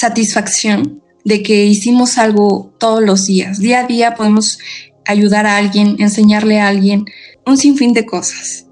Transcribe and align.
satisfacción 0.00 1.02
de 1.26 1.42
que 1.42 1.66
hicimos 1.66 2.16
algo 2.16 2.72
todos 2.78 3.02
los 3.02 3.26
días. 3.26 3.58
Día 3.58 3.80
a 3.80 3.86
día 3.86 4.14
podemos 4.14 4.58
ayudar 5.04 5.46
a 5.46 5.58
alguien, 5.58 5.96
enseñarle 5.98 6.58
a 6.58 6.68
alguien 6.68 7.04
un 7.44 7.58
sinfín 7.58 7.92
de 7.92 8.06
cosas. 8.06 8.66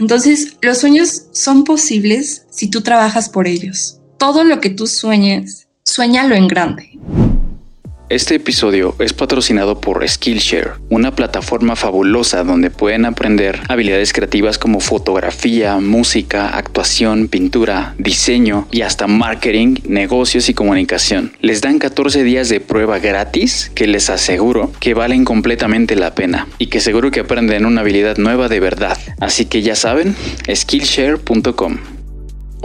Entonces, 0.00 0.56
los 0.62 0.78
sueños 0.78 1.26
son 1.30 1.62
posibles 1.62 2.46
si 2.50 2.68
tú 2.68 2.80
trabajas 2.80 3.28
por 3.28 3.46
ellos. 3.46 4.00
Todo 4.18 4.42
lo 4.42 4.60
que 4.60 4.70
tú 4.70 4.88
sueñes, 4.88 5.68
sueñalo 5.84 6.34
en 6.34 6.48
grande. 6.48 6.98
Este 8.14 8.36
episodio 8.36 8.94
es 9.00 9.12
patrocinado 9.12 9.80
por 9.80 10.08
Skillshare, 10.08 10.74
una 10.88 11.16
plataforma 11.16 11.74
fabulosa 11.74 12.44
donde 12.44 12.70
pueden 12.70 13.06
aprender 13.06 13.58
habilidades 13.68 14.12
creativas 14.12 14.56
como 14.56 14.78
fotografía, 14.78 15.80
música, 15.80 16.50
actuación, 16.50 17.26
pintura, 17.26 17.96
diseño 17.98 18.68
y 18.70 18.82
hasta 18.82 19.08
marketing, 19.08 19.78
negocios 19.88 20.48
y 20.48 20.54
comunicación. 20.54 21.32
Les 21.40 21.60
dan 21.60 21.80
14 21.80 22.22
días 22.22 22.48
de 22.48 22.60
prueba 22.60 23.00
gratis 23.00 23.72
que 23.74 23.88
les 23.88 24.08
aseguro 24.10 24.70
que 24.78 24.94
valen 24.94 25.24
completamente 25.24 25.96
la 25.96 26.14
pena 26.14 26.46
y 26.58 26.68
que 26.68 26.78
seguro 26.78 27.10
que 27.10 27.18
aprenden 27.18 27.66
una 27.66 27.80
habilidad 27.80 28.16
nueva 28.18 28.48
de 28.48 28.60
verdad. 28.60 28.96
Así 29.18 29.46
que 29.46 29.62
ya 29.62 29.74
saben, 29.74 30.14
skillshare.com. 30.48 31.93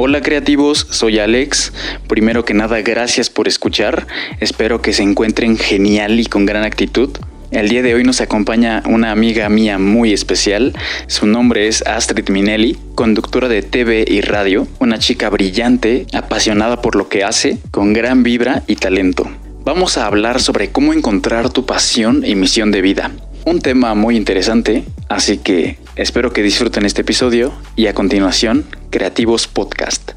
Hola 0.02 0.22
creativos, 0.22 0.88
soy 0.92 1.20
Alex. 1.20 1.74
Primero 2.08 2.46
que 2.46 2.54
nada, 2.54 2.80
gracias 2.80 3.30
por 3.30 3.50
escuchar. 3.50 4.08
Espero 4.40 4.82
que 4.82 4.94
se 4.94 5.04
encuentren 5.04 5.58
genial 5.58 6.22
y 6.22 6.26
con 6.26 6.46
gran 6.46 6.64
actitud. 6.64 7.10
El 7.52 7.68
día 7.68 7.82
de 7.82 7.96
hoy 7.96 8.06
nos 8.06 8.22
acompaña 8.22 8.82
una 8.86 9.12
amiga 9.12 9.50
mía 9.50 9.78
muy 9.78 10.14
especial. 10.14 10.72
Su 11.08 11.28
nombre 11.28 11.68
es 11.68 11.86
Astrid 11.86 12.30
Minelli, 12.30 12.78
conductora 12.96 13.50
de 13.50 13.62
TV 13.62 14.06
y 14.08 14.22
radio, 14.22 14.70
una 14.80 15.00
chica 15.00 15.30
brillante, 15.30 16.08
apasionada 16.14 16.82
por 16.82 16.96
lo 16.96 17.10
que 17.10 17.26
hace, 17.26 17.58
con 17.70 17.92
gran 17.92 18.24
vibra 18.24 18.64
y 18.68 18.78
talento. 18.78 19.30
Vamos 19.66 19.98
a 19.98 20.06
hablar 20.06 20.40
sobre 20.40 20.72
cómo 20.72 20.94
encontrar 20.94 21.50
tu 21.50 21.66
pasión 21.66 22.24
y 22.26 22.36
misión 22.36 22.72
de 22.72 22.82
vida. 22.82 23.12
Un 23.50 23.62
tema 23.62 23.96
muy 23.96 24.16
interesante, 24.16 24.84
así 25.08 25.40
que 25.40 25.80
espero 25.96 26.32
que 26.32 26.44
disfruten 26.44 26.86
este 26.86 27.02
episodio 27.02 27.52
y 27.76 27.88
a 27.88 27.96
continuación, 27.96 28.64
Creativos 28.92 29.48
Podcast. 29.48 30.12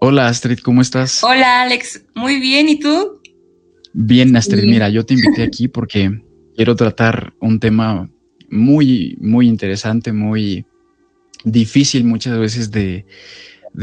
Hola 0.00 0.26
Astrid, 0.26 0.58
¿cómo 0.58 0.82
estás? 0.82 1.22
Hola 1.22 1.62
Alex, 1.62 2.02
muy 2.16 2.40
bien, 2.40 2.68
¿y 2.68 2.80
tú? 2.80 3.20
Bien 3.92 4.34
Astrid, 4.34 4.64
mira, 4.64 4.88
yo 4.88 5.06
te 5.06 5.14
invité 5.14 5.44
aquí 5.44 5.68
porque 5.68 6.20
quiero 6.56 6.74
tratar 6.74 7.32
un 7.38 7.60
tema 7.60 8.10
muy, 8.50 9.16
muy 9.20 9.46
interesante, 9.46 10.12
muy 10.12 10.66
difícil 11.44 12.04
muchas 12.04 12.38
veces 12.38 12.70
de, 12.70 13.04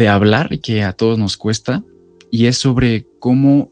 hablar 0.10 0.50
y 0.52 0.60
que 0.60 0.84
a 0.84 0.94
todos 0.94 1.18
nos 1.18 1.38
cuesta, 1.38 1.84
y 2.32 2.48
es 2.48 2.58
sobre 2.58 3.06
cómo 3.20 3.72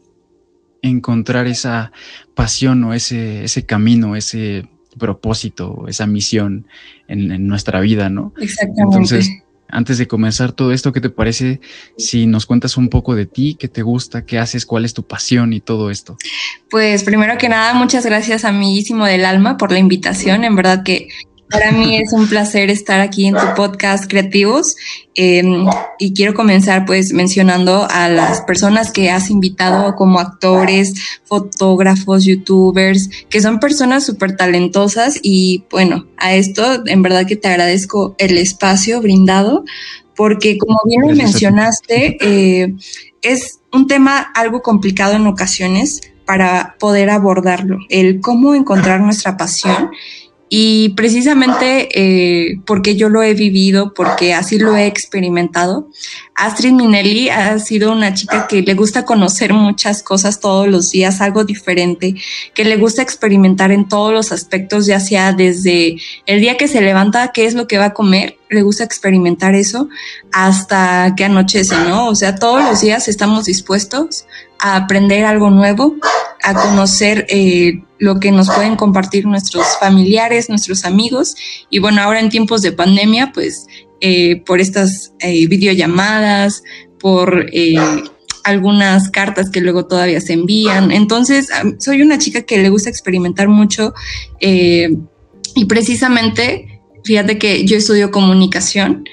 encontrar 0.82 1.46
esa 1.46 1.92
pasión 2.34 2.82
o 2.84 2.94
ese, 2.94 3.44
ese 3.44 3.66
camino, 3.66 4.16
ese 4.16 4.68
propósito, 4.98 5.86
esa 5.88 6.06
misión 6.06 6.66
en, 7.08 7.46
nuestra 7.46 7.80
vida, 7.80 8.08
¿no? 8.08 8.32
Exactamente. 8.38 8.82
Entonces, 8.82 9.30
antes 9.68 9.98
de 9.98 10.06
comenzar 10.06 10.52
todo 10.52 10.72
esto, 10.72 10.92
¿qué 10.92 11.00
te 11.00 11.10
parece 11.10 11.60
si 11.98 12.26
nos 12.26 12.46
cuentas 12.46 12.76
un 12.76 12.88
poco 12.88 13.14
de 13.14 13.26
ti, 13.26 13.56
qué 13.58 13.68
te 13.68 13.82
gusta, 13.82 14.24
qué 14.24 14.38
haces, 14.38 14.66
cuál 14.66 14.84
es 14.84 14.94
tu 14.94 15.02
pasión 15.06 15.52
y 15.52 15.60
todo 15.60 15.90
esto? 15.90 16.16
Pues 16.70 17.02
primero 17.02 17.36
que 17.38 17.48
nada, 17.48 17.74
muchas 17.74 18.06
gracias 18.06 18.44
amiguísimo 18.44 19.04
del 19.04 19.24
alma 19.24 19.56
por 19.56 19.72
la 19.72 19.78
invitación. 19.78 20.44
En 20.44 20.54
verdad 20.54 20.82
que 20.84 21.08
para 21.54 21.70
mí 21.70 21.96
es 21.96 22.12
un 22.12 22.28
placer 22.28 22.68
estar 22.68 23.00
aquí 23.00 23.26
en 23.26 23.34
tu 23.34 23.54
podcast 23.54 24.10
Creativos. 24.10 24.74
Em, 25.14 25.66
y 26.00 26.12
quiero 26.12 26.34
comenzar 26.34 26.84
pues 26.84 27.12
mencionando 27.12 27.86
a 27.88 28.08
las 28.08 28.40
personas 28.40 28.90
que 28.90 29.10
has 29.10 29.30
invitado 29.30 29.94
como 29.94 30.18
actores, 30.18 30.94
fotógrafos, 31.24 32.24
youtubers, 32.24 33.08
que 33.30 33.40
son 33.40 33.60
personas 33.60 34.04
súper 34.04 34.36
talentosas 34.36 35.20
y 35.22 35.64
bueno, 35.70 36.06
a 36.16 36.34
esto 36.34 36.82
en 36.86 37.02
verdad 37.02 37.26
que 37.26 37.36
te 37.36 37.46
agradezco 37.46 38.16
el 38.18 38.36
espacio 38.36 39.00
brindado 39.00 39.64
porque 40.16 40.58
como 40.58 40.80
bien 40.84 41.02
lo 41.02 41.14
mencionaste, 41.14 42.16
eh, 42.20 42.74
es 43.22 43.60
un 43.72 43.86
tema 43.86 44.18
algo 44.18 44.62
complicado 44.62 45.14
en 45.14 45.28
ocasiones 45.28 46.00
para 46.24 46.74
poder 46.80 47.10
abordarlo, 47.10 47.78
el 47.88 48.20
cómo 48.20 48.54
encontrar 48.54 49.00
nuestra 49.00 49.36
pasión 49.36 49.90
y 50.48 50.90
precisamente 50.90 51.88
eh, 51.94 52.60
porque 52.66 52.96
yo 52.96 53.08
lo 53.08 53.22
he 53.22 53.34
vivido, 53.34 53.94
porque 53.94 54.34
así 54.34 54.58
lo 54.58 54.76
he 54.76 54.86
experimentado, 54.86 55.88
Astrid 56.34 56.72
Minelli 56.72 57.28
ha 57.28 57.58
sido 57.58 57.92
una 57.92 58.12
chica 58.12 58.46
que 58.46 58.62
le 58.62 58.74
gusta 58.74 59.04
conocer 59.04 59.52
muchas 59.52 60.02
cosas 60.02 60.40
todos 60.40 60.68
los 60.68 60.90
días, 60.90 61.20
algo 61.20 61.44
diferente, 61.44 62.14
que 62.54 62.64
le 62.64 62.76
gusta 62.76 63.02
experimentar 63.02 63.70
en 63.70 63.88
todos 63.88 64.12
los 64.12 64.32
aspectos, 64.32 64.86
ya 64.86 65.00
sea 65.00 65.32
desde 65.32 65.96
el 66.26 66.40
día 66.40 66.56
que 66.56 66.68
se 66.68 66.80
levanta, 66.80 67.32
qué 67.32 67.46
es 67.46 67.54
lo 67.54 67.66
que 67.66 67.78
va 67.78 67.86
a 67.86 67.94
comer, 67.94 68.36
le 68.50 68.62
gusta 68.62 68.84
experimentar 68.84 69.54
eso, 69.54 69.88
hasta 70.32 71.14
que 71.16 71.24
anochece, 71.24 71.76
¿no? 71.88 72.08
O 72.08 72.14
sea, 72.14 72.34
todos 72.36 72.62
los 72.64 72.80
días 72.80 73.08
estamos 73.08 73.44
dispuestos 73.46 74.26
a 74.58 74.76
aprender 74.76 75.24
algo 75.24 75.50
nuevo, 75.50 75.94
a 76.44 76.52
conocer 76.52 77.26
eh, 77.30 77.82
lo 77.98 78.20
que 78.20 78.30
nos 78.30 78.50
pueden 78.50 78.76
compartir 78.76 79.24
nuestros 79.24 79.66
familiares, 79.80 80.50
nuestros 80.50 80.84
amigos. 80.84 81.34
Y 81.70 81.78
bueno, 81.78 82.02
ahora 82.02 82.20
en 82.20 82.28
tiempos 82.28 82.60
de 82.60 82.72
pandemia, 82.72 83.32
pues 83.32 83.66
eh, 84.02 84.42
por 84.44 84.60
estas 84.60 85.14
eh, 85.20 85.46
videollamadas, 85.48 86.62
por 87.00 87.46
algunas 88.44 89.10
cartas 89.10 89.48
que 89.48 89.62
luego 89.62 89.86
todavía 89.86 90.20
se 90.20 90.34
envían. 90.34 90.90
Entonces, 90.90 91.48
soy 91.78 92.02
una 92.02 92.18
chica 92.18 92.42
que 92.42 92.58
le 92.58 92.68
gusta 92.68 92.90
experimentar 92.90 93.48
mucho 93.48 93.94
y 94.40 95.64
precisamente, 95.66 96.82
fíjate 97.04 97.38
que 97.38 97.64
yo 97.64 97.78
estudio 97.78 98.10
comunicación 98.10 99.04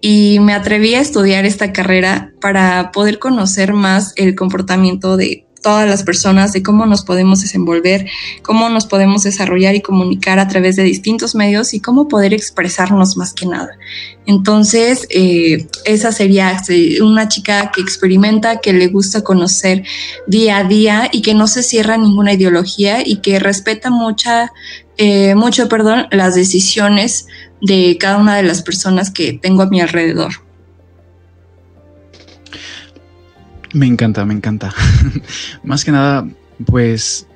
y 0.00 0.38
me 0.40 0.54
atreví 0.54 0.94
a 0.94 1.00
estudiar 1.00 1.44
esta 1.44 1.72
carrera 1.72 2.32
para 2.40 2.90
poder 2.90 3.18
conocer 3.18 3.74
más 3.74 4.14
el 4.16 4.34
comportamiento 4.34 5.18
de 5.18 5.46
todas 5.62 5.88
las 5.88 6.02
personas, 6.02 6.52
de 6.52 6.62
cómo 6.62 6.86
nos 6.86 7.04
podemos 7.04 7.40
desenvolver, 7.40 8.06
cómo 8.42 8.68
nos 8.68 8.86
podemos 8.86 9.22
desarrollar 9.22 9.74
y 9.74 9.82
comunicar 9.82 10.38
a 10.38 10.48
través 10.48 10.76
de 10.76 10.82
distintos 10.82 11.34
medios 11.34 11.74
y 11.74 11.80
cómo 11.80 12.08
poder 12.08 12.32
expresarnos 12.32 13.16
más 13.16 13.34
que 13.34 13.46
nada. 13.46 13.70
Entonces, 14.26 15.06
eh, 15.10 15.66
esa 15.84 16.12
sería 16.12 16.56
una 17.02 17.28
chica 17.28 17.70
que 17.74 17.80
experimenta, 17.80 18.60
que 18.60 18.72
le 18.72 18.88
gusta 18.88 19.22
conocer 19.22 19.84
día 20.26 20.58
a 20.58 20.64
día 20.64 21.08
y 21.12 21.22
que 21.22 21.34
no 21.34 21.46
se 21.46 21.62
cierra 21.62 21.96
ninguna 21.96 22.32
ideología 22.32 23.06
y 23.06 23.16
que 23.16 23.38
respeta 23.38 23.90
mucha, 23.90 24.52
eh, 24.96 25.34
mucho, 25.34 25.68
perdón, 25.68 26.06
las 26.10 26.34
decisiones 26.34 27.26
de 27.60 27.96
cada 27.98 28.18
una 28.18 28.36
de 28.36 28.42
las 28.42 28.62
personas 28.62 29.10
que 29.10 29.32
tengo 29.32 29.62
a 29.62 29.66
mi 29.66 29.80
alrededor. 29.80 30.49
Me 33.72 33.86
encanta, 33.86 34.24
me 34.24 34.34
encanta. 34.34 34.74
Más 35.62 35.84
que 35.84 35.92
nada, 35.92 36.26
pues 36.66 37.26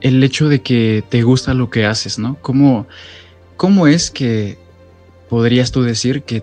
el 0.00 0.22
hecho 0.24 0.48
de 0.48 0.62
que 0.62 1.04
te 1.08 1.22
gusta 1.22 1.54
lo 1.54 1.70
que 1.70 1.86
haces, 1.86 2.18
¿no? 2.18 2.36
¿Cómo, 2.40 2.86
cómo 3.56 3.86
es 3.86 4.10
que 4.10 4.58
podrías 5.28 5.70
tú 5.72 5.82
decir 5.82 6.22
que 6.22 6.42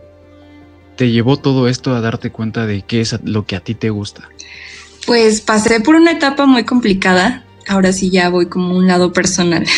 te 0.95 1.11
llevó 1.11 1.37
todo 1.37 1.67
esto 1.67 1.95
a 1.95 2.01
darte 2.01 2.31
cuenta 2.31 2.65
de 2.65 2.81
qué 2.81 3.01
es 3.01 3.17
lo 3.23 3.45
que 3.45 3.55
a 3.55 3.59
ti 3.59 3.75
te 3.75 3.89
gusta? 3.89 4.29
Pues 5.05 5.41
pasé 5.41 5.79
por 5.79 5.95
una 5.95 6.11
etapa 6.11 6.45
muy 6.45 6.63
complicada. 6.63 7.45
Ahora 7.67 7.91
sí 7.91 8.09
ya 8.09 8.29
voy 8.29 8.47
como 8.47 8.75
un 8.75 8.87
lado 8.87 9.13
personal. 9.13 9.65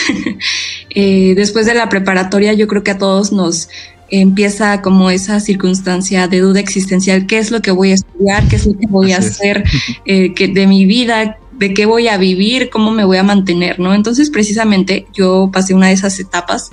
Eh, 0.96 1.36
después 1.36 1.68
de 1.68 1.76
la 1.76 1.88
preparatoria 1.88 2.54
yo 2.54 2.68
creo 2.68 2.84
que 2.84 2.90
a 2.90 2.98
todos 2.98 3.32
nos 3.32 3.70
empieza 4.12 4.82
como 4.82 5.10
esa 5.10 5.40
circunstancia 5.40 6.28
de 6.28 6.40
duda 6.40 6.60
existencial, 6.60 7.26
qué 7.28 7.38
es 7.38 7.52
lo 7.52 7.62
que 7.62 7.72
voy 7.72 7.92
a 7.92 7.96
estudiar, 7.96 8.48
qué 8.48 8.56
es 8.56 8.66
lo 8.66 8.78
que 8.78 8.88
voy 8.88 9.12
a 9.14 9.18
hacer 9.18 9.64
eh, 10.06 10.34
que 10.34 10.48
de 10.48 10.68
mi 10.68 10.86
vida, 10.86 11.38
de 11.54 11.74
qué 11.74 11.86
voy 11.86 12.08
a 12.08 12.18
vivir, 12.18 12.70
cómo 12.70 12.92
me 12.92 13.04
voy 13.04 13.18
a 13.18 13.24
mantener, 13.24 13.80
¿no? 13.80 13.94
Entonces 13.94 14.30
precisamente 14.30 15.06
yo 15.14 15.50
pasé 15.52 15.74
una 15.74 15.88
de 15.88 15.94
esas 15.94 16.20
etapas, 16.20 16.72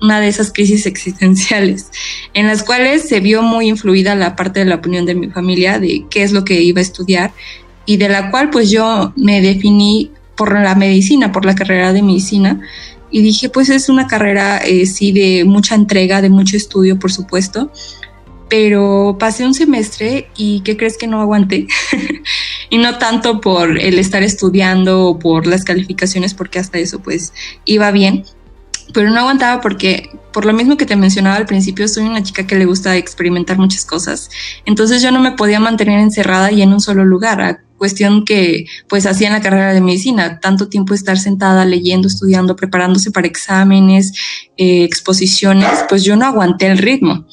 una 0.00 0.20
de 0.20 0.28
esas 0.28 0.52
crisis 0.52 0.86
existenciales, 0.86 1.90
en 2.34 2.46
las 2.46 2.62
cuales 2.62 3.08
se 3.08 3.20
vio 3.20 3.42
muy 3.42 3.68
influida 3.68 4.14
la 4.14 4.36
parte 4.36 4.60
de 4.60 4.66
la 4.66 4.76
opinión 4.76 5.06
de 5.06 5.14
mi 5.14 5.28
familia 5.28 5.78
de 5.78 6.06
qué 6.10 6.22
es 6.22 6.32
lo 6.32 6.44
que 6.44 6.60
iba 6.62 6.80
a 6.80 6.82
estudiar 6.82 7.32
y 7.86 7.96
de 7.96 8.08
la 8.08 8.30
cual 8.30 8.50
pues 8.50 8.70
yo 8.70 9.12
me 9.16 9.40
definí 9.40 10.10
por 10.36 10.58
la 10.58 10.74
medicina, 10.74 11.30
por 11.30 11.44
la 11.44 11.54
carrera 11.54 11.92
de 11.92 12.02
medicina, 12.02 12.60
y 13.12 13.22
dije, 13.22 13.50
pues 13.50 13.68
es 13.68 13.88
una 13.88 14.06
carrera, 14.06 14.58
eh, 14.58 14.86
sí, 14.86 15.12
de 15.12 15.44
mucha 15.44 15.74
entrega, 15.74 16.22
de 16.22 16.30
mucho 16.30 16.56
estudio, 16.56 16.98
por 16.98 17.12
supuesto, 17.12 17.70
pero 18.48 19.16
pasé 19.18 19.46
un 19.46 19.54
semestre 19.54 20.28
y 20.36 20.60
¿qué 20.60 20.76
crees 20.76 20.98
que 20.98 21.06
no 21.06 21.20
aguanté? 21.20 21.68
y 22.70 22.78
no 22.78 22.98
tanto 22.98 23.40
por 23.40 23.78
el 23.78 23.98
estar 23.98 24.22
estudiando 24.22 25.06
o 25.06 25.18
por 25.18 25.46
las 25.46 25.62
calificaciones, 25.62 26.34
porque 26.34 26.58
hasta 26.58 26.78
eso 26.78 27.00
pues 27.00 27.32
iba 27.66 27.90
bien, 27.90 28.24
pero 28.92 29.10
no 29.10 29.20
aguantaba 29.20 29.60
porque, 29.60 30.10
por 30.32 30.44
lo 30.44 30.52
mismo 30.52 30.76
que 30.76 30.86
te 30.86 30.96
mencionaba 30.96 31.36
al 31.36 31.46
principio, 31.46 31.88
soy 31.88 32.04
una 32.04 32.22
chica 32.22 32.46
que 32.46 32.56
le 32.56 32.64
gusta 32.64 32.96
experimentar 32.96 33.58
muchas 33.58 33.84
cosas. 33.84 34.30
Entonces 34.64 35.02
yo 35.02 35.10
no 35.12 35.20
me 35.20 35.32
podía 35.32 35.60
mantener 35.60 36.00
encerrada 36.00 36.50
y 36.50 36.62
en 36.62 36.72
un 36.72 36.80
solo 36.80 37.04
lugar, 37.04 37.60
cuestión 37.82 38.24
que 38.24 38.66
pues 38.88 39.06
hacía 39.06 39.26
en 39.26 39.32
la 39.32 39.40
carrera 39.40 39.74
de 39.74 39.80
medicina, 39.80 40.38
tanto 40.38 40.68
tiempo 40.68 40.94
estar 40.94 41.18
sentada 41.18 41.64
leyendo, 41.64 42.06
estudiando, 42.06 42.54
preparándose 42.54 43.10
para 43.10 43.26
exámenes, 43.26 44.12
eh, 44.56 44.84
exposiciones, 44.84 45.68
pues 45.88 46.04
yo 46.04 46.14
no 46.14 46.24
aguanté 46.24 46.68
el 46.68 46.78
ritmo. 46.78 47.26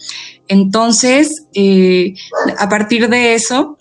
Entonces, 0.47 1.43
eh, 1.53 2.15
a 2.57 2.67
partir 2.67 3.09
de 3.09 3.35
eso, 3.35 3.77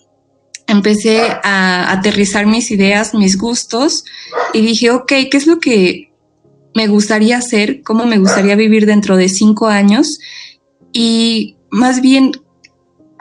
empecé 0.67 1.21
a 1.43 1.91
aterrizar 1.91 2.45
mis 2.45 2.69
ideas, 2.69 3.15
mis 3.15 3.35
gustos 3.35 4.05
y 4.53 4.61
dije, 4.61 4.91
ok, 4.91 5.07
¿qué 5.07 5.37
es 5.37 5.47
lo 5.47 5.59
que 5.59 6.13
me 6.75 6.85
gustaría 6.85 7.37
hacer, 7.37 7.81
cómo 7.81 8.05
me 8.05 8.19
gustaría 8.19 8.55
vivir 8.55 8.85
dentro 8.85 9.17
de 9.17 9.27
cinco 9.27 9.65
años 9.65 10.19
y 10.93 11.57
más 11.71 11.99
bien 11.99 12.33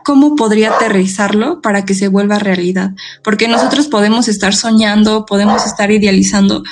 cómo 0.08 0.36
podría 0.36 0.70
aterrizarlo 0.70 1.60
para 1.60 1.84
que 1.84 1.92
se 1.92 2.08
vuelva 2.08 2.38
realidad. 2.38 2.92
Porque 3.22 3.46
nosotros 3.46 3.88
podemos 3.88 4.26
estar 4.26 4.54
soñando, 4.54 5.26
podemos 5.26 5.66
estar 5.66 5.90
idealizando, 5.90 6.62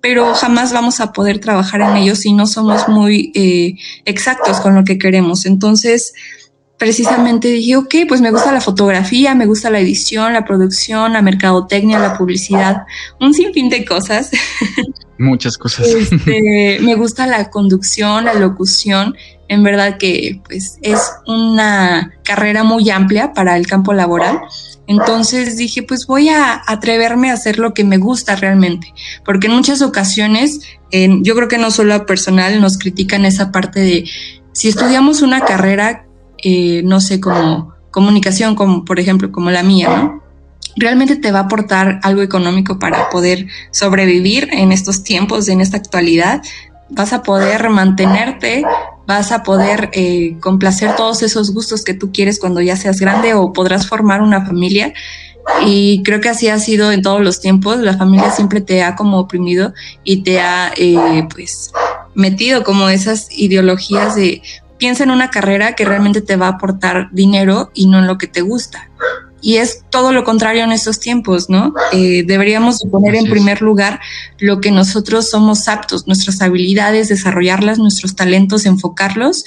pero 0.00 0.32
jamás 0.32 0.72
vamos 0.72 1.00
a 1.00 1.12
poder 1.12 1.38
trabajar 1.38 1.82
en 1.82 1.94
ello 1.98 2.16
si 2.16 2.32
no 2.32 2.46
somos 2.46 2.88
muy 2.88 3.32
eh, 3.34 3.74
exactos 4.06 4.60
con 4.60 4.74
lo 4.74 4.84
que 4.84 4.96
queremos. 4.96 5.44
Entonces, 5.44 6.14
precisamente 6.78 7.48
dije, 7.48 7.76
ok, 7.76 7.94
pues 8.08 8.22
me 8.22 8.30
gusta 8.30 8.50
la 8.50 8.62
fotografía, 8.62 9.34
me 9.34 9.44
gusta 9.44 9.68
la 9.68 9.78
edición, 9.78 10.32
la 10.32 10.46
producción, 10.46 11.12
la 11.12 11.20
mercadotecnia, 11.20 11.98
la 11.98 12.16
publicidad, 12.16 12.86
un 13.20 13.34
sinfín 13.34 13.68
de 13.68 13.84
cosas. 13.84 14.30
Muchas 15.18 15.58
cosas. 15.58 15.86
Este, 15.86 16.78
me 16.80 16.94
gusta 16.94 17.26
la 17.26 17.50
conducción, 17.50 18.24
la 18.24 18.32
locución. 18.32 19.14
En 19.48 19.62
verdad 19.62 19.98
que 19.98 20.40
pues 20.44 20.78
es 20.82 21.00
una 21.26 22.12
carrera 22.24 22.64
muy 22.64 22.90
amplia 22.90 23.32
para 23.32 23.56
el 23.56 23.66
campo 23.66 23.92
laboral. 23.92 24.40
Entonces 24.86 25.56
dije, 25.56 25.82
pues 25.82 26.06
voy 26.06 26.28
a 26.28 26.62
atreverme 26.66 27.30
a 27.30 27.34
hacer 27.34 27.58
lo 27.58 27.74
que 27.74 27.84
me 27.84 27.98
gusta 27.98 28.36
realmente, 28.36 28.92
porque 29.24 29.48
en 29.48 29.54
muchas 29.54 29.82
ocasiones, 29.82 30.60
yo 30.90 31.34
creo 31.34 31.48
que 31.48 31.58
no 31.58 31.70
solo 31.70 31.94
a 31.94 32.06
personal 32.06 32.60
nos 32.60 32.78
critican 32.78 33.24
esa 33.24 33.50
parte 33.50 33.80
de 33.80 34.08
si 34.52 34.68
estudiamos 34.68 35.22
una 35.22 35.40
carrera, 35.40 36.06
eh, 36.38 36.82
no 36.84 37.00
sé, 37.00 37.20
como 37.20 37.74
comunicación, 37.90 38.54
como 38.54 38.84
por 38.84 39.00
ejemplo, 39.00 39.32
como 39.32 39.50
la 39.50 39.62
mía, 39.62 39.88
¿no? 39.88 40.26
realmente 40.76 41.16
te 41.16 41.32
va 41.32 41.40
a 41.40 41.42
aportar 41.42 42.00
algo 42.02 42.22
económico 42.22 42.78
para 42.78 43.08
poder 43.10 43.46
sobrevivir 43.70 44.48
en 44.52 44.72
estos 44.72 45.02
tiempos, 45.02 45.48
en 45.48 45.60
esta 45.60 45.78
actualidad. 45.78 46.42
Vas 46.88 47.12
a 47.12 47.22
poder 47.22 47.68
mantenerte, 47.68 48.64
vas 49.06 49.32
a 49.32 49.42
poder 49.42 49.90
eh, 49.92 50.36
complacer 50.40 50.94
todos 50.96 51.22
esos 51.22 51.52
gustos 51.52 51.84
que 51.84 51.94
tú 51.94 52.12
quieres 52.12 52.38
cuando 52.38 52.60
ya 52.60 52.76
seas 52.76 53.00
grande 53.00 53.34
o 53.34 53.52
podrás 53.52 53.88
formar 53.88 54.22
una 54.22 54.44
familia. 54.44 54.92
Y 55.64 56.02
creo 56.02 56.20
que 56.20 56.28
así 56.28 56.48
ha 56.48 56.58
sido 56.58 56.92
en 56.92 57.02
todos 57.02 57.20
los 57.20 57.40
tiempos. 57.40 57.78
La 57.78 57.96
familia 57.96 58.30
siempre 58.30 58.60
te 58.60 58.82
ha 58.82 58.96
como 58.96 59.18
oprimido 59.18 59.72
y 60.04 60.22
te 60.22 60.40
ha 60.40 60.72
eh, 60.76 61.26
pues 61.32 61.72
metido 62.14 62.64
como 62.64 62.88
esas 62.88 63.28
ideologías 63.30 64.16
de 64.16 64.42
piensa 64.78 65.04
en 65.04 65.10
una 65.10 65.30
carrera 65.30 65.74
que 65.74 65.84
realmente 65.84 66.20
te 66.20 66.36
va 66.36 66.46
a 66.46 66.50
aportar 66.50 67.08
dinero 67.12 67.70
y 67.74 67.86
no 67.86 67.98
en 67.98 68.06
lo 68.06 68.18
que 68.18 68.26
te 68.26 68.42
gusta. 68.42 68.90
Y 69.42 69.56
es 69.56 69.84
todo 69.90 70.12
lo 70.12 70.24
contrario 70.24 70.64
en 70.64 70.72
estos 70.72 70.98
tiempos, 70.98 71.48
¿no? 71.50 71.74
Eh, 71.92 72.24
deberíamos 72.26 72.82
poner 72.90 73.14
en 73.14 73.30
primer 73.30 73.62
lugar 73.62 74.00
lo 74.38 74.60
que 74.60 74.70
nosotros 74.70 75.28
somos 75.28 75.68
aptos, 75.68 76.06
nuestras 76.06 76.40
habilidades, 76.40 77.08
desarrollarlas, 77.08 77.78
nuestros 77.78 78.16
talentos, 78.16 78.66
enfocarlos 78.66 79.44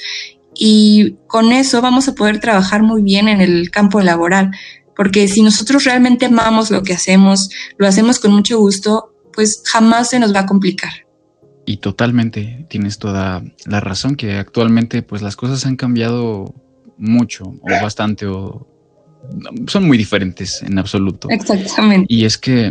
y 0.54 1.16
con 1.26 1.52
eso 1.52 1.80
vamos 1.80 2.06
a 2.08 2.14
poder 2.14 2.38
trabajar 2.38 2.82
muy 2.82 3.02
bien 3.02 3.28
en 3.28 3.40
el 3.40 3.70
campo 3.70 4.00
laboral. 4.00 4.50
Porque 4.94 5.26
si 5.28 5.42
nosotros 5.42 5.84
realmente 5.84 6.26
amamos 6.26 6.70
lo 6.70 6.82
que 6.82 6.92
hacemos, 6.92 7.48
lo 7.78 7.86
hacemos 7.86 8.18
con 8.18 8.32
mucho 8.32 8.58
gusto, 8.58 9.14
pues 9.32 9.62
jamás 9.64 10.10
se 10.10 10.18
nos 10.18 10.34
va 10.34 10.40
a 10.40 10.46
complicar. 10.46 10.90
Y 11.64 11.78
totalmente, 11.78 12.66
tienes 12.68 12.98
toda 12.98 13.42
la 13.64 13.80
razón 13.80 14.16
que 14.16 14.34
actualmente 14.36 15.02
pues 15.02 15.22
las 15.22 15.36
cosas 15.36 15.64
han 15.64 15.76
cambiado 15.76 16.54
mucho 16.98 17.44
o 17.44 17.82
bastante 17.82 18.26
o 18.26 18.66
son 19.66 19.86
muy 19.86 19.98
diferentes 19.98 20.62
en 20.62 20.78
absoluto. 20.78 21.28
Exactamente. 21.30 22.06
Y 22.08 22.24
es 22.24 22.38
que, 22.38 22.70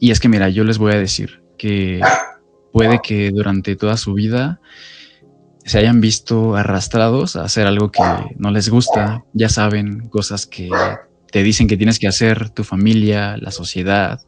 y 0.00 0.10
es 0.10 0.20
que 0.20 0.28
mira, 0.28 0.48
yo 0.48 0.64
les 0.64 0.78
voy 0.78 0.92
a 0.92 0.98
decir 0.98 1.42
que 1.56 2.00
puede 2.72 3.00
que 3.02 3.30
durante 3.30 3.76
toda 3.76 3.96
su 3.96 4.14
vida 4.14 4.60
se 5.64 5.78
hayan 5.78 6.00
visto 6.00 6.56
arrastrados 6.56 7.36
a 7.36 7.44
hacer 7.44 7.66
algo 7.66 7.90
que 7.90 8.02
no 8.36 8.50
les 8.50 8.68
gusta, 8.68 9.24
ya 9.32 9.48
saben, 9.48 10.08
cosas 10.08 10.46
que 10.46 10.68
te 11.30 11.42
dicen 11.42 11.66
que 11.66 11.76
tienes 11.76 11.98
que 11.98 12.06
hacer, 12.06 12.50
tu 12.50 12.64
familia, 12.64 13.36
la 13.38 13.50
sociedad, 13.50 14.20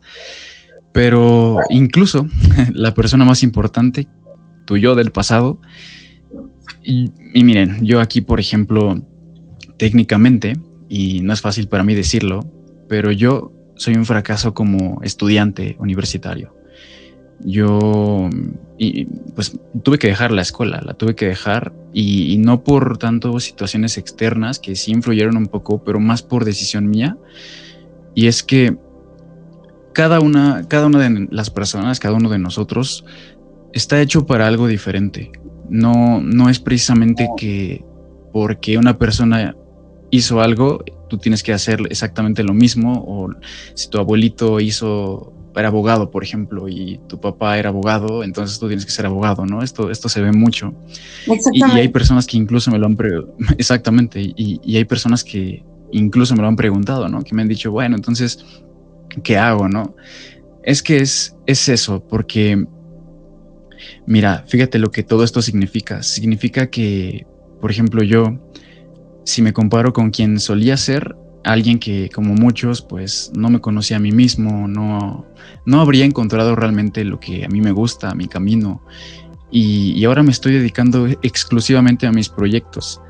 pero 0.92 1.58
incluso 1.68 2.26
la 2.72 2.94
persona 2.94 3.24
más 3.24 3.42
importante, 3.42 4.08
tu 4.64 4.76
yo 4.76 4.94
del 4.94 5.12
pasado, 5.12 5.60
y, 6.82 7.10
y 7.34 7.44
miren, 7.44 7.84
yo 7.84 8.00
aquí, 8.00 8.20
por 8.22 8.40
ejemplo, 8.40 9.02
técnicamente, 9.76 10.56
y 10.88 11.20
no 11.20 11.32
es 11.32 11.40
fácil 11.40 11.68
para 11.68 11.84
mí 11.84 11.94
decirlo, 11.94 12.40
pero 12.88 13.10
yo 13.12 13.52
soy 13.76 13.94
un 13.94 14.06
fracaso 14.06 14.54
como 14.54 15.00
estudiante 15.02 15.76
universitario. 15.78 16.54
Yo, 17.40 18.30
y, 18.78 19.04
pues 19.34 19.58
tuve 19.82 19.98
que 19.98 20.08
dejar 20.08 20.32
la 20.32 20.42
escuela, 20.42 20.80
la 20.82 20.94
tuve 20.94 21.14
que 21.14 21.26
dejar 21.26 21.74
y, 21.92 22.38
no 22.38 22.64
por 22.64 22.98
tanto 22.98 23.38
situaciones 23.40 23.98
externas 23.98 24.58
que 24.58 24.74
sí 24.74 24.92
influyeron 24.92 25.36
un 25.36 25.46
poco, 25.46 25.84
pero 25.84 26.00
más 26.00 26.22
por 26.22 26.44
decisión 26.44 26.88
mía. 26.88 27.18
Y 28.14 28.28
es 28.28 28.42
que 28.42 28.76
cada 29.92 30.20
una, 30.20 30.66
cada 30.68 30.86
una 30.86 30.98
de 30.98 31.28
las 31.30 31.50
personas, 31.50 32.00
cada 32.00 32.16
uno 32.16 32.30
de 32.30 32.38
nosotros 32.38 33.04
está 33.72 34.00
hecho 34.00 34.24
para 34.24 34.46
algo 34.46 34.66
diferente. 34.66 35.30
No, 35.68 36.20
no 36.22 36.48
es 36.48 36.58
precisamente 36.58 37.28
que 37.36 37.84
porque 38.32 38.78
una 38.78 38.98
persona 38.98 39.56
hizo 40.10 40.40
algo, 40.40 40.84
tú 41.08 41.18
tienes 41.18 41.42
que 41.42 41.52
hacer 41.52 41.80
exactamente 41.90 42.42
lo 42.42 42.54
mismo. 42.54 43.04
O 43.06 43.30
si 43.74 43.88
tu 43.88 43.98
abuelito 43.98 44.60
hizo, 44.60 45.32
era 45.56 45.68
abogado, 45.68 46.10
por 46.10 46.22
ejemplo, 46.22 46.68
y 46.68 47.00
tu 47.08 47.20
papá 47.20 47.58
era 47.58 47.70
abogado, 47.70 48.22
entonces 48.22 48.58
tú 48.58 48.66
tienes 48.66 48.84
que 48.84 48.92
ser 48.92 49.06
abogado, 49.06 49.46
¿no? 49.46 49.62
Esto, 49.62 49.90
esto 49.90 50.08
se 50.08 50.20
ve 50.20 50.32
mucho. 50.32 50.74
Y, 51.52 51.62
hay 51.62 51.88
personas 51.88 52.26
que 52.26 52.36
incluso 52.36 52.70
me 52.70 52.78
lo 52.78 52.86
han 52.86 52.96
preguntado, 52.96 53.34
exactamente, 53.58 54.20
y, 54.20 54.60
y, 54.62 54.76
hay 54.76 54.84
personas 54.84 55.24
que 55.24 55.64
incluso 55.92 56.34
me 56.34 56.42
lo 56.42 56.48
han 56.48 56.56
preguntado, 56.56 57.08
¿no? 57.08 57.22
Que 57.22 57.34
me 57.34 57.42
han 57.42 57.48
dicho, 57.48 57.70
bueno, 57.70 57.96
entonces, 57.96 58.44
¿qué 59.22 59.38
hago, 59.38 59.68
no? 59.68 59.94
Es 60.62 60.82
que 60.82 60.98
es, 60.98 61.36
es 61.46 61.68
eso, 61.68 62.04
porque, 62.06 62.66
mira, 64.06 64.44
fíjate 64.46 64.78
lo 64.78 64.90
que 64.90 65.02
todo 65.04 65.24
esto 65.24 65.40
significa. 65.40 66.02
Significa 66.02 66.68
que, 66.68 67.26
por 67.60 67.70
ejemplo, 67.70 68.02
yo, 68.02 68.38
si 69.26 69.42
me 69.42 69.52
comparo 69.52 69.92
con 69.92 70.10
quien 70.10 70.38
solía 70.38 70.76
ser, 70.76 71.16
alguien 71.42 71.80
que 71.80 72.08
como 72.10 72.34
muchos 72.34 72.80
pues 72.80 73.32
no 73.36 73.50
me 73.50 73.60
conocía 73.60 73.96
a 73.96 74.00
mí 74.00 74.12
mismo, 74.12 74.68
no, 74.68 75.26
no 75.64 75.80
habría 75.80 76.04
encontrado 76.04 76.54
realmente 76.54 77.04
lo 77.04 77.18
que 77.18 77.44
a 77.44 77.48
mí 77.48 77.60
me 77.60 77.72
gusta, 77.72 78.14
mi 78.14 78.28
camino. 78.28 78.82
Y, 79.50 80.04
ahora 80.04 80.22
me 80.22 80.30
estoy 80.30 80.54
dedicando 80.54 81.06
exclusivamente 81.22 82.06
a 82.06 82.12
mis 82.12 82.28
proyectos. 82.28 83.00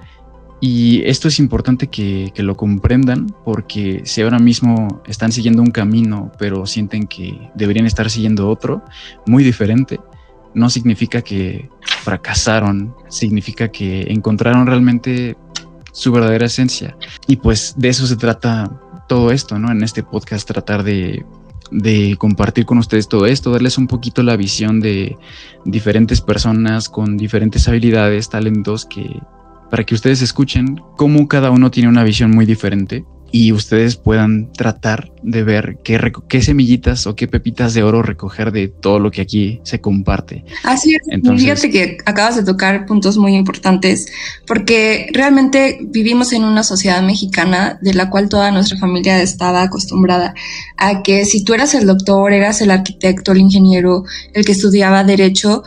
Y 0.60 1.02
esto 1.04 1.28
es 1.28 1.38
importante 1.38 1.88
que, 1.88 2.32
que, 2.34 2.42
lo 2.42 2.56
comprendan 2.56 3.26
porque 3.44 4.00
si 4.04 4.22
ahora 4.22 4.38
mismo 4.38 5.02
están 5.06 5.32
siguiendo 5.32 5.60
un 5.60 5.70
camino 5.70 6.32
pero 6.38 6.64
sienten 6.64 7.06
que 7.06 7.50
deberían 7.54 7.84
estar 7.84 8.08
siguiendo 8.08 8.48
otro 8.48 8.82
muy 9.26 9.44
diferente, 9.44 10.00
no 10.54 10.70
significa 10.70 11.20
que 11.20 11.68
fracasaron, 12.02 12.94
significa 13.10 13.68
que 13.68 14.06
encontraron 14.08 14.66
realmente 14.66 15.36
su 15.96 16.12
verdadera 16.12 16.44
esencia. 16.44 16.94
Y 17.26 17.36
pues 17.36 17.74
de 17.78 17.88
eso 17.88 18.06
se 18.06 18.16
trata 18.16 18.70
todo 19.08 19.30
esto, 19.30 19.58
¿no? 19.58 19.72
En 19.72 19.82
este 19.82 20.02
podcast 20.02 20.46
tratar 20.46 20.82
de, 20.82 21.24
compartir 22.18 22.66
con 22.66 22.76
ustedes 22.76 23.08
todo 23.08 23.24
esto, 23.24 23.50
darles 23.50 23.78
un 23.78 23.86
poquito 23.86 24.22
la 24.22 24.36
visión 24.36 24.80
de 24.80 25.16
diferentes 25.64 26.20
personas 26.20 26.90
con 26.90 27.16
diferentes 27.16 27.66
habilidades, 27.66 28.28
talentos, 28.28 28.84
que 28.84 29.20
para 29.70 29.84
que 29.84 29.94
ustedes 29.94 30.20
escuchen 30.20 30.76
cómo 30.96 31.28
cada 31.28 31.50
uno 31.50 31.70
tiene 31.70 31.88
una 31.88 32.04
visión 32.04 32.30
muy 32.30 32.44
diferente 32.44 33.06
y 33.38 33.52
ustedes 33.52 33.96
puedan 33.96 34.50
tratar 34.50 35.12
de 35.22 35.44
ver 35.44 35.76
qué, 35.84 36.00
qué 36.26 36.40
semillitas 36.40 37.06
o 37.06 37.14
qué 37.14 37.28
pepitas 37.28 37.74
de 37.74 37.82
oro 37.82 38.02
recoger 38.02 38.50
de 38.50 38.68
todo 38.68 38.98
lo 38.98 39.10
que 39.10 39.20
aquí 39.20 39.60
se 39.62 39.78
comparte. 39.78 40.42
Así 40.64 40.94
es. 40.94 41.02
Entonces, 41.08 41.42
Fíjate 41.42 41.70
que 41.70 41.98
acabas 42.06 42.36
de 42.36 42.44
tocar 42.44 42.86
puntos 42.86 43.18
muy 43.18 43.34
importantes 43.34 44.06
porque 44.46 45.08
realmente 45.12 45.80
vivimos 45.82 46.32
en 46.32 46.44
una 46.44 46.62
sociedad 46.62 47.02
mexicana 47.02 47.78
de 47.82 47.92
la 47.92 48.08
cual 48.08 48.30
toda 48.30 48.50
nuestra 48.52 48.78
familia 48.78 49.20
estaba 49.20 49.64
acostumbrada 49.64 50.32
a 50.78 51.02
que 51.02 51.26
si 51.26 51.44
tú 51.44 51.52
eras 51.52 51.74
el 51.74 51.86
doctor, 51.86 52.32
eras 52.32 52.62
el 52.62 52.70
arquitecto, 52.70 53.32
el 53.32 53.38
ingeniero, 53.38 54.04
el 54.32 54.46
que 54.46 54.52
estudiaba 54.52 55.04
derecho, 55.04 55.62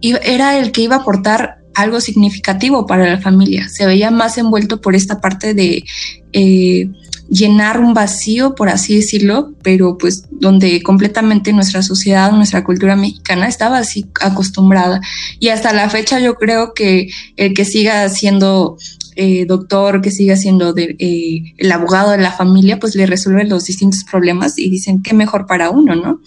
era 0.00 0.58
el 0.58 0.72
que 0.72 0.82
iba 0.82 0.96
a 0.96 0.98
aportar 0.98 1.62
algo 1.74 2.00
significativo 2.00 2.86
para 2.86 3.08
la 3.08 3.20
familia. 3.20 3.68
Se 3.68 3.86
veía 3.86 4.10
más 4.10 4.38
envuelto 4.38 4.80
por 4.80 4.96
esta 4.96 5.20
parte 5.20 5.54
de 5.54 5.84
eh, 6.32 6.90
llenar 7.28 7.80
un 7.80 7.94
vacío, 7.94 8.54
por 8.54 8.68
así 8.68 8.96
decirlo, 8.96 9.52
pero 9.62 9.96
pues 9.98 10.24
donde 10.30 10.82
completamente 10.82 11.52
nuestra 11.52 11.82
sociedad, 11.82 12.32
nuestra 12.32 12.64
cultura 12.64 12.96
mexicana 12.96 13.48
estaba 13.48 13.78
así 13.78 14.06
acostumbrada. 14.20 15.00
Y 15.38 15.48
hasta 15.48 15.72
la 15.72 15.88
fecha 15.88 16.20
yo 16.20 16.34
creo 16.34 16.74
que 16.74 17.08
el 17.36 17.54
que 17.54 17.64
siga 17.64 18.08
siendo 18.08 18.76
eh, 19.14 19.44
doctor, 19.44 20.00
que 20.00 20.10
siga 20.10 20.36
siendo 20.36 20.74
eh, 20.76 21.54
el 21.58 21.72
abogado 21.72 22.12
de 22.12 22.18
la 22.18 22.32
familia, 22.32 22.78
pues 22.78 22.94
le 22.94 23.06
resuelve 23.06 23.44
los 23.44 23.66
distintos 23.66 24.04
problemas 24.04 24.58
y 24.58 24.70
dicen 24.70 25.02
qué 25.02 25.12
mejor 25.12 25.46
para 25.46 25.70
uno, 25.70 25.94
¿no? 25.94 26.20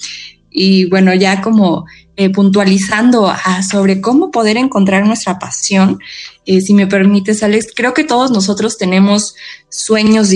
Y 0.58 0.86
bueno, 0.86 1.14
ya 1.14 1.42
como 1.42 1.86
eh, 2.16 2.30
puntualizando 2.30 3.30
sobre 3.70 4.00
cómo 4.00 4.32
poder 4.32 4.56
encontrar 4.56 5.06
nuestra 5.06 5.38
pasión, 5.38 6.00
si 6.46 6.74
me 6.74 6.88
permites, 6.88 7.44
Alex, 7.44 7.74
creo 7.76 7.94
que 7.94 8.06
todos 8.06 8.32
nosotros 8.32 8.78
tenemos 8.78 9.36
sueños 9.68 10.30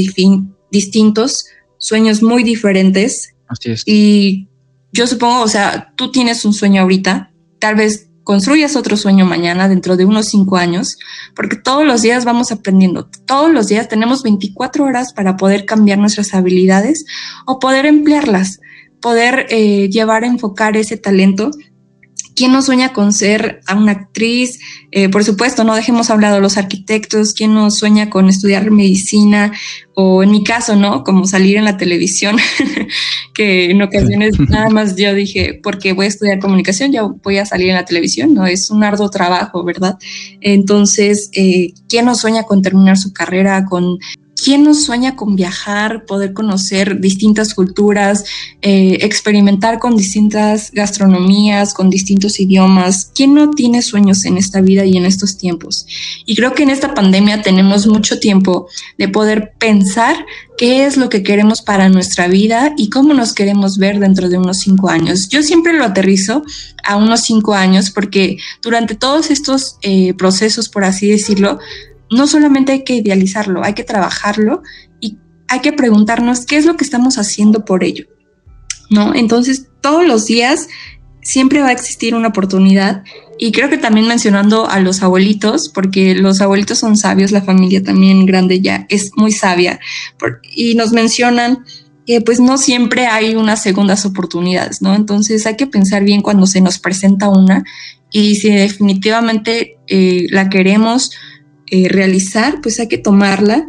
distintos, 0.72 1.46
sueños 1.78 2.22
muy 2.22 2.44
diferentes. 2.44 3.34
Así 3.48 3.72
es. 3.72 3.84
Y 3.86 4.50
yo 4.92 5.08
supongo, 5.08 5.42
o 5.42 5.48
sea, 5.48 5.94
tú 5.96 6.12
tienes 6.12 6.44
un 6.44 6.54
sueño 6.54 6.82
ahorita, 6.82 7.32
tal 7.60 7.76
vez 7.76 8.10
construyas 8.30 8.76
otro 8.76 8.96
sueño 8.96 9.26
mañana 9.26 9.68
dentro 9.68 9.98
de 9.98 10.06
unos 10.06 10.28
cinco 10.28 10.58
años, 10.58 10.98
porque 11.36 11.56
todos 11.56 11.84
los 11.84 12.04
días 12.04 12.26
vamos 12.26 12.52
aprendiendo, 12.52 13.10
todos 13.26 13.52
los 13.52 13.68
días 13.68 13.88
tenemos 13.88 14.22
24 14.22 14.84
horas 14.84 15.14
para 15.14 15.36
poder 15.36 15.66
cambiar 15.66 15.98
nuestras 15.98 16.34
habilidades 16.36 17.06
o 17.48 17.58
poder 17.58 17.88
emplearlas, 17.88 18.60
poder 19.01 19.48
eh, 19.50 19.89
llevar 19.89 20.24
a 20.24 20.27
enfocar 20.27 20.77
ese 20.77 20.98
talento 20.98 21.51
¿Quién 22.39 22.53
no 22.53 22.62
sueña 22.62 22.94
con 22.94 23.12
ser 23.12 23.60
una 23.70 23.91
actriz? 23.91 24.62
Eh, 24.91 25.10
por 25.10 25.25
supuesto, 25.25 25.65
no 25.65 25.75
dejemos 25.75 26.10
hablado 26.10 26.39
los 26.39 26.56
arquitectos. 26.56 27.34
¿Quién 27.34 27.53
no 27.53 27.70
sueña 27.70 28.10
con 28.10 28.29
estudiar 28.29 28.72
medicina? 28.72 29.51
O 29.94 30.24
en 30.24 30.32
mi 30.32 30.46
caso, 30.46 30.77
¿no? 30.77 31.03
Como 31.03 31.27
salir 31.27 31.58
en 31.58 31.65
la 31.65 31.75
televisión, 31.75 32.38
que 33.34 33.72
en 33.72 33.82
ocasiones 33.82 34.39
nada 34.50 34.70
más 34.70 34.96
yo 34.96 35.13
dije, 35.13 35.60
porque 35.62 35.91
voy 35.91 36.06
a 36.06 36.08
estudiar 36.08 36.39
comunicación, 36.39 36.94
ya 36.94 37.01
voy 37.03 37.39
a 37.39 37.46
salir 37.46 37.72
en 37.72 37.75
la 37.75 37.84
televisión, 37.84 38.34
¿no? 38.34 38.48
Es 38.48 38.72
un 38.72 38.86
arduo 38.86 39.10
trabajo, 39.10 39.65
¿verdad? 39.65 39.98
Entonces, 40.39 41.29
eh, 41.34 41.74
¿quién 41.89 42.06
no 42.06 42.15
sueña 42.15 42.44
con 42.44 42.62
terminar 42.62 42.98
su 42.98 43.12
carrera, 43.12 43.65
con 43.65 43.98
¿Quién 44.41 44.63
no 44.63 44.74
sueña 44.74 45.15
con 45.15 45.36
viajar, 45.36 46.05
poder 46.05 46.34
conocer 46.34 47.00
distintas 47.00 47.53
culturas, 47.53 48.24
eh, 48.62 49.00
experimentar 49.01 49.79
con 49.79 49.96
distintas 49.96 50.72
gastronomías, 50.72 51.74
con 51.74 51.89
distintos 51.89 52.39
idiomas? 52.39 53.12
¿Quién 53.13 53.34
no 53.34 53.51
tiene 53.51 53.81
sueños 53.81 54.25
en 54.25 54.38
esta 54.38 54.62
vida 54.62 54.86
y 54.86 54.98
en 54.98 55.05
estos 55.05 55.38
tiempos? 55.38 55.86
Y 56.25 56.36
creo 56.36 56.53
que 56.53 56.63
en 56.63 56.69
esta 56.69 56.93
pandemia 56.93 57.41
tenemos 57.41 57.88
mucho 57.88 58.19
tiempo 58.19 58.67
de 58.98 59.08
poder 59.08 59.53
pensar 59.58 60.25
qué 60.58 60.86
es 60.86 60.98
lo 60.98 61.08
que 61.10 61.24
queremos 61.24 61.62
para 61.62 61.88
nuestra 61.88 62.27
vida 62.27 62.74
y 62.77 62.89
cómo 62.89 63.13
nos 63.13 63.34
queremos 63.34 63.77
ver 63.77 64.00
dentro 64.00 64.27
de 64.27 64.38
unos 64.38 64.58
cinco 64.58 64.89
años. 64.89 65.29
Yo 65.29 65.41
siempre 65.41 65.74
lo 65.74 65.86
aterrizo 65.86 66.43
a 66.84 66.98
unos 66.98 67.22
cinco 67.22 67.53
años 67.53 67.91
porque 67.91 68.38
durante 68.62 68.96
todos 68.96 69.31
estos 69.31 69.77
eh, 69.81 70.13
procesos, 70.15 70.67
por 70.67 70.84
así 70.84 71.08
decirlo, 71.08 71.60
no 72.12 72.28
solamente 72.28 72.72
hay 72.72 72.84
que 72.84 72.96
idealizarlo, 72.96 73.63
hay 73.63 73.74
que 73.74 73.84
trabajarlo 73.84 74.63
y 75.00 75.18
hay 75.48 75.60
que 75.60 75.74
preguntarnos 75.74 76.46
qué 76.46 76.58
es 76.58 76.66
lo 76.66 76.75
que 76.75 76.84
estamos 76.84 77.18
haciendo 77.18 77.66
por 77.66 77.84
ello. 77.84 78.06
¿No? 78.89 79.13
Entonces, 79.13 79.68
todos 79.82 80.06
los 80.06 80.25
días 80.25 80.68
siempre 81.22 81.62
va 81.62 81.68
a 81.68 81.72
existir 81.72 82.16
una 82.16 82.30
oportunidad 82.30 83.04
y 83.38 83.51
creo 83.51 83.70
que 83.70 83.78
también 83.78 84.08
mencionando 84.08 84.70
a 84.70 84.80
los 84.80 85.01
abuelitos, 85.01 85.70
porque 85.70 86.16
los 86.16 86.42
abuelitos 86.42 86.80
son 86.80 86.98
sabios, 86.98 87.32
la 87.32 87.42
familia 87.42 87.84
también 87.84 88.25
grande 88.25 88.62
ya 88.62 88.86
es 88.89 89.12
muy 89.16 89.32
sabia 89.32 89.80
y 90.54 90.75
nos 90.75 90.92
mencionan 90.92 91.63
que 92.06 92.22
pues 92.22 92.39
no 92.39 92.58
siempre 92.58 93.06
hay 93.06 93.36
unas 93.36 93.62
segundas 93.62 94.06
oportunidades, 94.06 94.82
¿no? 94.82 94.96
Entonces 94.96 95.46
hay 95.46 95.56
que 95.56 95.68
pensar 95.68 96.04
bien 96.04 96.22
cuando 96.22 96.48
se 96.48 96.60
nos 96.60 96.80
presenta 96.80 97.30
una 97.30 97.63
y 98.12 98.36
si 98.36 98.50
definitivamente 98.50 99.78
eh, 99.88 100.25
la 100.32 100.50
queremos, 100.50 101.12
eh, 101.72 101.88
realizar, 101.90 102.62
pues 102.62 102.80
hay 102.80 102.88
que 102.88 102.98
tomarla. 102.98 103.68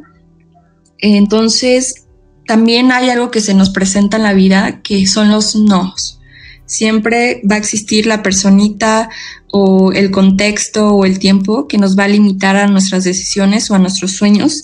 Entonces, 0.99 2.07
también 2.47 2.93
hay 2.93 3.11
algo 3.11 3.31
que 3.31 3.41
se 3.41 3.55
nos 3.55 3.71
presenta 3.71 4.17
en 4.17 4.23
la 4.23 4.33
vida 4.33 4.81
que 4.83 5.07
son 5.07 5.31
los 5.31 5.55
nos. 5.55 6.21
Siempre 6.67 7.43
va 7.51 7.57
a 7.57 7.59
existir 7.59 8.07
la 8.07 8.23
personita 8.23 9.09
o 9.53 9.93
el 9.93 10.11
contexto 10.11 10.95
o 10.95 11.05
el 11.05 11.19
tiempo 11.19 11.67
que 11.69 11.79
nos 11.79 11.99
va 11.99 12.05
a 12.05 12.09
limitar 12.09 12.57
a 12.57 12.69
nuestras 12.69 13.05
decisiones 13.05 13.71
o 13.71 13.75
a 13.75 13.79
nuestros 13.79 14.13
sueños. 14.13 14.63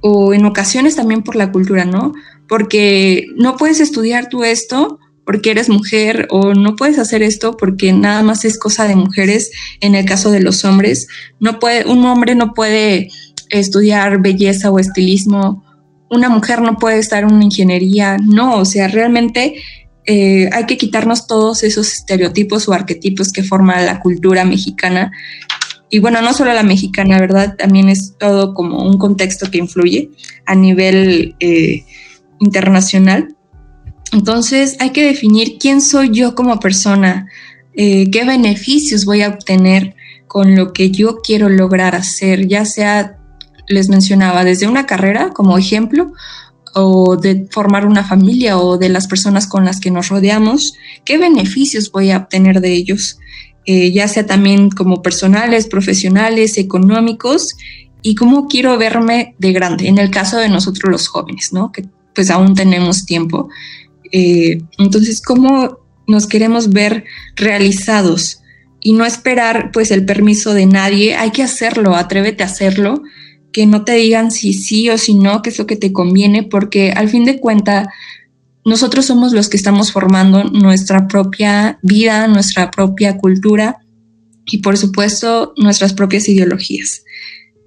O 0.00 0.34
en 0.34 0.44
ocasiones 0.44 0.96
también 0.96 1.22
por 1.22 1.36
la 1.36 1.52
cultura, 1.52 1.84
¿no? 1.84 2.12
Porque 2.48 3.26
no 3.36 3.56
puedes 3.56 3.80
estudiar 3.80 4.28
tú 4.28 4.44
esto 4.44 4.98
porque 5.26 5.50
eres 5.50 5.68
mujer 5.68 6.28
o 6.30 6.54
no 6.54 6.76
puedes 6.76 6.98
hacer 6.98 7.22
esto 7.22 7.56
porque 7.56 7.92
nada 7.92 8.22
más 8.22 8.44
es 8.44 8.58
cosa 8.58 8.86
de 8.86 8.96
mujeres 8.96 9.50
en 9.80 9.94
el 9.94 10.06
caso 10.06 10.30
de 10.30 10.40
los 10.40 10.64
hombres. 10.64 11.08
No 11.40 11.58
puede, 11.58 11.84
un 11.84 12.04
hombre 12.06 12.34
no 12.36 12.54
puede 12.54 13.10
estudiar 13.50 14.22
belleza 14.22 14.70
o 14.70 14.78
estilismo, 14.78 15.64
una 16.08 16.28
mujer 16.28 16.62
no 16.62 16.78
puede 16.78 16.98
estar 16.98 17.24
en 17.24 17.34
una 17.34 17.44
ingeniería, 17.44 18.16
no, 18.18 18.58
o 18.58 18.64
sea, 18.64 18.88
realmente 18.88 19.56
eh, 20.06 20.48
hay 20.52 20.66
que 20.66 20.76
quitarnos 20.76 21.26
todos 21.26 21.64
esos 21.64 21.92
estereotipos 21.92 22.68
o 22.68 22.72
arquetipos 22.72 23.32
que 23.32 23.42
forman 23.42 23.86
la 23.86 24.00
cultura 24.00 24.44
mexicana. 24.44 25.10
Y 25.90 25.98
bueno, 25.98 26.22
no 26.22 26.32
solo 26.32 26.52
la 26.52 26.62
mexicana, 26.62 27.18
¿verdad? 27.18 27.56
También 27.56 27.88
es 27.88 28.16
todo 28.18 28.54
como 28.54 28.82
un 28.82 28.98
contexto 28.98 29.50
que 29.50 29.58
influye 29.58 30.10
a 30.46 30.54
nivel 30.54 31.34
eh, 31.40 31.84
internacional. 32.40 33.35
Entonces 34.12 34.76
hay 34.80 34.90
que 34.90 35.04
definir 35.04 35.58
quién 35.58 35.80
soy 35.80 36.10
yo 36.10 36.34
como 36.34 36.60
persona, 36.60 37.28
eh, 37.74 38.10
qué 38.10 38.24
beneficios 38.24 39.04
voy 39.04 39.22
a 39.22 39.28
obtener 39.28 39.94
con 40.26 40.54
lo 40.54 40.72
que 40.72 40.90
yo 40.90 41.18
quiero 41.22 41.48
lograr 41.48 41.94
hacer, 41.94 42.46
ya 42.46 42.64
sea, 42.64 43.18
les 43.68 43.88
mencionaba, 43.88 44.44
desde 44.44 44.68
una 44.68 44.86
carrera 44.86 45.30
como 45.30 45.58
ejemplo, 45.58 46.12
o 46.74 47.16
de 47.16 47.46
formar 47.50 47.86
una 47.86 48.04
familia 48.04 48.58
o 48.58 48.76
de 48.76 48.90
las 48.90 49.06
personas 49.06 49.46
con 49.46 49.64
las 49.64 49.80
que 49.80 49.90
nos 49.90 50.08
rodeamos, 50.08 50.74
qué 51.04 51.16
beneficios 51.16 51.90
voy 51.90 52.10
a 52.10 52.18
obtener 52.18 52.60
de 52.60 52.74
ellos, 52.74 53.18
eh, 53.64 53.92
ya 53.92 54.08
sea 54.08 54.26
también 54.26 54.70
como 54.70 55.02
personales, 55.02 55.66
profesionales, 55.66 56.58
económicos, 56.58 57.54
y 58.02 58.14
cómo 58.14 58.46
quiero 58.46 58.78
verme 58.78 59.34
de 59.38 59.52
grande, 59.52 59.88
en 59.88 59.98
el 59.98 60.10
caso 60.10 60.36
de 60.36 60.48
nosotros 60.48 60.90
los 60.92 61.08
jóvenes, 61.08 61.52
¿no? 61.52 61.72
Que 61.72 61.84
pues 62.14 62.30
aún 62.30 62.54
tenemos 62.54 63.04
tiempo. 63.04 63.48
Eh, 64.12 64.62
entonces, 64.78 65.20
¿cómo 65.20 65.78
nos 66.06 66.26
queremos 66.26 66.70
ver 66.70 67.04
realizados? 67.34 68.40
Y 68.80 68.92
no 68.92 69.04
esperar 69.04 69.70
pues 69.72 69.90
el 69.90 70.04
permiso 70.04 70.54
de 70.54 70.66
nadie, 70.66 71.16
hay 71.16 71.30
que 71.30 71.42
hacerlo, 71.42 71.96
atrévete 71.96 72.42
a 72.42 72.46
hacerlo, 72.46 73.02
que 73.52 73.66
no 73.66 73.84
te 73.84 73.92
digan 73.94 74.30
si 74.30 74.52
sí 74.52 74.90
o 74.90 74.98
si 74.98 75.14
no, 75.14 75.42
que 75.42 75.50
es 75.50 75.58
lo 75.58 75.66
que 75.66 75.76
te 75.76 75.92
conviene, 75.92 76.42
porque 76.42 76.92
al 76.92 77.08
fin 77.08 77.24
de 77.24 77.40
cuentas, 77.40 77.88
nosotros 78.64 79.06
somos 79.06 79.32
los 79.32 79.48
que 79.48 79.56
estamos 79.56 79.92
formando 79.92 80.44
nuestra 80.44 81.06
propia 81.06 81.78
vida, 81.82 82.26
nuestra 82.26 82.70
propia 82.70 83.16
cultura 83.16 83.78
y 84.44 84.58
por 84.58 84.76
supuesto 84.76 85.54
nuestras 85.56 85.92
propias 85.92 86.28
ideologías. 86.28 87.04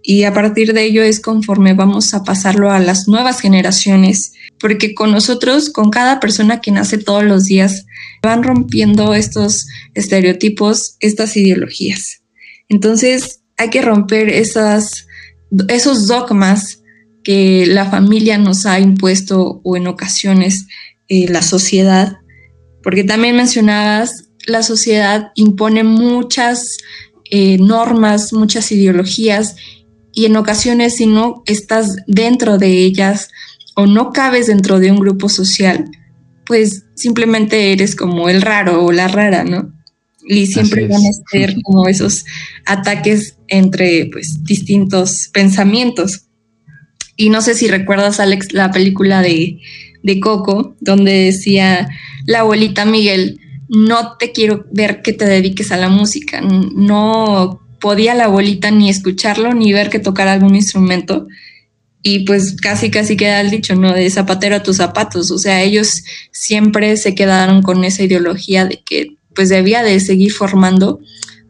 Y 0.04 0.24
a 0.24 0.34
partir 0.34 0.74
de 0.74 0.84
ello 0.84 1.02
es 1.02 1.20
conforme 1.20 1.74
vamos 1.74 2.14
a 2.14 2.24
pasarlo 2.24 2.72
a 2.72 2.80
las 2.80 3.08
nuevas 3.08 3.40
generaciones 3.40 4.34
porque 4.60 4.94
con 4.94 5.12
nosotros, 5.12 5.70
con 5.70 5.90
cada 5.90 6.20
persona 6.20 6.62
que 6.62 6.72
nace 6.72 6.98
todos 6.98 7.24
los 7.24 7.46
días, 7.46 7.86
van 8.22 8.44
rompiendo 8.44 9.14
estos 9.14 9.68
estereotipos, 9.94 10.96
estas 11.00 11.36
ideologías. 11.38 12.22
Entonces, 12.68 13.42
hay 13.58 13.70
que 13.70 13.82
romper 13.82 14.30
esos 14.30 16.08
dogmas 16.08 16.82
que 17.24 17.66
la 17.68 17.90
familia 17.90 18.38
nos 18.38 18.66
ha 18.66 18.80
impuesto 18.80 19.62
o 19.64 19.78
en 19.78 19.88
ocasiones 19.88 20.66
eh, 21.08 21.28
la 21.30 21.42
sociedad, 21.42 22.18
porque 22.84 23.04
también 23.04 23.36
mencionabas, 23.36 24.30
la 24.46 24.64
sociedad 24.64 25.32
impone 25.36 25.84
muchas 25.84 26.78
eh, 27.32 27.58
normas, 27.60 28.34
muchas 28.34 28.72
ideologías 28.72 29.56
y 30.14 30.26
en 30.26 30.38
ocasiones 30.38 30.96
si 30.96 31.06
no 31.06 31.44
estás 31.46 31.98
dentro 32.08 32.58
de 32.58 32.70
ellas 32.70 33.30
o 33.80 33.88
no 33.88 34.12
cabes 34.12 34.48
dentro 34.48 34.80
de 34.80 34.92
un 34.92 35.00
grupo 35.00 35.30
social, 35.30 35.90
pues 36.46 36.84
simplemente 36.96 37.72
eres 37.72 37.96
como 37.96 38.28
el 38.28 38.42
raro 38.42 38.84
o 38.84 38.92
la 38.92 39.08
rara, 39.08 39.44
¿no? 39.44 39.72
Y 40.28 40.48
siempre 40.48 40.88
van 40.88 41.02
a 41.06 41.30
ser 41.32 41.56
como 41.64 41.88
esos 41.88 42.26
ataques 42.66 43.38
entre 43.48 44.10
pues 44.12 44.44
distintos 44.44 45.30
pensamientos. 45.34 46.26
Y 47.16 47.30
no 47.30 47.42
sé 47.42 47.56
si 47.56 47.68
recuerdas, 47.68 48.20
Alex, 48.20 48.54
la 48.54 48.72
película 48.72 49.22
de, 49.22 49.60
de 50.04 50.20
Coco, 50.20 50.76
donde 50.82 51.14
decía 51.26 51.90
la 52.26 52.40
abuelita 52.40 52.84
Miguel, 52.86 53.40
no 53.70 54.18
te 54.18 54.34
quiero 54.34 54.66
ver 54.72 55.02
que 55.02 55.14
te 55.14 55.26
dediques 55.26 55.72
a 55.72 55.78
la 55.78 55.90
música. 55.90 56.42
No 56.42 57.62
podía 57.80 58.14
la 58.14 58.26
abuelita 58.26 58.72
ni 58.72 58.90
escucharlo 58.90 59.54
ni 59.54 59.72
ver 59.72 59.90
que 59.90 60.00
tocara 60.00 60.34
algún 60.34 60.56
instrumento. 60.56 61.28
Y 62.02 62.26
pues 62.26 62.56
casi, 62.56 62.90
casi 62.90 63.18
queda 63.18 63.42
el 63.42 63.50
dicho, 63.50 63.76
¿no? 63.76 63.94
De 63.94 64.10
zapatero 64.10 64.56
a 64.56 64.64
tus 64.64 64.78
zapatos. 64.78 65.32
O 65.32 65.38
sea, 65.38 65.62
ellos 65.62 66.04
siempre 66.32 66.96
se 66.98 67.14
quedaron 67.14 67.62
con 67.62 67.84
esa 67.84 68.04
ideología 68.04 68.66
de 68.66 68.82
que 68.82 69.18
pues 69.36 69.50
debía 69.50 69.84
de 69.84 70.00
seguir 70.00 70.32
formando 70.32 71.00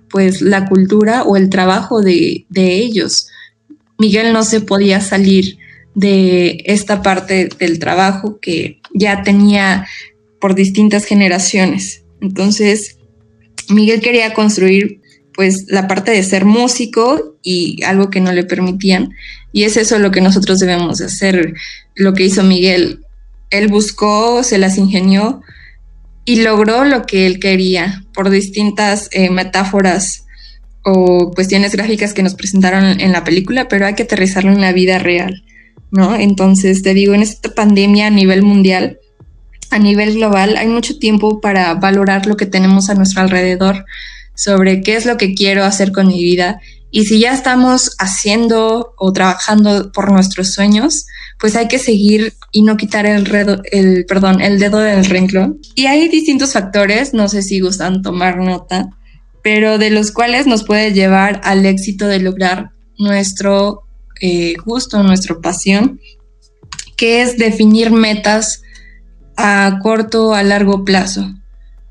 pues 0.09 0.41
la 0.41 0.67
cultura 0.67 1.23
o 1.23 1.37
el 1.37 1.49
trabajo 1.49 2.01
de, 2.01 2.45
de 2.49 2.75
ellos. 2.77 3.27
Miguel 3.97 4.33
no 4.33 4.43
se 4.43 4.61
podía 4.61 5.01
salir 5.01 5.57
de 5.93 6.63
esta 6.65 7.01
parte 7.01 7.49
del 7.59 7.79
trabajo 7.79 8.39
que 8.39 8.81
ya 8.93 9.21
tenía 9.23 9.87
por 10.39 10.55
distintas 10.55 11.05
generaciones. 11.05 12.03
Entonces, 12.21 12.97
Miguel 13.69 14.01
quería 14.01 14.33
construir 14.33 15.01
pues 15.33 15.65
la 15.69 15.87
parte 15.87 16.11
de 16.11 16.23
ser 16.23 16.45
músico 16.45 17.37
y 17.43 17.81
algo 17.83 18.09
que 18.09 18.19
no 18.19 18.31
le 18.31 18.43
permitían. 18.43 19.13
Y 19.51 19.63
es 19.63 19.77
eso 19.77 19.99
lo 19.99 20.11
que 20.11 20.21
nosotros 20.21 20.59
debemos 20.59 21.01
hacer, 21.01 21.53
lo 21.95 22.13
que 22.13 22.25
hizo 22.25 22.43
Miguel. 22.43 23.01
Él 23.49 23.67
buscó, 23.67 24.43
se 24.43 24.57
las 24.57 24.77
ingenió 24.77 25.41
y 26.25 26.43
logró 26.43 26.83
lo 26.85 27.05
que 27.05 27.25
él 27.25 27.39
quería 27.39 28.03
por 28.13 28.29
distintas 28.29 29.09
eh, 29.11 29.31
metáforas 29.31 30.25
o 30.83 31.31
cuestiones 31.31 31.75
gráficas 31.75 32.13
que 32.13 32.23
nos 32.23 32.35
presentaron 32.35 32.99
en 32.99 33.11
la 33.11 33.23
película, 33.23 33.67
pero 33.67 33.85
hay 33.85 33.95
que 33.95 34.03
aterrizarlo 34.03 34.51
en 34.51 34.61
la 34.61 34.71
vida 34.71 34.99
real, 34.99 35.43
¿no? 35.91 36.15
Entonces, 36.15 36.83
te 36.83 36.93
digo, 36.93 37.13
en 37.13 37.21
esta 37.21 37.53
pandemia 37.53 38.07
a 38.07 38.11
nivel 38.11 38.43
mundial, 38.43 38.99
a 39.71 39.79
nivel 39.79 40.15
global, 40.15 40.55
hay 40.57 40.67
mucho 40.67 40.97
tiempo 40.97 41.41
para 41.41 41.73
valorar 41.75 42.25
lo 42.25 42.37
que 42.37 42.45
tenemos 42.45 42.89
a 42.89 42.95
nuestro 42.95 43.21
alrededor, 43.21 43.85
sobre 44.35 44.81
qué 44.81 44.95
es 44.95 45.05
lo 45.05 45.17
que 45.17 45.33
quiero 45.33 45.63
hacer 45.65 45.91
con 45.91 46.07
mi 46.07 46.23
vida. 46.23 46.61
Y 46.91 47.05
si 47.05 47.19
ya 47.19 47.33
estamos 47.33 47.95
haciendo 47.99 48.93
o 48.97 49.13
trabajando 49.13 49.91
por 49.91 50.11
nuestros 50.11 50.53
sueños, 50.53 51.05
pues 51.39 51.55
hay 51.55 51.67
que 51.67 51.79
seguir 51.79 52.33
y 52.51 52.63
no 52.63 52.77
quitar 52.77 53.05
el, 53.05 53.23
dedo 53.25 54.79
del 54.79 55.05
renglón. 55.05 55.59
Y 55.75 55.85
hay 55.85 56.09
distintos 56.09 56.53
factores, 56.53 57.13
no 57.13 57.29
sé 57.29 57.43
si 57.43 57.59
gustan 57.59 58.01
tomar 58.01 58.37
nota, 58.37 58.89
pero 59.43 59.77
de 59.77 59.89
los 59.89 60.11
cuales 60.11 60.47
nos 60.47 60.63
puede 60.63 60.93
llevar 60.93 61.41
al 61.43 61.65
éxito 61.65 62.07
de 62.07 62.19
lograr 62.19 62.71
nuestro 62.97 63.83
eh, 64.19 64.55
gusto, 64.65 65.01
nuestra 65.03 65.39
pasión, 65.39 65.99
que 66.97 67.21
es 67.21 67.37
definir 67.37 67.91
metas 67.91 68.63
a 69.37 69.79
corto, 69.81 70.33
a 70.33 70.43
largo 70.43 70.83
plazo. 70.83 71.33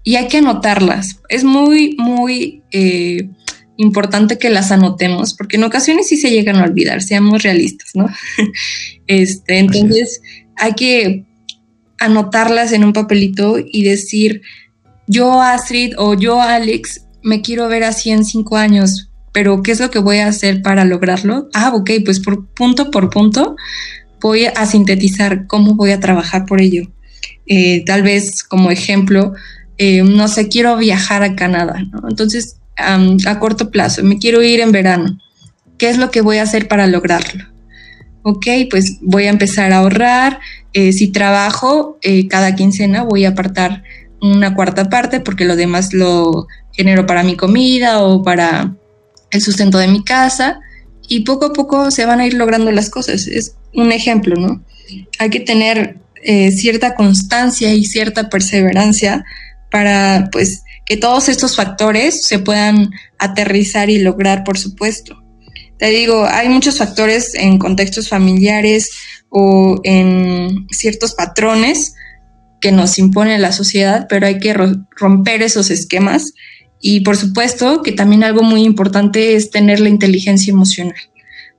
Y 0.05 0.17
hay 0.17 0.29
que 0.29 0.39
anotarlas. 0.39 1.21
Es 1.29 1.45
muy, 1.45 1.97
muy 1.99 2.63
eh, 2.71 3.31
importante 3.79 4.39
que 4.39 4.51
las 4.51 4.73
anotemos, 4.73 5.35
porque 5.35 5.57
en 5.57 5.65
ocasiones 5.65 6.09
sí 6.09 6.17
se 6.17 6.31
llegan 6.31 6.57
a 6.57 6.65
olvidar, 6.65 7.01
seamos 7.01 7.43
realistas, 7.45 7.93
¿no? 7.95 8.09
este, 9.07 9.59
entonces 9.59 10.21
hay 10.57 10.75
que 10.75 11.25
anotarlas 11.99 12.73
en 12.73 12.85
un 12.85 12.93
papelito 12.93 13.57
y 13.59 13.85
decir, 13.85 14.43
yo 15.07 15.41
Astrid 15.41 15.95
o 15.97 16.15
yo 16.15 16.43
Alex, 16.43 17.07
me 17.23 17.41
quiero 17.41 17.69
ver 17.69 17.85
así 17.85 18.11
en 18.11 18.25
cinco 18.25 18.57
años, 18.57 19.11
pero 19.33 19.63
¿qué 19.63 19.73
es 19.73 19.81
lo 19.81 19.91
que 19.91 20.01
voy 20.01 20.19
a 20.19 20.27
hacer 20.27 20.61
para 20.63 20.85
lograrlo? 20.85 21.49
Ah, 21.55 21.73
ok, 21.73 21.91
pues 22.05 22.19
por 22.19 22.49
punto 22.49 22.91
por 22.91 23.11
punto 23.11 23.57
voy 24.21 24.47
a 24.47 24.67
sintetizar 24.67 25.47
cómo 25.47 25.75
voy 25.75 25.93
a 25.93 26.01
trabajar 26.01 26.47
por 26.47 26.61
ello. 26.61 26.91
Eh, 27.47 27.85
tal 27.85 28.03
vez 28.03 28.43
como 28.43 28.73
ejemplo, 28.73 29.35
eh, 29.77 30.03
no 30.03 30.27
sé, 30.27 30.49
quiero 30.49 30.77
viajar 30.77 31.23
a 31.23 31.37
Canadá, 31.37 31.81
¿no? 31.93 32.09
Entonces, 32.09 32.59
a 32.79 33.39
corto 33.41 33.71
plazo, 33.71 34.03
me 34.05 34.19
quiero 34.19 34.43
ir 34.43 34.61
en 34.61 34.73
verano. 34.73 35.19
¿Qué 35.77 35.89
es 35.89 35.99
lo 35.99 36.11
que 36.11 36.21
voy 36.21 36.39
a 36.39 36.43
hacer 36.43 36.69
para 36.69 36.87
lograrlo? 36.87 37.45
Ok, 38.23 38.47
pues 38.71 38.99
voy 39.01 39.25
a 39.25 39.31
empezar 39.31 39.73
a 39.73 39.79
ahorrar. 39.79 40.41
Eh, 40.73 40.93
si 40.93 41.09
trabajo, 41.09 41.99
cada 42.29 42.55
quincena 42.55 43.03
voy 43.03 43.25
a 43.25 43.31
apartar 43.31 43.83
una 44.21 44.55
cuarta 44.55 44.91
parte 44.91 45.21
porque 45.21 45.45
lo 45.45 45.57
demás 45.57 45.93
lo 45.93 46.47
genero 46.73 47.07
para 47.07 47.23
mi 47.23 47.37
comida 47.37 48.03
o 48.03 48.23
para 48.23 48.75
el 49.31 49.41
sustento 49.41 49.79
de 49.79 49.89
mi 49.89 50.03
casa 50.03 50.61
y 51.09 51.21
poco 51.21 51.47
a 51.47 51.53
poco 51.53 51.91
se 51.91 52.05
van 52.05 52.21
a 52.21 52.27
ir 52.27 52.35
logrando 52.35 52.71
las 52.71 52.91
cosas. 52.91 53.27
Es 53.27 53.57
un 53.75 53.93
ejemplo, 53.93 54.37
¿no? 54.37 54.63
Hay 55.19 55.31
que 55.31 55.41
tener 55.41 55.97
eh, 56.23 56.51
cierta 56.53 56.95
constancia 56.95 57.73
y 57.75 57.85
cierta 57.85 58.29
perseverancia 58.29 59.25
para 59.71 60.29
pues 60.33 60.63
que 60.89 60.97
todos 60.97 61.29
estos 61.29 61.55
factores 61.55 62.23
se 62.23 62.39
puedan 62.39 62.91
aterrizar 63.19 63.91
y 63.91 63.99
lograr, 63.99 64.43
por 64.43 64.57
supuesto. 64.59 65.23
Te 65.79 65.91
digo, 65.91 66.25
hay 66.25 66.49
muchos 66.49 66.79
factores 66.79 67.35
en 67.35 67.59
contextos 67.59 68.09
familiares 68.09 68.91
o 69.29 69.79
en 69.85 70.67
ciertos 70.71 71.15
patrones 71.15 71.95
que 72.63 72.73
nos 72.73 72.99
impone 72.99 73.39
la 73.39 73.53
sociedad, 73.53 74.07
pero 74.09 74.27
hay 74.27 74.39
que 74.39 74.55
romper 74.55 75.43
esos 75.43 75.71
esquemas. 75.71 76.33
Y 76.81 77.01
por 77.01 77.19
supuesto 77.19 77.83
que 77.83 77.93
también 77.93 78.25
algo 78.25 78.43
muy 78.43 78.63
importante 78.63 79.37
es 79.37 79.51
tener 79.51 79.81
la 79.81 79.91
inteligencia 79.91 80.51
emocional, 80.53 80.97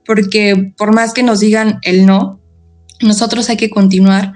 porque 0.04 0.72
por 0.76 0.92
más 0.92 1.12
que 1.12 1.22
nos 1.22 1.38
digan 1.38 1.78
el 1.82 2.04
no, 2.04 2.40
nosotros 3.00 3.48
hay 3.48 3.56
que 3.56 3.70
continuar 3.70 4.34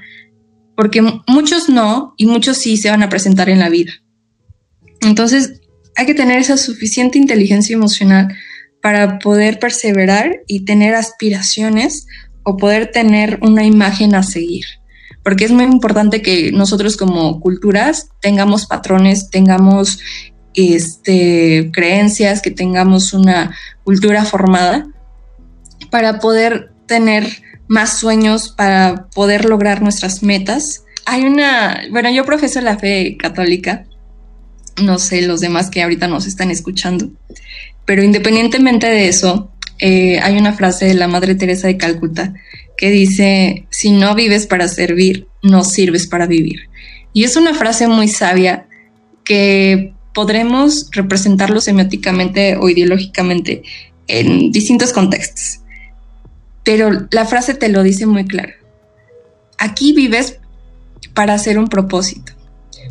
porque 0.76 1.02
muchos 1.26 1.68
no 1.68 2.14
y 2.16 2.26
muchos 2.26 2.58
sí 2.58 2.76
se 2.76 2.90
van 2.90 3.02
a 3.02 3.08
presentar 3.08 3.48
en 3.48 3.58
la 3.58 3.68
vida. 3.68 3.92
Entonces, 5.04 5.60
hay 5.96 6.06
que 6.06 6.14
tener 6.14 6.38
esa 6.38 6.56
suficiente 6.56 7.18
inteligencia 7.18 7.74
emocional 7.74 8.34
para 8.82 9.18
poder 9.18 9.58
perseverar 9.58 10.40
y 10.46 10.64
tener 10.64 10.94
aspiraciones 10.94 12.06
o 12.42 12.56
poder 12.56 12.90
tener 12.90 13.38
una 13.42 13.64
imagen 13.64 14.14
a 14.14 14.22
seguir. 14.22 14.66
Porque 15.22 15.46
es 15.46 15.52
muy 15.52 15.64
importante 15.64 16.20
que 16.20 16.52
nosotros 16.52 16.96
como 16.96 17.40
culturas 17.40 18.08
tengamos 18.20 18.66
patrones, 18.66 19.30
tengamos 19.30 19.98
este, 20.54 21.70
creencias, 21.72 22.42
que 22.42 22.50
tengamos 22.50 23.14
una 23.14 23.56
cultura 23.84 24.24
formada 24.24 24.86
para 25.90 26.18
poder 26.18 26.70
tener 26.86 27.26
más 27.68 27.98
sueños 27.98 28.50
para 28.50 29.08
poder 29.14 29.46
lograr 29.46 29.82
nuestras 29.82 30.22
metas. 30.22 30.84
Hay 31.06 31.24
una, 31.24 31.82
bueno, 31.90 32.10
yo 32.10 32.24
profeso 32.24 32.60
la 32.60 32.78
fe 32.78 33.16
católica, 33.18 33.86
no 34.82 34.98
sé 34.98 35.22
los 35.22 35.40
demás 35.40 35.70
que 35.70 35.82
ahorita 35.82 36.08
nos 36.08 36.26
están 36.26 36.50
escuchando, 36.50 37.10
pero 37.84 38.02
independientemente 38.02 38.86
de 38.86 39.08
eso, 39.08 39.50
eh, 39.78 40.18
hay 40.20 40.36
una 40.36 40.52
frase 40.52 40.86
de 40.86 40.94
la 40.94 41.08
Madre 41.08 41.34
Teresa 41.34 41.66
de 41.66 41.76
Calcuta 41.76 42.34
que 42.76 42.90
dice, 42.90 43.66
si 43.70 43.92
no 43.92 44.14
vives 44.14 44.46
para 44.46 44.68
servir, 44.68 45.26
no 45.42 45.64
sirves 45.64 46.06
para 46.06 46.26
vivir. 46.26 46.68
Y 47.12 47.24
es 47.24 47.36
una 47.36 47.54
frase 47.54 47.86
muy 47.86 48.08
sabia 48.08 48.66
que 49.24 49.92
podremos 50.12 50.88
representarlo 50.92 51.60
semióticamente 51.60 52.56
o 52.56 52.68
ideológicamente 52.68 53.62
en 54.06 54.50
distintos 54.52 54.92
contextos 54.92 55.60
pero 56.64 57.06
la 57.10 57.26
frase 57.26 57.54
te 57.54 57.68
lo 57.68 57.82
dice 57.82 58.06
muy 58.06 58.24
claro. 58.24 58.52
Aquí 59.58 59.92
vives 59.92 60.38
para 61.12 61.34
hacer 61.34 61.58
un 61.58 61.68
propósito. 61.68 62.32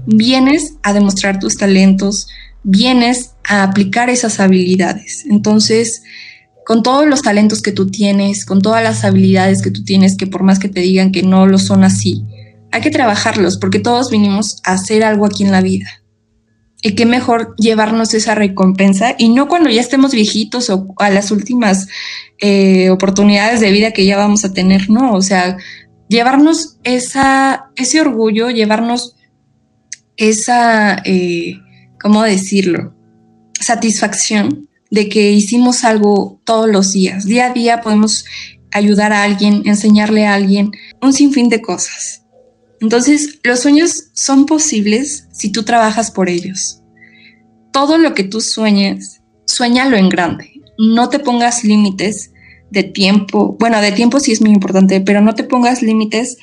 Vienes 0.06 0.76
a 0.84 0.94
demostrar 0.94 1.40
tus 1.40 1.58
talentos, 1.58 2.28
vienes 2.64 3.32
a 3.48 3.64
aplicar 3.64 4.10
esas 4.10 4.40
habilidades. 4.40 5.26
Entonces, 5.30 6.04
con 6.66 6.84
todos 6.84 7.08
los 7.08 7.22
talentos 7.22 7.62
que 7.62 7.72
tú 7.72 7.90
tienes, 7.90 8.46
con 8.46 8.62
todas 8.62 8.84
las 8.84 9.04
habilidades 9.04 9.62
que 9.62 9.72
tú 9.72 9.84
tienes, 9.84 10.18
que 10.18 10.28
por 10.28 10.44
más 10.44 10.60
que 10.60 10.70
te 10.70 10.80
digan 10.80 11.12
que 11.12 11.24
no 11.24 11.46
lo 11.46 11.58
son 11.58 11.84
así, 11.84 12.24
hay 12.72 12.82
que 12.82 12.92
trabajarlos 12.92 13.58
porque 13.58 13.80
todos 13.80 14.10
vinimos 14.10 14.62
a 14.64 14.74
hacer 14.74 15.04
algo 15.04 15.26
aquí 15.26 15.44
en 15.44 15.52
la 15.52 15.62
vida. 15.62 15.88
Y 16.82 16.96
qué 16.96 17.06
mejor 17.06 17.56
llevarnos 17.58 18.14
esa 18.14 18.36
recompensa 18.36 19.16
y 19.18 19.30
no 19.30 19.48
cuando 19.48 19.70
ya 19.70 19.80
estemos 19.80 20.12
viejitos 20.12 20.70
o 20.70 20.94
a 20.98 21.10
las 21.10 21.32
últimas 21.32 21.88
eh, 22.40 22.90
oportunidades 22.90 23.62
de 23.62 23.72
vida 23.72 23.92
que 23.92 24.06
ya 24.06 24.18
vamos 24.18 24.44
a 24.44 24.52
tener, 24.52 24.90
¿no? 24.90 25.14
O 25.14 25.22
sea, 25.22 25.58
llevarnos 26.10 26.78
esa, 26.84 27.68
ese 27.78 28.02
orgullo, 28.02 28.50
llevarnos 28.50 29.16
esa, 30.18 31.02
eh, 31.06 31.60
¿cómo 32.02 32.24
decirlo? 32.24 32.96
Satisfacción 33.60 34.70
de 34.92 35.10
que 35.10 35.32
hicimos 35.32 35.84
algo 35.84 36.40
todos 36.44 36.70
los 36.70 36.94
días. 36.94 37.26
Día 37.26 37.48
a 37.48 37.54
día 37.54 37.82
podemos 37.82 38.26
ayudar 38.72 39.14
a 39.14 39.24
alguien, 39.24 39.64
enseñarle 39.66 40.26
a 40.26 40.36
alguien, 40.36 40.72
un 41.02 41.14
sinfín 41.14 41.50
de 41.50 41.62
cosas. 41.62 42.24
Entonces, 42.80 43.40
los 43.44 43.62
sueños 43.62 44.10
son 44.14 44.46
posibles 44.46 45.28
si 45.32 45.52
tú 45.52 45.64
trabajas 45.64 46.12
por 46.12 46.30
ellos. 46.30 46.82
Todo 47.72 47.98
lo 47.98 48.14
que 48.14 48.24
tú 48.24 48.42
sueñes, 48.42 49.22
sueñalo 49.46 49.96
en 49.96 50.10
grande. 50.10 50.52
No 50.78 51.10
te 51.10 51.20
pongas 51.20 51.64
límites 51.64 52.32
de 52.72 52.84
tiempo. 52.84 53.56
Bueno, 53.60 53.80
de 53.82 53.92
tiempo 53.94 54.20
sí 54.20 54.32
es 54.32 54.42
muy 54.42 54.52
importante, 54.52 55.00
pero 55.02 55.22
no 55.22 55.34
te 55.34 55.44
pongas 55.44 55.82
límites 55.82 56.38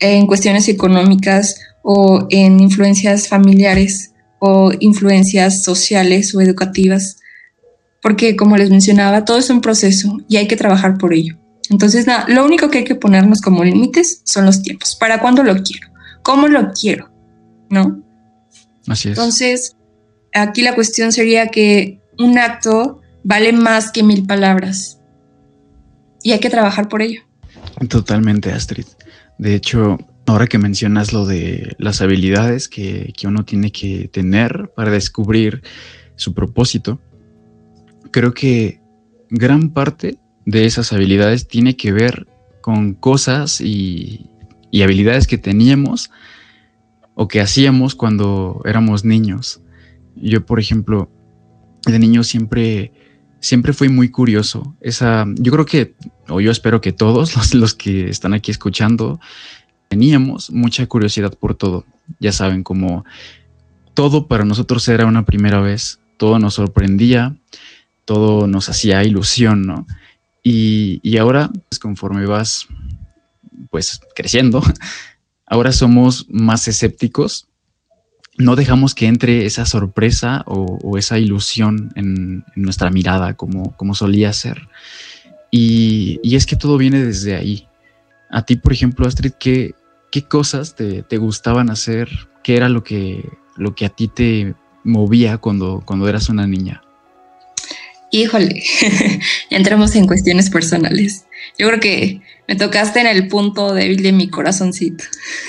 en 0.00 0.26
cuestiones 0.26 0.68
económicas 0.68 1.60
o 1.88 2.26
en 2.30 2.58
influencias 2.58 3.28
familiares 3.28 4.12
o 4.40 4.72
influencias 4.80 5.62
sociales 5.62 6.34
o 6.34 6.40
educativas. 6.40 7.18
Porque 8.02 8.34
como 8.34 8.56
les 8.56 8.70
mencionaba, 8.70 9.24
todo 9.24 9.38
es 9.38 9.50
un 9.50 9.60
proceso 9.60 10.18
y 10.28 10.36
hay 10.36 10.48
que 10.48 10.56
trabajar 10.56 10.98
por 10.98 11.14
ello. 11.14 11.36
Entonces, 11.70 12.04
nada, 12.04 12.26
lo 12.28 12.44
único 12.44 12.70
que 12.70 12.78
hay 12.78 12.84
que 12.84 12.96
ponernos 12.96 13.40
como 13.40 13.62
límites 13.62 14.20
son 14.24 14.46
los 14.46 14.62
tiempos. 14.62 14.96
¿Para 14.96 15.20
cuándo 15.20 15.44
lo 15.44 15.54
quiero? 15.62 15.88
¿Cómo 16.24 16.48
lo 16.48 16.72
quiero? 16.72 17.08
¿No? 17.70 18.02
Así 18.88 19.10
es. 19.10 19.16
Entonces, 19.16 19.76
aquí 20.34 20.62
la 20.62 20.74
cuestión 20.74 21.12
sería 21.12 21.48
que 21.48 22.00
un 22.18 22.36
acto 22.36 23.00
vale 23.22 23.52
más 23.52 23.92
que 23.92 24.02
mil 24.02 24.26
palabras 24.26 24.98
y 26.20 26.32
hay 26.32 26.40
que 26.40 26.50
trabajar 26.50 26.88
por 26.88 27.00
ello. 27.00 27.22
Totalmente, 27.88 28.50
Astrid. 28.50 28.86
De 29.38 29.54
hecho, 29.54 29.98
ahora 30.26 30.46
que 30.46 30.58
mencionas 30.58 31.12
lo 31.12 31.26
de 31.26 31.74
las 31.78 32.00
habilidades 32.00 32.68
que, 32.68 33.12
que 33.16 33.26
uno 33.26 33.44
tiene 33.44 33.72
que 33.72 34.08
tener 34.08 34.72
para 34.74 34.90
descubrir 34.90 35.62
su 36.16 36.34
propósito, 36.34 37.00
creo 38.10 38.32
que 38.34 38.80
gran 39.30 39.70
parte 39.70 40.18
de 40.44 40.64
esas 40.64 40.92
habilidades 40.92 41.48
tiene 41.48 41.76
que 41.76 41.92
ver 41.92 42.26
con 42.60 42.94
cosas 42.94 43.60
y, 43.60 44.30
habilidades 44.82 45.26
que 45.26 45.38
teníamos 45.38 46.10
o 47.14 47.28
que 47.28 47.40
hacíamos 47.40 47.94
cuando 47.94 48.60
éramos 48.66 49.06
niños. 49.06 49.62
Yo, 50.16 50.44
por 50.44 50.60
ejemplo, 50.60 51.10
de 51.86 51.98
niño 51.98 52.22
siempre, 52.22 52.92
siempre 53.40 53.72
fui 53.72 53.88
muy 53.88 54.10
curioso. 54.10 54.76
Esa, 54.82 55.24
yo 55.36 55.50
creo 55.50 55.64
que, 55.64 55.94
o 56.28 56.42
yo 56.42 56.50
espero 56.50 56.82
que 56.82 56.92
todos 56.92 57.36
los, 57.36 57.54
los 57.54 57.72
que 57.72 58.10
están 58.10 58.34
aquí 58.34 58.50
escuchando, 58.50 59.18
teníamos 59.88 60.50
mucha 60.50 60.86
curiosidad 60.86 61.32
por 61.34 61.54
todo. 61.54 61.84
Ya 62.20 62.32
saben, 62.32 62.62
como 62.62 63.04
todo 63.94 64.26
para 64.26 64.44
nosotros 64.44 64.86
era 64.88 65.06
una 65.06 65.24
primera 65.24 65.60
vez, 65.60 66.00
todo 66.16 66.38
nos 66.38 66.54
sorprendía, 66.54 67.36
todo 68.04 68.46
nos 68.46 68.68
hacía 68.68 69.02
ilusión, 69.04 69.66
¿no? 69.66 69.86
Y, 70.48 71.16
ahora, 71.18 71.50
pues, 71.68 71.80
conforme 71.80 72.24
vas 72.24 72.68
pues 73.68 74.00
creciendo, 74.14 74.62
ahora 75.46 75.72
somos 75.72 76.26
más 76.28 76.68
escépticos. 76.68 77.48
No 78.38 78.54
dejamos 78.54 78.94
que 78.94 79.06
entre 79.06 79.44
esa 79.44 79.66
sorpresa 79.66 80.44
o, 80.46 80.98
esa 80.98 81.18
ilusión 81.18 81.90
en, 81.96 82.44
nuestra 82.54 82.90
mirada 82.90 83.34
como, 83.34 83.76
como 83.76 83.96
solía 83.96 84.32
ser. 84.32 84.68
Y, 85.50 86.20
es 86.36 86.46
que 86.46 86.54
todo 86.54 86.78
viene 86.78 87.02
desde 87.02 87.34
ahí. 87.34 87.66
A 88.30 88.44
ti, 88.44 88.56
por 88.56 88.72
ejemplo, 88.72 89.06
Astrid, 89.06 89.32
¿qué, 89.38 89.74
qué 90.10 90.22
cosas 90.22 90.74
te, 90.74 91.16
gustaban 91.16 91.70
hacer? 91.70 92.08
¿Qué 92.42 92.56
era 92.56 92.68
lo 92.68 92.82
que, 92.84 93.28
lo 93.56 93.74
que 93.74 93.86
a 93.86 93.88
ti 93.88 94.08
te 94.08 94.54
movía 94.84 95.38
cuando, 95.38 95.82
cuando 95.84 96.08
eras 96.08 96.28
una 96.28 96.46
niña? 96.46 96.82
Híjole, 98.12 98.62
entramos 99.50 99.94
en 99.96 100.06
cuestiones 100.06 100.50
personales. 100.50 101.26
Yo 101.58 101.66
creo 101.68 101.80
que 101.80 102.22
me 102.48 102.56
tocaste 102.56 103.00
en 103.00 103.06
el 103.06 103.28
punto 103.28 103.74
débil 103.74 104.02
de 104.02 104.12
mi 104.12 104.28
corazoncito. 104.28 105.04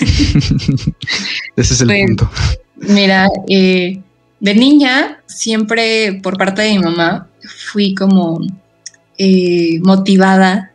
Ese 1.56 1.74
es 1.74 1.80
el 1.80 1.86
pues, 1.86 2.06
punto. 2.06 2.30
Mira, 2.76 3.28
eh, 3.48 4.00
de 4.40 4.54
niña, 4.54 5.22
siempre 5.26 6.20
por 6.22 6.36
parte 6.36 6.62
de 6.62 6.72
mi 6.72 6.78
mamá, 6.78 7.28
fui 7.72 7.94
como 7.94 8.40
eh, 9.18 9.80
motivada, 9.82 10.72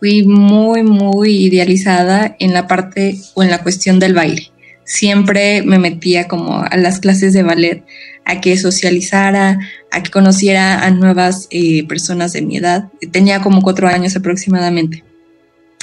fui 0.00 0.24
muy, 0.24 0.82
muy 0.82 1.36
idealizada 1.36 2.34
en 2.40 2.54
la 2.54 2.66
parte 2.66 3.18
o 3.34 3.42
en 3.42 3.50
la 3.50 3.62
cuestión 3.62 4.00
del 4.00 4.14
baile. 4.14 4.50
Siempre 4.84 5.62
me 5.62 5.78
metía 5.78 6.26
como 6.26 6.64
a 6.64 6.76
las 6.78 6.98
clases 6.98 7.34
de 7.34 7.42
ballet 7.42 7.84
a 8.24 8.40
que 8.40 8.56
socializara, 8.56 9.58
a 9.92 10.02
que 10.02 10.10
conociera 10.10 10.84
a 10.84 10.90
nuevas 10.90 11.46
eh, 11.50 11.86
personas 11.86 12.32
de 12.32 12.42
mi 12.42 12.56
edad. 12.56 12.88
Tenía 13.12 13.42
como 13.42 13.60
cuatro 13.60 13.88
años 13.88 14.16
aproximadamente. 14.16 15.04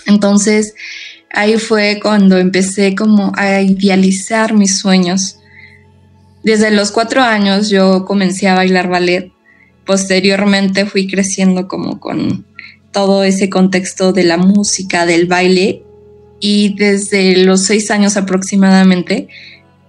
Entonces, 0.08 0.74
ahí 1.32 1.58
fue 1.58 2.00
cuando 2.02 2.38
empecé 2.38 2.96
como 2.96 3.32
a 3.36 3.62
idealizar 3.62 4.54
mis 4.56 4.80
sueños. 4.80 5.40
Desde 6.44 6.72
los 6.72 6.92
cuatro 6.92 7.22
años 7.22 7.70
yo 7.70 8.04
comencé 8.06 8.48
a 8.48 8.56
bailar 8.56 8.90
ballet. 8.90 9.32
Posteriormente 9.86 10.86
fui 10.86 11.08
creciendo 11.08 11.68
como 11.68 12.00
con 12.00 12.47
todo 12.98 13.24
ese 13.24 13.48
contexto 13.48 14.12
de 14.12 14.24
la 14.24 14.38
música, 14.38 15.06
del 15.06 15.28
baile. 15.28 15.84
Y 16.40 16.74
desde 16.80 17.46
los 17.46 17.62
seis 17.62 17.92
años 17.92 18.18
aproximadamente, 18.18 19.28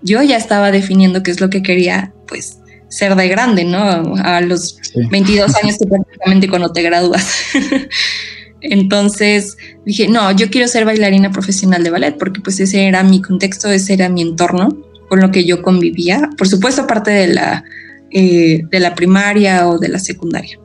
yo 0.03 0.23
ya 0.23 0.37
estaba 0.37 0.71
definiendo 0.71 1.23
qué 1.23 1.31
es 1.31 1.41
lo 1.41 1.49
que 1.49 1.63
quería 1.63 2.13
pues 2.27 2.59
ser 2.91 3.17
de 3.17 3.29
grande, 3.29 3.65
¿no? 3.65 3.81
A 4.23 4.43
los 4.43 4.79
22 5.11 5.55
años 5.63 5.79
que 5.79 5.87
prácticamente 5.87 6.49
cuando 6.49 6.71
te 6.71 6.83
gradúas. 6.83 7.27
Entonces 8.61 9.57
dije, 9.87 10.07
no, 10.09 10.31
yo 10.33 10.51
quiero 10.51 10.69
ser 10.69 10.85
bailarina 10.85 11.31
profesional 11.31 11.83
de 11.83 11.89
ballet 11.89 12.19
porque 12.19 12.43
pues 12.43 12.61
ese 12.61 12.89
era 12.89 13.03
mi 13.05 13.23
contexto, 13.23 13.71
ese 13.71 13.95
era 13.95 14.11
mi 14.11 14.21
entorno 14.21 14.77
con 15.09 15.21
lo 15.21 15.31
que 15.31 15.47
yo 15.47 15.63
convivía. 15.63 16.29
Por 16.37 16.47
supuesto, 16.47 16.83
aparte 16.83 17.11
de 17.11 17.29
la, 17.29 17.65
eh, 18.11 18.65
de 18.71 18.81
la 18.81 18.95
primaria 18.95 19.67
o 19.67 19.79
de 19.79 19.89
la 19.89 19.99
secundaria. 19.99 20.59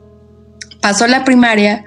Pasó 0.82 1.06
la 1.06 1.24
primaria, 1.24 1.86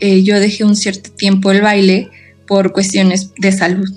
eh, 0.00 0.22
yo 0.22 0.38
dejé 0.40 0.64
un 0.64 0.76
cierto 0.76 1.10
tiempo 1.10 1.50
el 1.50 1.62
baile 1.62 2.10
por 2.46 2.72
cuestiones 2.72 3.32
de 3.38 3.52
salud. 3.52 3.88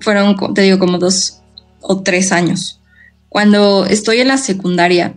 Fueron, 0.00 0.36
te 0.54 0.62
digo, 0.62 0.78
como 0.78 0.98
dos 0.98 1.40
o 1.80 2.02
tres 2.02 2.32
años. 2.32 2.80
Cuando 3.28 3.86
estoy 3.86 4.20
en 4.20 4.28
la 4.28 4.38
secundaria, 4.38 5.14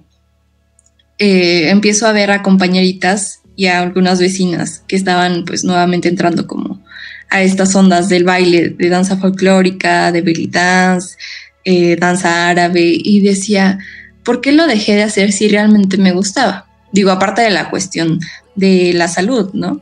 eh, 1.17 1.69
empiezo 1.69 2.07
a 2.07 2.13
ver 2.13 2.31
a 2.31 2.41
compañeritas 2.41 3.41
y 3.55 3.67
a 3.67 3.81
algunas 3.81 4.19
vecinas 4.19 4.83
que 4.87 4.95
estaban 4.95 5.43
pues 5.45 5.63
nuevamente 5.63 6.07
entrando 6.07 6.47
como 6.47 6.81
a 7.29 7.41
estas 7.41 7.75
ondas 7.75 8.09
del 8.09 8.23
baile, 8.23 8.69
de 8.69 8.89
danza 8.89 9.17
folclórica, 9.17 10.11
de 10.11 10.21
belly 10.21 10.47
dance, 10.47 11.17
eh, 11.65 11.95
danza 11.97 12.47
árabe, 12.49 12.93
y 12.95 13.19
decía, 13.21 13.79
¿por 14.23 14.41
qué 14.41 14.51
lo 14.53 14.65
dejé 14.65 14.95
de 14.95 15.03
hacer 15.03 15.31
si 15.31 15.49
realmente 15.49 15.97
me 15.97 16.13
gustaba? 16.13 16.68
Digo, 16.91 17.11
aparte 17.11 17.41
de 17.41 17.51
la 17.51 17.69
cuestión 17.69 18.19
de 18.55 18.93
la 18.93 19.07
salud, 19.07 19.51
¿no? 19.53 19.81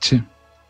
Sí. 0.00 0.22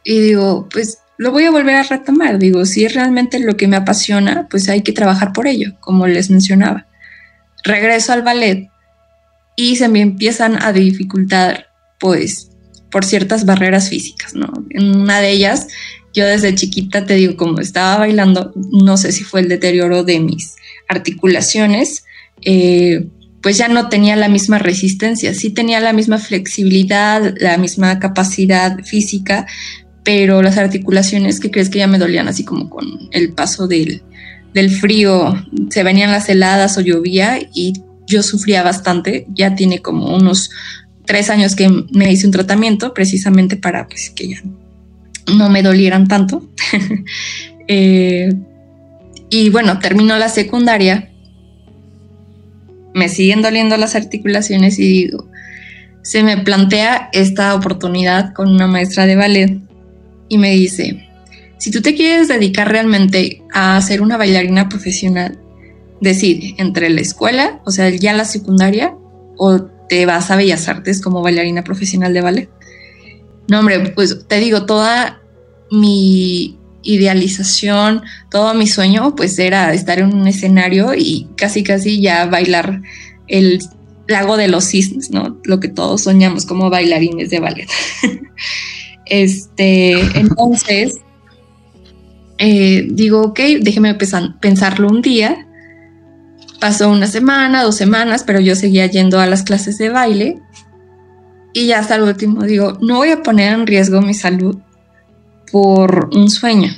Y 0.05 0.21
digo, 0.21 0.69
pues 0.71 0.99
lo 1.19 1.31
voy 1.31 1.45
a 1.45 1.51
volver 1.51 1.77
a 1.77 1.83
retomar. 1.83 2.39
Digo, 2.39 2.65
si 2.65 2.85
es 2.85 2.95
realmente 2.95 3.39
lo 3.39 3.57
que 3.57 3.69
me 3.69 3.77
apasiona, 3.77 4.49
pues 4.51 4.69
hay 4.69 4.83
que 4.83 4.93
trabajar 4.93 5.33
por 5.33 5.47
ello, 5.47 5.75
como 5.81 6.07
les 6.07 6.31
mencionaba 6.31 6.87
regreso 7.63 8.13
al 8.13 8.23
ballet 8.23 8.69
y 9.57 9.77
se 9.77 9.89
me 9.89 10.01
empiezan 10.01 10.63
a 10.63 10.73
dificultar, 10.73 11.69
pues, 12.01 12.51
por 12.91 13.05
ciertas 13.05 13.45
barreras 13.47 13.89
físicas, 13.89 14.35
¿no? 14.35 14.53
En 14.71 14.97
una 14.97 15.21
de 15.21 15.31
ellas, 15.31 15.69
yo 16.15 16.27
desde 16.27 16.55
chiquita, 16.55 17.07
te 17.07 17.15
digo, 17.15 17.37
como 17.37 17.61
estaba 17.61 17.99
bailando, 17.99 18.53
no 18.55 18.97
sé 18.97 19.13
si 19.13 19.25
fue 19.25 19.41
el 19.41 19.49
deterioro 19.49 20.05
de 20.05 20.21
mis 20.21 20.57
articulaciones, 20.89 22.05
eh, 22.43 23.07
pues 23.43 23.59
ya 23.59 23.69
no 23.69 23.89
tenía 23.89 24.17
la 24.17 24.29
misma 24.29 24.59
resistencia, 24.59 25.35
sí 25.35 25.51
tenía 25.51 25.81
la 25.81 25.93
misma 25.93 26.19
flexibilidad, 26.19 27.35
la 27.39 27.59
misma 27.59 27.99
capacidad 27.99 28.79
física, 28.85 29.47
pero 30.05 30.43
las 30.43 30.59
articulaciones 30.59 31.41
que 31.41 31.51
crees 31.51 31.69
que 31.69 31.79
ya 31.79 31.87
me 31.87 31.99
dolían 31.99 32.29
así 32.29 32.45
como 32.45 32.71
con 32.71 33.09
el 33.11 33.33
paso 33.33 33.67
del, 33.67 34.03
del 34.55 34.71
frío, 34.71 35.45
se 35.71 35.83
venían 35.83 36.13
las 36.13 36.29
heladas 36.29 36.79
o 36.79 36.81
llovía 36.81 37.39
y 37.53 37.75
yo 38.07 38.23
sufría 38.23 38.63
bastante. 38.63 39.27
Ya 39.35 39.55
tiene 39.55 39.81
como 39.81 40.15
unos 40.15 40.51
tres 41.05 41.31
años 41.31 41.57
que 41.57 41.69
me 41.93 42.13
hice 42.13 42.27
un 42.27 42.33
tratamiento 42.33 42.95
precisamente 42.95 43.57
para 43.57 43.89
pues, 43.89 44.11
que 44.11 44.29
ya 44.29 44.43
no 45.35 45.49
me 45.51 45.63
dolieran 45.63 46.07
tanto. 46.07 46.49
Eh, 47.69 48.29
y 49.31 49.49
bueno, 49.49 49.79
terminó 49.79 50.19
la 50.19 50.29
secundaria. 50.29 51.12
Me 52.95 53.09
siguen 53.09 53.43
doliendo 53.43 53.77
las 53.77 53.95
articulaciones 53.95 54.79
y 54.79 54.89
digo, 54.89 55.29
se 56.03 56.23
me 56.23 56.37
plantea 56.39 57.09
esta 57.13 57.55
oportunidad 57.55 58.33
con 58.35 58.49
una 58.49 58.67
maestra 58.67 59.07
de 59.07 59.17
ballet 59.17 59.59
y 60.29 60.39
me 60.39 60.51
dice, 60.51 61.09
si 61.59 61.71
tú 61.71 61.81
te 61.81 61.95
quieres 61.95 62.29
dedicar 62.29 62.71
realmente 62.71 63.43
a 63.53 63.81
ser 63.81 64.03
una 64.03 64.17
bailarina 64.17 64.69
profesional, 64.69 65.39
decide 66.01 66.55
entre 66.59 66.91
la 66.91 67.01
escuela, 67.01 67.61
o 67.65 67.71
sea, 67.71 67.89
ya 67.91 68.13
la 68.13 68.25
secundaria, 68.25 68.95
o 69.37 69.63
te 69.89 70.05
vas 70.07 70.31
a 70.31 70.37
Bellas 70.37 70.69
Artes 70.69 71.01
como 71.01 71.23
bailarina 71.23 71.63
profesional 71.63 72.13
de 72.13 72.21
ballet. 72.21 72.51
No, 73.49 73.61
hombre, 73.61 73.79
pues 73.95 74.27
te 74.27 74.41
digo, 74.41 74.67
toda 74.67 75.21
mi 75.71 76.59
idealización, 76.83 78.03
todo 78.31 78.55
mi 78.55 78.67
sueño, 78.67 79.15
pues 79.17 79.39
era 79.39 79.73
estar 79.73 79.99
en 79.99 80.15
un 80.15 80.27
escenario 80.27 80.95
y 80.95 81.29
casi, 81.37 81.63
casi 81.63 82.01
ya 82.01 82.27
bailar 82.27 82.83
el 83.29 83.61
lago 84.09 84.37
de 84.37 84.49
los 84.49 84.65
cisnes, 84.65 85.11
¿no? 85.11 85.39
Lo 85.45 85.61
que 85.61 85.69
todos 85.69 86.03
soñamos 86.03 86.45
como 86.47 86.71
bailarines 86.71 87.31
de 87.31 87.41
ballet. 87.41 87.69
este, 89.07 89.93
entonces, 90.19 90.99
eh, 92.39 92.87
digo, 92.91 93.23
ok, 93.23 93.41
déjeme 93.61 93.95
pensarlo 93.95 94.89
un 94.89 95.03
día. 95.03 95.47
Pasó 96.61 96.91
una 96.91 97.07
semana, 97.07 97.63
dos 97.63 97.77
semanas, 97.77 98.23
pero 98.25 98.41
yo 98.41 98.55
seguía 98.55 98.87
yendo 98.87 99.19
a 99.21 99.27
las 99.27 99.43
clases 99.43 99.79
de 99.79 99.89
baile. 99.89 100.39
Y 101.55 101.67
ya 101.67 101.81
hasta 101.81 101.97
el 101.97 102.03
último 102.03 102.45
digo, 102.45 102.79
no 102.81 102.97
voy 102.97 103.11
a 103.11 103.23
poner 103.23 103.53
en 103.53 103.67
riesgo 103.67 104.01
mi 104.01 104.15
salud 104.15 104.57
por 105.53 106.11
un 106.13 106.29
sueño. 106.29 106.75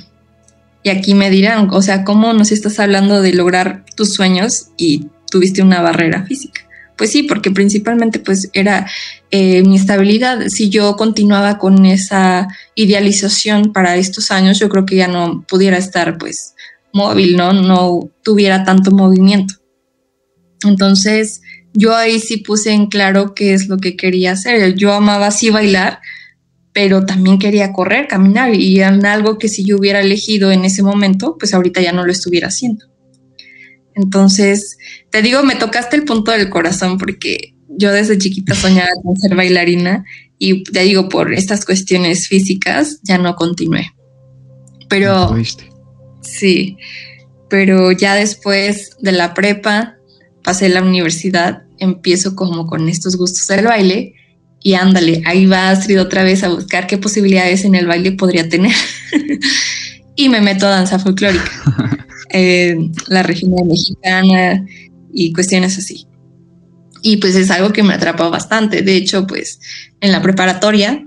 Y 0.83 0.89
aquí 0.89 1.15
me 1.15 1.31
dirán, 1.31 1.69
o 1.71 1.81
sea, 1.81 2.03
¿cómo 2.03 2.31
nos 2.33 2.51
estás 2.51 2.79
hablando 2.79 3.23
de 3.23 3.33
lograr 3.33 3.83
tus 3.95 4.13
sueños 4.13 4.67
y 4.77 5.07
tuviste 5.31 5.63
una 5.63 5.81
barrera 5.81 6.23
física? 6.27 6.61
Pues 6.95 7.11
sí, 7.11 7.23
porque 7.23 7.49
principalmente 7.49 8.19
pues 8.19 8.49
era 8.53 8.87
eh, 9.31 9.63
mi 9.63 9.75
estabilidad. 9.75 10.47
Si 10.49 10.69
yo 10.69 10.95
continuaba 10.95 11.57
con 11.57 11.85
esa 11.85 12.47
idealización 12.75 13.73
para 13.73 13.95
estos 13.95 14.29
años, 14.29 14.59
yo 14.59 14.69
creo 14.69 14.85
que 14.85 14.95
ya 14.97 15.07
no 15.07 15.43
pudiera 15.47 15.77
estar 15.77 16.19
pues 16.19 16.53
móvil, 16.93 17.35
¿no? 17.35 17.51
No 17.51 18.11
tuviera 18.23 18.63
tanto 18.63 18.91
movimiento. 18.91 19.55
Entonces, 20.63 21.41
yo 21.73 21.95
ahí 21.95 22.19
sí 22.19 22.37
puse 22.37 22.71
en 22.71 22.87
claro 22.87 23.33
qué 23.35 23.53
es 23.53 23.67
lo 23.67 23.77
que 23.77 23.97
quería 23.97 24.33
hacer. 24.33 24.75
Yo 24.75 24.93
amaba 24.93 25.27
así 25.27 25.49
bailar, 25.49 25.99
pero 26.75 27.05
también 27.05 27.39
quería 27.39 27.71
correr, 27.71 28.05
caminar 28.05 28.53
y 28.53 28.81
en 28.81 29.05
algo 29.05 29.37
que 29.37 29.47
si 29.47 29.63
yo 29.63 29.77
hubiera 29.77 30.01
elegido 30.01 30.51
en 30.51 30.65
ese 30.65 30.83
momento, 30.83 31.37
pues 31.39 31.53
ahorita 31.53 31.79
ya 31.79 31.93
no 31.93 32.05
lo 32.05 32.11
estuviera 32.11 32.49
haciendo. 32.49 32.85
Entonces, 33.95 34.77
te 35.09 35.21
digo, 35.21 35.41
me 35.41 35.55
tocaste 35.55 35.95
el 35.95 36.03
punto 36.03 36.31
del 36.31 36.49
corazón 36.49 36.97
porque 36.97 37.55
yo 37.69 37.93
desde 37.93 38.17
chiquita 38.17 38.55
soñaba 38.61 38.89
con 39.01 39.15
ser 39.15 39.35
bailarina 39.35 40.03
y 40.37 40.63
te 40.63 40.81
digo, 40.81 41.07
por 41.07 41.33
estas 41.33 41.63
cuestiones 41.63 42.27
físicas 42.27 42.99
ya 43.03 43.17
no 43.17 43.37
continué. 43.37 43.93
Pero... 44.89 45.33
sí, 46.19 46.77
pero 47.49 47.93
ya 47.93 48.15
después 48.15 48.97
de 48.99 49.13
la 49.13 49.33
prepa, 49.33 49.95
pasé 50.43 50.67
la 50.67 50.81
universidad, 50.81 51.63
empiezo 51.79 52.35
como 52.35 52.67
con 52.67 52.89
estos 52.89 53.15
gustos 53.15 53.47
del 53.47 53.63
baile 53.63 54.15
y 54.65 54.73
ándale, 54.73 55.21
ahí 55.25 55.45
va 55.45 55.69
Astrid 55.69 56.01
otra 56.01 56.23
vez 56.23 56.43
a 56.43 56.49
buscar 56.49 56.87
qué 56.87 56.97
posibilidades 56.97 57.65
en 57.65 57.75
el 57.75 57.85
baile 57.85 58.13
podría 58.13 58.49
tener. 58.49 58.73
y 60.15 60.27
me 60.27 60.41
meto 60.41 60.65
a 60.65 60.71
danza 60.71 60.97
folclórica, 60.97 61.51
eh, 62.31 62.75
la 63.07 63.21
región 63.21 63.53
mexicana 63.67 64.65
y 65.13 65.31
cuestiones 65.33 65.77
así. 65.77 66.07
Y 67.03 67.17
pues 67.17 67.35
es 67.35 67.51
algo 67.51 67.73
que 67.73 67.83
me 67.83 67.93
atrapó 67.93 68.31
bastante. 68.31 68.81
De 68.81 68.95
hecho, 68.95 69.27
pues 69.27 69.59
en 70.01 70.11
la 70.11 70.23
preparatoria 70.23 71.05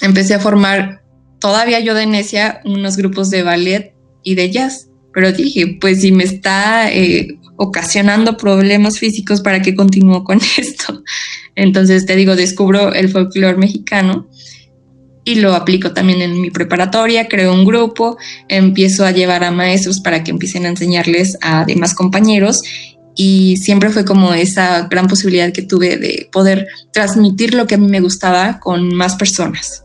empecé 0.00 0.34
a 0.34 0.38
formar 0.38 1.02
todavía 1.40 1.80
yo 1.80 1.94
de 1.94 2.06
necia 2.06 2.60
unos 2.64 2.96
grupos 2.96 3.30
de 3.30 3.42
ballet 3.42 3.94
y 4.22 4.36
de 4.36 4.48
jazz. 4.52 4.86
Pero 5.12 5.32
dije, 5.32 5.76
pues 5.80 6.02
si 6.02 6.12
me 6.12 6.22
está 6.22 6.88
eh, 6.92 7.36
ocasionando 7.62 8.38
problemas 8.38 8.98
físicos, 8.98 9.42
¿para 9.42 9.60
qué 9.60 9.74
continúo 9.74 10.24
con 10.24 10.40
esto? 10.56 11.02
Entonces 11.54 12.06
te 12.06 12.16
digo, 12.16 12.34
descubro 12.34 12.94
el 12.94 13.10
folclore 13.10 13.58
mexicano 13.58 14.26
y 15.24 15.34
lo 15.34 15.54
aplico 15.54 15.92
también 15.92 16.22
en 16.22 16.40
mi 16.40 16.50
preparatoria, 16.50 17.28
creo 17.28 17.52
un 17.52 17.66
grupo, 17.66 18.16
empiezo 18.48 19.04
a 19.04 19.10
llevar 19.10 19.44
a 19.44 19.50
maestros 19.50 20.00
para 20.00 20.24
que 20.24 20.30
empiecen 20.30 20.64
a 20.64 20.70
enseñarles 20.70 21.36
a 21.42 21.66
demás 21.66 21.92
compañeros 21.92 22.62
y 23.14 23.58
siempre 23.58 23.90
fue 23.90 24.06
como 24.06 24.32
esa 24.32 24.88
gran 24.88 25.06
posibilidad 25.06 25.52
que 25.52 25.60
tuve 25.60 25.98
de 25.98 26.30
poder 26.32 26.66
transmitir 26.94 27.52
lo 27.52 27.66
que 27.66 27.74
a 27.74 27.78
mí 27.78 27.88
me 27.88 28.00
gustaba 28.00 28.58
con 28.58 28.94
más 28.94 29.16
personas. 29.16 29.84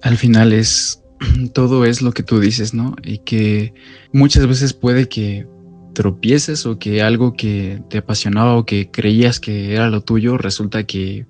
Al 0.00 0.16
final 0.16 0.54
es 0.54 1.02
todo 1.52 1.84
es 1.84 2.00
lo 2.00 2.12
que 2.12 2.22
tú 2.22 2.40
dices, 2.40 2.72
¿no? 2.72 2.96
Y 3.04 3.18
que 3.18 3.74
muchas 4.14 4.46
veces 4.46 4.72
puede 4.72 5.06
que 5.06 5.46
tropieces 5.96 6.66
o 6.66 6.78
que 6.78 7.00
algo 7.00 7.32
que 7.32 7.82
te 7.88 7.96
apasionaba 7.96 8.54
o 8.54 8.66
que 8.66 8.90
creías 8.90 9.40
que 9.40 9.72
era 9.72 9.88
lo 9.88 10.02
tuyo 10.02 10.36
resulta 10.36 10.84
que 10.84 11.26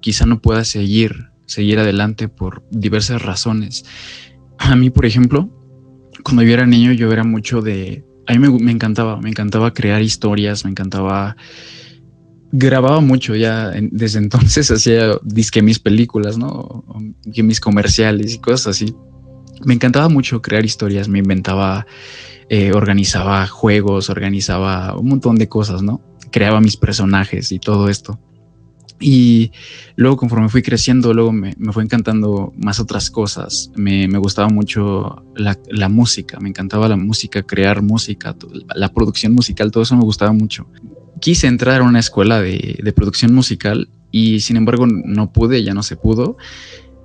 quizá 0.00 0.26
no 0.26 0.40
puedas 0.40 0.66
seguir, 0.66 1.30
seguir 1.46 1.78
adelante 1.78 2.26
por 2.26 2.64
diversas 2.72 3.22
razones. 3.22 3.84
A 4.58 4.74
mí, 4.74 4.90
por 4.90 5.06
ejemplo, 5.06 5.48
cuando 6.24 6.42
yo 6.42 6.52
era 6.52 6.66
niño 6.66 6.90
yo 6.90 7.12
era 7.12 7.22
mucho 7.22 7.62
de... 7.62 8.04
A 8.26 8.34
mí 8.34 8.40
me, 8.40 8.72
encantaba, 8.72 9.20
me 9.20 9.30
encantaba 9.30 9.72
crear 9.72 10.02
historias, 10.02 10.64
me 10.64 10.72
encantaba... 10.72 11.36
Grababa 12.50 13.00
mucho 13.00 13.36
ya, 13.36 13.70
desde 13.70 14.18
entonces 14.24 14.68
hacía 14.72 15.12
disque 15.22 15.62
mis 15.62 15.78
películas, 15.78 16.38
¿no? 16.38 16.84
Que 17.32 17.44
mis 17.44 17.60
comerciales 17.60 18.34
y 18.34 18.40
cosas 18.40 18.74
así. 18.74 18.96
Me 19.64 19.74
encantaba 19.74 20.08
mucho 20.08 20.42
crear 20.42 20.64
historias, 20.64 21.08
me 21.08 21.20
inventaba 21.20 21.86
eh, 22.50 22.72
organizaba 22.72 23.46
juegos, 23.46 24.08
organizaba 24.08 24.96
un 24.96 25.08
montón 25.08 25.36
de 25.36 25.48
cosas, 25.48 25.82
¿no? 25.82 26.00
Creaba 26.30 26.60
mis 26.60 26.76
personajes 26.76 27.52
y 27.52 27.58
todo 27.58 27.88
esto. 27.88 28.18
Y 29.00 29.52
luego 29.96 30.16
conforme 30.16 30.48
fui 30.48 30.62
creciendo, 30.62 31.14
luego 31.14 31.30
me, 31.30 31.54
fue 31.72 31.84
encantando 31.84 32.52
más 32.56 32.80
otras 32.80 33.10
cosas. 33.10 33.70
Me, 33.76 34.06
gustaba 34.18 34.48
mucho 34.48 35.24
la, 35.36 35.88
música, 35.88 36.40
me 36.40 36.48
encantaba 36.48 36.88
la 36.88 36.96
música, 36.96 37.42
crear 37.42 37.82
música, 37.82 38.34
la 38.74 38.92
producción 38.92 39.34
musical, 39.34 39.70
todo 39.70 39.82
eso 39.82 39.96
me 39.96 40.02
gustaba 40.02 40.32
mucho. 40.32 40.66
Quise 41.20 41.46
entrar 41.46 41.80
a 41.80 41.84
una 41.84 42.00
escuela 42.00 42.40
de, 42.40 42.92
producción 42.96 43.34
musical 43.34 43.88
y 44.10 44.40
sin 44.40 44.56
embargo 44.56 44.86
no 44.86 45.32
pude, 45.32 45.62
ya 45.62 45.74
no 45.74 45.82
se 45.82 45.96
pudo. 45.96 46.36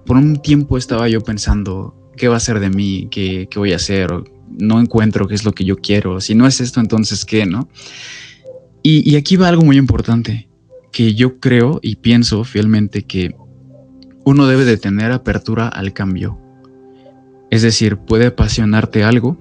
Por 0.05 0.17
un 0.17 0.41
tiempo 0.41 0.77
estaba 0.77 1.07
yo 1.09 1.21
pensando, 1.21 2.11
¿qué 2.17 2.27
va 2.27 2.37
a 2.37 2.39
ser 2.39 2.59
de 2.59 2.69
mí? 2.69 3.07
¿Qué, 3.11 3.47
qué 3.51 3.59
voy 3.59 3.73
a 3.73 3.75
hacer? 3.75 4.09
No 4.57 4.79
encuentro 4.79 5.27
qué 5.27 5.35
es 5.35 5.45
lo 5.45 5.53
que 5.53 5.65
yo 5.65 5.77
quiero. 5.77 6.21
Si 6.21 6.35
no 6.35 6.47
es 6.47 6.61
esto, 6.61 6.79
entonces 6.79 7.25
qué, 7.25 7.45
¿no? 7.45 7.69
Y, 8.85 9.15
aquí 9.15 9.37
va 9.37 9.47
algo 9.47 9.63
muy 9.63 9.77
importante, 9.77 10.49
que 10.91 11.13
yo 11.13 11.39
creo 11.39 11.79
y 11.81 11.95
pienso 11.95 12.43
fielmente 12.43 13.03
que 13.03 13.33
uno 14.25 14.45
debe 14.45 14.65
de 14.65 14.77
tener 14.77 15.13
apertura 15.13 15.69
al 15.69 15.93
cambio. 15.93 16.37
Es 17.49 17.61
decir, 17.61 17.97
puede 17.97 18.27
apasionarte 18.27 19.03
algo 19.03 19.37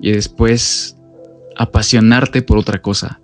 y 0.00 0.12
después 0.12 0.96
apasionarte 1.56 2.40
por 2.40 2.56
otra 2.56 2.80
cosa. 2.80 3.20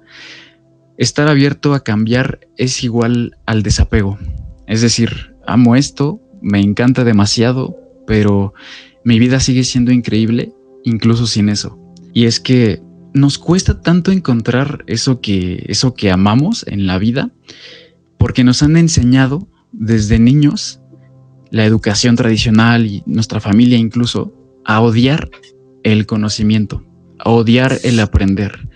Estar 0.99 1.29
abierto 1.29 1.73
a 1.73 1.83
cambiar 1.83 2.41
es 2.59 2.85
igual 2.85 3.39
al 3.47 3.63
desapego. 3.63 4.19
Es 4.67 4.83
decir, 4.83 5.35
amo 5.47 5.75
esto, 5.75 6.21
me 6.43 6.61
encanta 6.61 7.03
demasiado, 7.03 7.79
pero 8.07 8.53
mi 9.05 9.19
vida 9.19 9.41
sigue 9.41 9.65
siendo 9.65 9.91
increíble 9.91 10.53
incluso 10.85 11.27
sin 11.27 11.49
eso. 11.49 11.79
Y 12.13 12.25
es 12.27 12.41
que 12.41 12.83
nos 13.15 13.39
cuesta 13.39 13.81
tanto 13.81 14.13
encontrar 14.13 14.85
eso 14.87 15.21
que, 15.21 15.65
eso 15.69 15.95
que 15.95 16.11
amamos 16.11 16.65
en 16.67 16.87
la 16.87 16.99
vida, 16.99 17.31
porque 18.19 18.45
nos 18.45 18.63
han 18.63 18.77
enseñado 18.77 19.49
desde 19.73 20.19
niños 20.19 20.81
la 21.51 21.65
educación 21.65 22.17
tradicional 22.17 22.87
y 22.87 23.03
nuestra 23.07 23.41
familia 23.41 23.77
incluso 23.79 24.33
a 24.65 24.81
odiar 24.81 25.31
el 25.83 26.07
conocimiento, 26.07 26.85
a 27.19 27.31
odiar 27.31 27.79
el 27.85 28.01
aprender, 28.01 28.69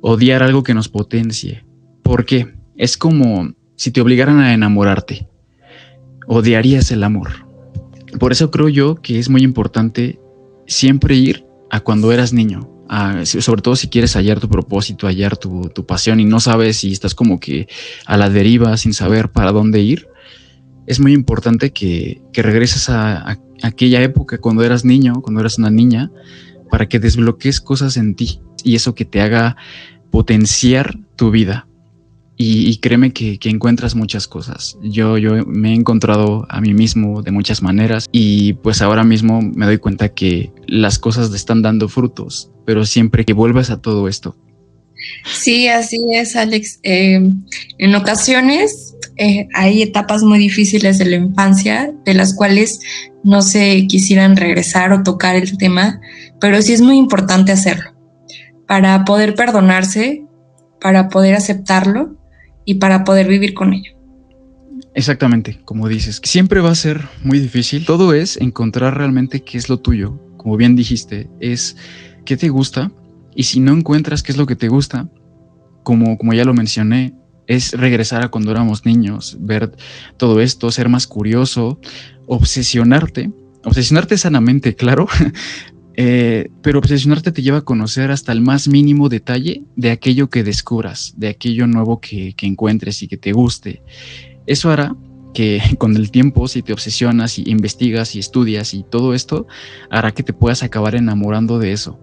odiar 0.00 0.42
algo 0.42 0.62
que 0.62 0.74
nos 0.74 0.88
potencie. 0.88 1.64
¿Por 2.02 2.24
qué? 2.24 2.54
Es 2.76 2.96
como 2.96 3.54
si 3.76 3.90
te 3.90 4.00
obligaran 4.00 4.40
a 4.40 4.54
enamorarte, 4.54 5.28
odiarías 6.26 6.90
el 6.90 7.04
amor. 7.04 7.30
Por 8.18 8.32
eso 8.32 8.50
creo 8.50 8.68
yo 8.68 8.96
que 8.96 9.18
es 9.18 9.28
muy 9.28 9.42
importante 9.42 10.19
siempre 10.70 11.16
ir 11.16 11.44
a 11.68 11.80
cuando 11.80 12.12
eras 12.12 12.32
niño, 12.32 12.70
sobre 13.24 13.60
todo 13.60 13.76
si 13.76 13.88
quieres 13.88 14.14
hallar 14.14 14.40
tu 14.40 14.48
propósito, 14.48 15.06
hallar 15.06 15.36
tu, 15.36 15.70
pasión 15.86 16.20
y 16.20 16.24
no 16.24 16.40
sabes 16.40 16.78
si 16.78 16.92
estás 16.92 17.14
como 17.14 17.40
que 17.40 17.68
a 18.06 18.16
la 18.16 18.30
deriva 18.30 18.76
sin 18.76 18.94
saber 18.94 19.30
para 19.30 19.52
dónde 19.52 19.80
ir, 19.80 20.08
es 20.86 21.00
muy 21.00 21.12
importante 21.12 21.72
que, 21.72 22.22
regreses 22.32 22.88
a, 22.88 23.38
aquella 23.62 24.02
época 24.02 24.38
cuando 24.38 24.62
eras 24.62 24.84
niño, 24.84 25.20
cuando 25.22 25.40
eras 25.40 25.58
una 25.58 25.70
niña, 25.70 26.10
para 26.70 26.88
que 26.88 27.00
desbloquees 27.00 27.60
cosas 27.60 27.96
en 27.96 28.14
ti 28.14 28.40
y 28.62 28.76
eso 28.76 28.94
que 28.94 29.04
te 29.04 29.20
haga 29.20 29.56
potenciar 30.10 30.96
tu 31.16 31.32
vida. 31.32 31.66
Y, 32.42 32.78
créeme 32.78 33.12
que, 33.12 33.38
encuentras 33.44 33.94
muchas 33.94 34.26
cosas. 34.26 34.78
Yo, 34.82 35.18
yo 35.18 35.44
me 35.44 35.72
he 35.72 35.74
encontrado 35.74 36.46
a 36.48 36.62
mí 36.62 36.72
mismo 36.72 37.20
de 37.20 37.32
muchas 37.32 37.60
maneras 37.60 38.06
y 38.12 38.54
pues 38.54 38.80
ahora 38.80 39.04
mismo 39.04 39.42
me 39.42 39.66
doy 39.66 39.76
cuenta 39.76 40.14
que 40.14 40.50
las 40.66 40.98
cosas 40.98 41.30
le 41.30 41.36
están 41.36 41.60
dando 41.60 41.86
frutos, 41.90 42.50
pero 42.64 42.86
siempre 42.86 43.26
que 43.26 43.34
vuelvas 43.34 43.68
a 43.68 43.82
todo 43.82 44.08
esto, 44.08 44.38
Sí, 45.24 45.68
así 45.68 45.98
es, 46.12 46.36
Alex. 46.36 46.80
Eh, 46.82 47.20
en 47.78 47.94
ocasiones 47.94 48.94
eh, 49.16 49.46
hay 49.54 49.82
etapas 49.82 50.22
muy 50.22 50.38
difíciles 50.38 50.98
de 50.98 51.06
la 51.06 51.16
infancia 51.16 51.92
de 52.04 52.14
las 52.14 52.34
cuales 52.34 52.80
no 53.22 53.42
se 53.42 53.86
quisieran 53.86 54.36
regresar 54.36 54.92
o 54.92 55.02
tocar 55.02 55.36
el 55.36 55.58
tema, 55.58 56.00
pero 56.40 56.60
sí 56.62 56.72
es 56.72 56.80
muy 56.80 56.96
importante 56.96 57.52
hacerlo 57.52 57.92
para 58.66 59.04
poder 59.04 59.34
perdonarse, 59.34 60.24
para 60.80 61.08
poder 61.08 61.34
aceptarlo 61.34 62.19
y 62.70 62.74
para 62.74 63.02
poder 63.02 63.26
vivir 63.26 63.52
con 63.52 63.72
ello. 63.72 63.90
Exactamente, 64.94 65.58
como 65.64 65.88
dices, 65.88 66.20
siempre 66.22 66.60
va 66.60 66.70
a 66.70 66.76
ser 66.76 67.02
muy 67.24 67.40
difícil. 67.40 67.84
Todo 67.84 68.14
es 68.14 68.36
encontrar 68.36 68.96
realmente 68.96 69.42
qué 69.42 69.58
es 69.58 69.68
lo 69.68 69.80
tuyo. 69.80 70.20
Como 70.36 70.56
bien 70.56 70.76
dijiste, 70.76 71.28
es 71.40 71.76
qué 72.24 72.36
te 72.36 72.48
gusta. 72.48 72.92
Y 73.34 73.42
si 73.42 73.58
no 73.58 73.72
encuentras 73.72 74.22
qué 74.22 74.30
es 74.30 74.38
lo 74.38 74.46
que 74.46 74.54
te 74.54 74.68
gusta, 74.68 75.08
como, 75.82 76.16
como 76.16 76.32
ya 76.32 76.44
lo 76.44 76.54
mencioné, 76.54 77.12
es 77.48 77.72
regresar 77.72 78.22
a 78.22 78.28
cuando 78.28 78.52
éramos 78.52 78.86
niños, 78.86 79.36
ver 79.40 79.72
todo 80.16 80.40
esto, 80.40 80.70
ser 80.70 80.88
más 80.88 81.08
curioso, 81.08 81.80
obsesionarte, 82.26 83.32
obsesionarte 83.64 84.16
sanamente, 84.16 84.76
claro, 84.76 85.08
eh, 86.02 86.50
pero 86.62 86.78
obsesionarte 86.78 87.30
te 87.30 87.42
lleva 87.42 87.58
a 87.58 87.60
conocer 87.60 88.10
hasta 88.10 88.32
el 88.32 88.40
más 88.40 88.68
mínimo 88.68 89.10
detalle 89.10 89.64
de 89.76 89.90
aquello 89.90 90.30
que 90.30 90.42
descubras, 90.42 91.12
de 91.18 91.28
aquello 91.28 91.66
nuevo 91.66 92.00
que, 92.00 92.32
que 92.32 92.46
encuentres 92.46 93.02
y 93.02 93.06
que 93.06 93.18
te 93.18 93.32
guste. 93.32 93.82
Eso 94.46 94.70
hará 94.70 94.96
que 95.34 95.60
con 95.78 95.94
el 95.96 96.10
tiempo, 96.10 96.48
si 96.48 96.62
te 96.62 96.72
obsesionas 96.72 97.38
y 97.38 97.50
investigas 97.50 98.16
y 98.16 98.18
estudias 98.18 98.72
y 98.72 98.82
todo 98.82 99.12
esto, 99.12 99.46
hará 99.90 100.12
que 100.12 100.22
te 100.22 100.32
puedas 100.32 100.62
acabar 100.62 100.94
enamorando 100.94 101.58
de 101.58 101.72
eso. 101.72 102.00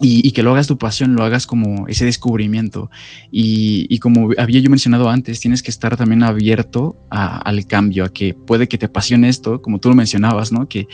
Y, 0.00 0.30
que 0.30 0.44
lo 0.44 0.52
hagas 0.52 0.68
tu 0.68 0.78
pasión, 0.78 1.16
lo 1.16 1.24
hagas 1.24 1.46
como 1.46 1.88
ese 1.88 2.04
descubrimiento. 2.04 2.90
Y, 3.32 3.98
como 3.98 4.30
había 4.38 4.60
yo 4.60 4.70
mencionado 4.70 5.08
antes, 5.08 5.40
tienes 5.40 5.62
que 5.62 5.70
estar 5.70 5.96
también 5.96 6.22
abierto 6.22 6.96
al 7.10 7.66
cambio, 7.66 8.04
a 8.04 8.12
que 8.12 8.32
puede 8.34 8.68
que 8.68 8.78
te 8.78 8.86
apasione 8.86 9.28
esto, 9.28 9.60
como 9.60 9.80
tú 9.80 9.88
lo 9.88 9.96
mencionabas, 9.96 10.52
¿no? 10.52 10.68
Que 10.68 10.86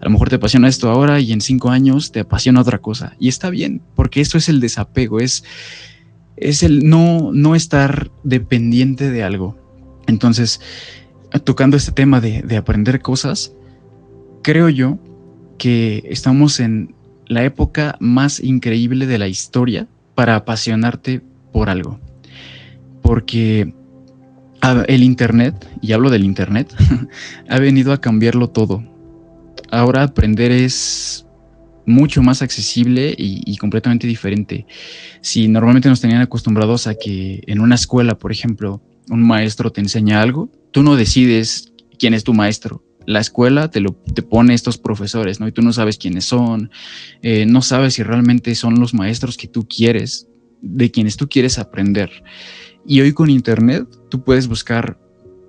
a 0.00 0.04
lo 0.04 0.10
mejor 0.10 0.30
te 0.30 0.36
apasiona 0.36 0.66
esto 0.68 0.90
ahora 0.90 1.20
y 1.20 1.32
en 1.32 1.40
cinco 1.40 1.70
años 1.70 2.10
te 2.10 2.20
apasiona 2.20 2.60
otra 2.60 2.78
cosa. 2.78 3.14
Y 3.20 3.28
está 3.28 3.50
bien, 3.50 3.82
porque 3.94 4.20
esto 4.20 4.36
es 4.36 4.48
el 4.48 4.58
desapego, 4.58 5.20
es, 5.20 5.44
es 6.36 6.64
el 6.64 6.88
no, 6.88 7.30
no 7.32 7.54
estar 7.54 8.10
dependiente 8.24 9.10
de 9.10 9.22
algo. 9.22 9.56
Entonces, 10.08 10.60
tocando 11.38 11.76
este 11.76 11.92
tema 11.92 12.20
de, 12.20 12.56
aprender 12.56 13.00
cosas, 13.00 13.52
creo 14.42 14.68
yo 14.68 14.98
que 15.58 16.02
estamos 16.06 16.58
en 16.58 16.94
la 17.30 17.44
época 17.44 17.96
más 18.00 18.40
increíble 18.40 19.06
de 19.06 19.16
la 19.16 19.28
historia 19.28 19.86
para 20.16 20.34
apasionarte 20.34 21.22
por 21.52 21.70
algo. 21.70 22.00
Porque 23.02 23.72
el 24.88 25.02
Internet, 25.04 25.64
y 25.80 25.92
hablo 25.92 26.10
del 26.10 26.24
Internet, 26.24 26.74
ha 27.48 27.58
venido 27.60 27.92
a 27.92 28.00
cambiarlo 28.00 28.50
todo. 28.50 28.84
Ahora 29.70 30.02
aprender 30.02 30.50
es 30.50 31.24
mucho 31.86 32.20
más 32.20 32.42
accesible 32.42 33.14
y, 33.16 33.56
completamente 33.58 34.08
diferente. 34.08 34.66
Si 35.20 35.46
normalmente 35.46 35.88
nos 35.88 36.00
tenían 36.00 36.22
acostumbrados 36.22 36.88
a 36.88 36.96
que 36.96 37.44
en 37.46 37.60
una 37.60 37.76
escuela, 37.76 38.18
por 38.18 38.32
ejemplo, 38.32 38.82
un 39.08 39.22
maestro 39.22 39.70
te 39.70 39.80
enseña 39.80 40.20
algo, 40.20 40.50
tú 40.72 40.82
no 40.82 40.96
decides 40.96 41.72
quién 41.96 42.12
es 42.12 42.24
tu 42.24 42.34
maestro. 42.34 42.82
La 43.06 43.20
escuela 43.20 43.70
te 43.70 43.80
lo 43.80 43.92
te 44.14 44.22
pone 44.22 44.54
estos 44.54 44.78
profesores, 44.78 45.40
¿no? 45.40 45.48
Y 45.48 45.52
tú 45.52 45.62
no 45.62 45.72
sabes 45.72 45.98
quiénes 45.98 46.24
son, 46.24 46.70
eh, 47.22 47.46
no 47.46 47.62
sabes 47.62 47.94
si 47.94 48.02
realmente 48.02 48.54
son 48.54 48.78
los 48.78 48.94
maestros 48.94 49.36
que 49.36 49.48
tú 49.48 49.66
quieres, 49.66 50.28
de 50.60 50.90
quienes 50.90 51.16
tú 51.16 51.28
quieres 51.28 51.58
aprender. 51.58 52.10
Y 52.86 53.00
hoy 53.00 53.12
con 53.12 53.30
Internet 53.30 53.86
tú 54.10 54.22
puedes 54.22 54.48
buscar 54.48 54.98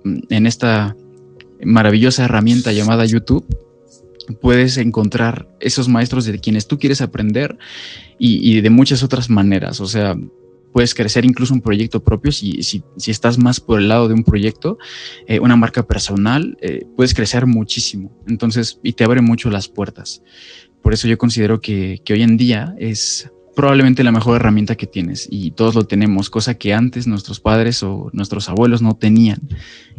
mm, 0.04 0.18
en 0.30 0.46
esta 0.46 0.96
maravillosa 1.64 2.24
herramienta 2.24 2.72
llamada 2.72 3.04
YouTube, 3.04 3.46
puedes 4.40 4.76
encontrar 4.76 5.48
esos 5.60 5.88
maestros 5.88 6.24
de 6.24 6.38
quienes 6.38 6.66
tú 6.66 6.78
quieres 6.78 7.00
aprender 7.00 7.58
y, 8.18 8.56
y 8.56 8.60
de 8.60 8.70
muchas 8.70 9.02
otras 9.02 9.30
maneras. 9.30 9.80
O 9.80 9.86
sea, 9.86 10.16
puedes 10.72 10.94
crecer 10.94 11.24
incluso 11.24 11.54
un 11.54 11.60
proyecto 11.60 12.02
propio 12.02 12.32
si, 12.32 12.62
si, 12.62 12.82
si, 12.96 13.10
estás 13.10 13.38
más 13.38 13.60
por 13.60 13.78
el 13.78 13.88
lado 13.88 14.08
de 14.08 14.14
un 14.14 14.24
proyecto, 14.24 14.78
eh, 15.26 15.38
una 15.38 15.56
marca 15.56 15.86
personal, 15.86 16.56
eh, 16.60 16.86
puedes 16.96 17.14
crecer 17.14 17.46
muchísimo. 17.46 18.10
Entonces, 18.26 18.80
y 18.82 18.94
te 18.94 19.04
abre 19.04 19.20
mucho 19.20 19.50
las 19.50 19.68
puertas. 19.68 20.22
Por 20.82 20.94
eso 20.94 21.06
yo 21.06 21.18
considero 21.18 21.60
que, 21.60 22.00
que, 22.04 22.14
hoy 22.14 22.22
en 22.22 22.36
día 22.36 22.74
es 22.78 23.30
probablemente 23.54 24.02
la 24.02 24.12
mejor 24.12 24.36
herramienta 24.36 24.76
que 24.76 24.86
tienes 24.86 25.28
y 25.30 25.50
todos 25.50 25.74
lo 25.74 25.84
tenemos, 25.84 26.30
cosa 26.30 26.54
que 26.54 26.72
antes 26.72 27.06
nuestros 27.06 27.38
padres 27.38 27.82
o 27.82 28.08
nuestros 28.14 28.48
abuelos 28.48 28.80
no 28.80 28.96
tenían. 28.96 29.40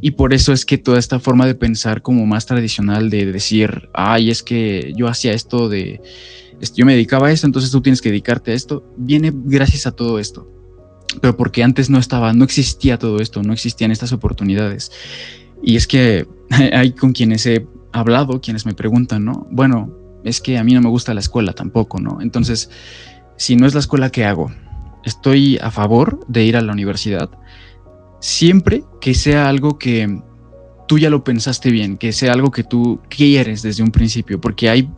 Y 0.02 0.12
por 0.12 0.34
eso 0.34 0.52
es 0.54 0.66
que 0.66 0.80
toda 0.80 0.98
esta 0.98 1.20
forma 1.20 1.46
de 1.46 1.56
pensar 1.56 2.02
como 2.02 2.26
más 2.26 2.48
tradicional 2.48 3.12
de 3.12 3.32
decir, 3.32 3.90
ay, 3.94 4.32
es 4.32 4.42
que 4.42 4.94
yo 4.98 5.08
hacía 5.08 5.34
esto 5.34 5.70
de, 5.70 6.02
yo 6.76 6.86
me 6.86 6.94
dedicaba 6.94 7.28
a 7.28 7.32
esto, 7.32 7.46
entonces 7.46 7.72
tú 7.72 7.82
tienes 7.82 8.02
que 8.02 8.10
dedicarte 8.10 8.52
a 8.52 8.56
esto, 8.56 8.84
viene 8.98 9.32
gracias 9.34 9.86
a 9.86 9.92
todo 9.92 10.18
esto 10.18 10.50
pero 11.22 11.36
porque 11.36 11.64
antes 11.64 11.90
no 11.90 12.00
estaba, 12.00 12.34
no 12.34 12.44
existía 12.44 12.98
todo 12.98 13.20
esto, 13.20 13.44
no 13.44 13.54
existían 13.54 13.92
estas 13.92 14.14
oportunidades. 14.14 14.92
Y 15.62 15.76
es 15.76 15.88
que 15.88 16.28
hay 16.50 16.92
con 16.92 17.14
quienes 17.14 17.46
he 17.46 17.68
hablado, 17.92 18.42
quienes 18.42 18.66
me 18.66 18.74
preguntan, 18.74 19.26
¿no? 19.26 19.48
Bueno, 19.52 19.94
es 20.24 20.42
que 20.42 20.58
a 20.58 20.64
mí 20.64 20.74
no 20.74 20.82
me 20.82 20.90
gusta 20.90 21.14
la 21.14 21.20
escuela 21.20 21.54
tampoco, 21.54 22.00
¿no? 22.00 22.22
Entonces, 22.22 22.70
si 23.38 23.56
no 23.56 23.68
es 23.68 23.74
la 23.74 23.80
escuela 23.80 24.10
que 24.10 24.26
hago, 24.26 24.52
estoy 25.04 25.58
a 25.58 25.72
favor 25.72 26.26
de 26.28 26.44
ir 26.44 26.58
a 26.58 26.62
la 26.62 26.72
universidad, 26.72 27.30
siempre 28.20 28.84
que 29.02 29.14
sea 29.14 29.50
algo 29.50 29.78
que 29.78 30.22
tú 30.88 30.98
ya 30.98 31.10
lo 31.10 31.24
pensaste 31.24 31.72
bien, 31.72 31.98
que 31.98 32.14
sea 32.14 32.34
algo 32.34 32.52
que 32.52 32.64
tú 32.64 33.02
quieres 33.10 33.62
desde 33.62 33.84
un 33.84 33.92
principio, 33.92 34.40
porque 34.40 34.70
hay 34.70 34.90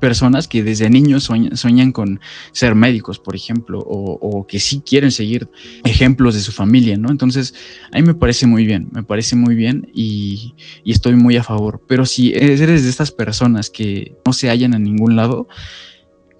personas 0.00 0.48
que 0.48 0.64
desde 0.64 0.90
niños 0.90 1.24
sueñan, 1.24 1.92
con 1.92 2.20
ser 2.52 2.74
médicos, 2.74 3.18
por 3.18 3.36
ejemplo, 3.36 3.78
o, 3.78 4.46
que 4.46 4.58
sí 4.58 4.82
quieren 4.84 5.12
seguir 5.12 5.48
ejemplos 5.84 6.34
de 6.34 6.40
su 6.40 6.50
familia, 6.50 6.96
¿no? 6.96 7.10
Entonces, 7.10 7.54
a 7.92 7.98
mí 7.98 8.02
me 8.02 8.14
parece 8.14 8.46
muy 8.46 8.64
bien, 8.64 8.88
me 8.92 9.02
parece 9.02 9.36
muy 9.36 9.54
bien 9.54 9.90
y, 9.94 10.54
estoy 10.84 11.14
muy 11.14 11.36
a 11.36 11.44
favor. 11.44 11.82
Pero 11.86 12.06
si 12.06 12.32
eres 12.32 12.82
de 12.82 12.88
estas 12.88 13.12
personas 13.12 13.70
que 13.70 14.16
no 14.26 14.32
se 14.32 14.48
hallan 14.48 14.74
en 14.74 14.82
ningún 14.82 15.14
lado, 15.14 15.46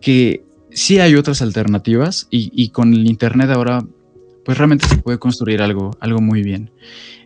que 0.00 0.42
sí 0.72 0.98
hay 0.98 1.14
otras 1.14 1.42
alternativas 1.42 2.26
y, 2.30 2.70
con 2.70 2.92
el 2.94 3.06
Internet 3.06 3.50
ahora, 3.50 3.86
pues 4.44 4.56
realmente 4.58 4.88
se 4.88 4.96
puede 4.96 5.18
construir 5.18 5.62
algo, 5.62 5.90
algo 6.00 6.20
muy 6.20 6.42
bien 6.42 6.72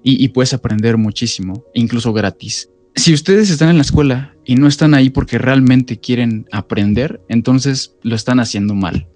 y, 0.03 0.23
y 0.23 0.29
puedes 0.29 0.53
aprender 0.53 0.99
muchísimo, 0.99 1.65
incluso 1.73 2.13
gratis 2.13 2.69
si 2.95 3.13
ustedes 3.13 3.51
están 3.51 3.71
en 3.71 3.77
la 3.77 3.83
escuela 3.83 4.35
y 4.45 4.57
no 4.57 4.69
están 4.69 4.95
ahí 4.95 5.11
porque 5.11 5.39
realmente 5.39 5.99
quieren 5.99 6.47
aprender, 6.53 7.21
entonces 7.29 7.97
lo 8.03 8.15
están 8.15 8.41
haciendo 8.41 8.75
mal. 8.75 9.09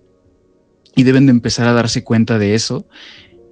Y 0.97 1.05
deben 1.05 1.27
de 1.27 1.33
empezar 1.33 1.69
a 1.69 1.73
darse 1.73 2.03
cuenta 2.03 2.38
de 2.38 2.55
eso 2.55 2.88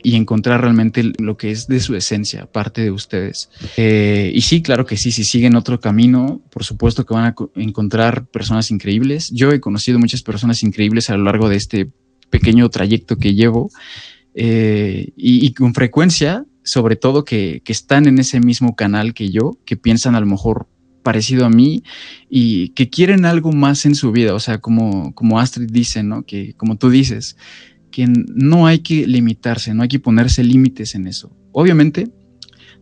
y 0.03 0.17
encontrar 0.17 0.61
realmente 0.61 1.13
lo 1.19 1.37
que 1.37 1.51
es 1.51 1.69
de 1.69 1.81
su 1.81 1.95
esencia, 1.95 2.47
parte 2.47 2.83
de 2.83 2.91
ustedes. 2.91 3.51
Eh, 3.77 4.33
y 4.35 4.41
sí, 4.41 4.63
claro 4.63 4.85
que 4.85 4.97
sí, 4.97 5.13
si 5.13 5.25
siguen 5.25 5.57
otro 5.57 5.81
camino, 5.81 6.43
por 6.51 6.65
supuesto 6.65 7.07
que 7.07 7.15
van 7.15 7.27
a 7.27 7.35
encontrar 7.55 8.27
personas 8.27 8.71
increíbles. 8.71 9.31
Yo 9.31 9.51
he 9.53 9.61
conocido 9.61 9.99
muchas 9.99 10.23
personas 10.23 10.63
increíbles 10.63 11.09
a 11.11 11.17
lo 11.17 11.25
largo 11.25 11.49
de 11.49 11.57
este 11.57 11.91
pequeño 12.31 12.69
trayecto 12.69 13.17
que 13.17 13.35
llevo 13.35 13.71
eh, 14.35 15.13
y, 15.17 15.47
y 15.47 15.55
con 15.55 15.73
frecuencia 15.73 16.45
sobre 16.67 16.97
todo 16.97 17.25
que, 17.25 17.63
están 17.67 18.07
en 18.07 18.19
ese 18.19 18.41
mismo 18.41 18.75
canal 18.75 19.15
que 19.15 19.31
yo, 19.31 19.57
que 19.65 19.77
piensan 19.77 20.17
a 20.17 20.21
lo 20.21 20.27
mejor 20.27 20.69
parecido 21.03 21.47
a 21.47 21.51
mí 21.51 21.85
y 22.29 22.71
que 22.71 22.91
quieren 22.91 23.25
algo 23.25 23.53
más 23.53 23.87
en 23.87 23.95
su 23.95 24.11
vida, 24.11 24.35
o 24.35 24.41
sea, 24.41 24.59
como, 24.59 25.15
como 25.15 25.39
Astrid 25.39 25.71
dice, 25.71 26.03
¿no? 26.03 26.25
Que 26.25 26.55
como 26.55 26.77
tú 26.77 26.91
dices, 26.91 27.37
que 27.93 28.07
no 28.09 28.67
hay 28.67 28.81
que 28.81 29.07
limitarse, 29.07 29.73
no 29.75 29.85
hay 29.85 29.89
que 29.89 30.01
ponerse 30.01 30.43
límites 30.43 30.97
en 30.97 31.07
eso. 31.07 31.35
Obviamente, 31.53 32.11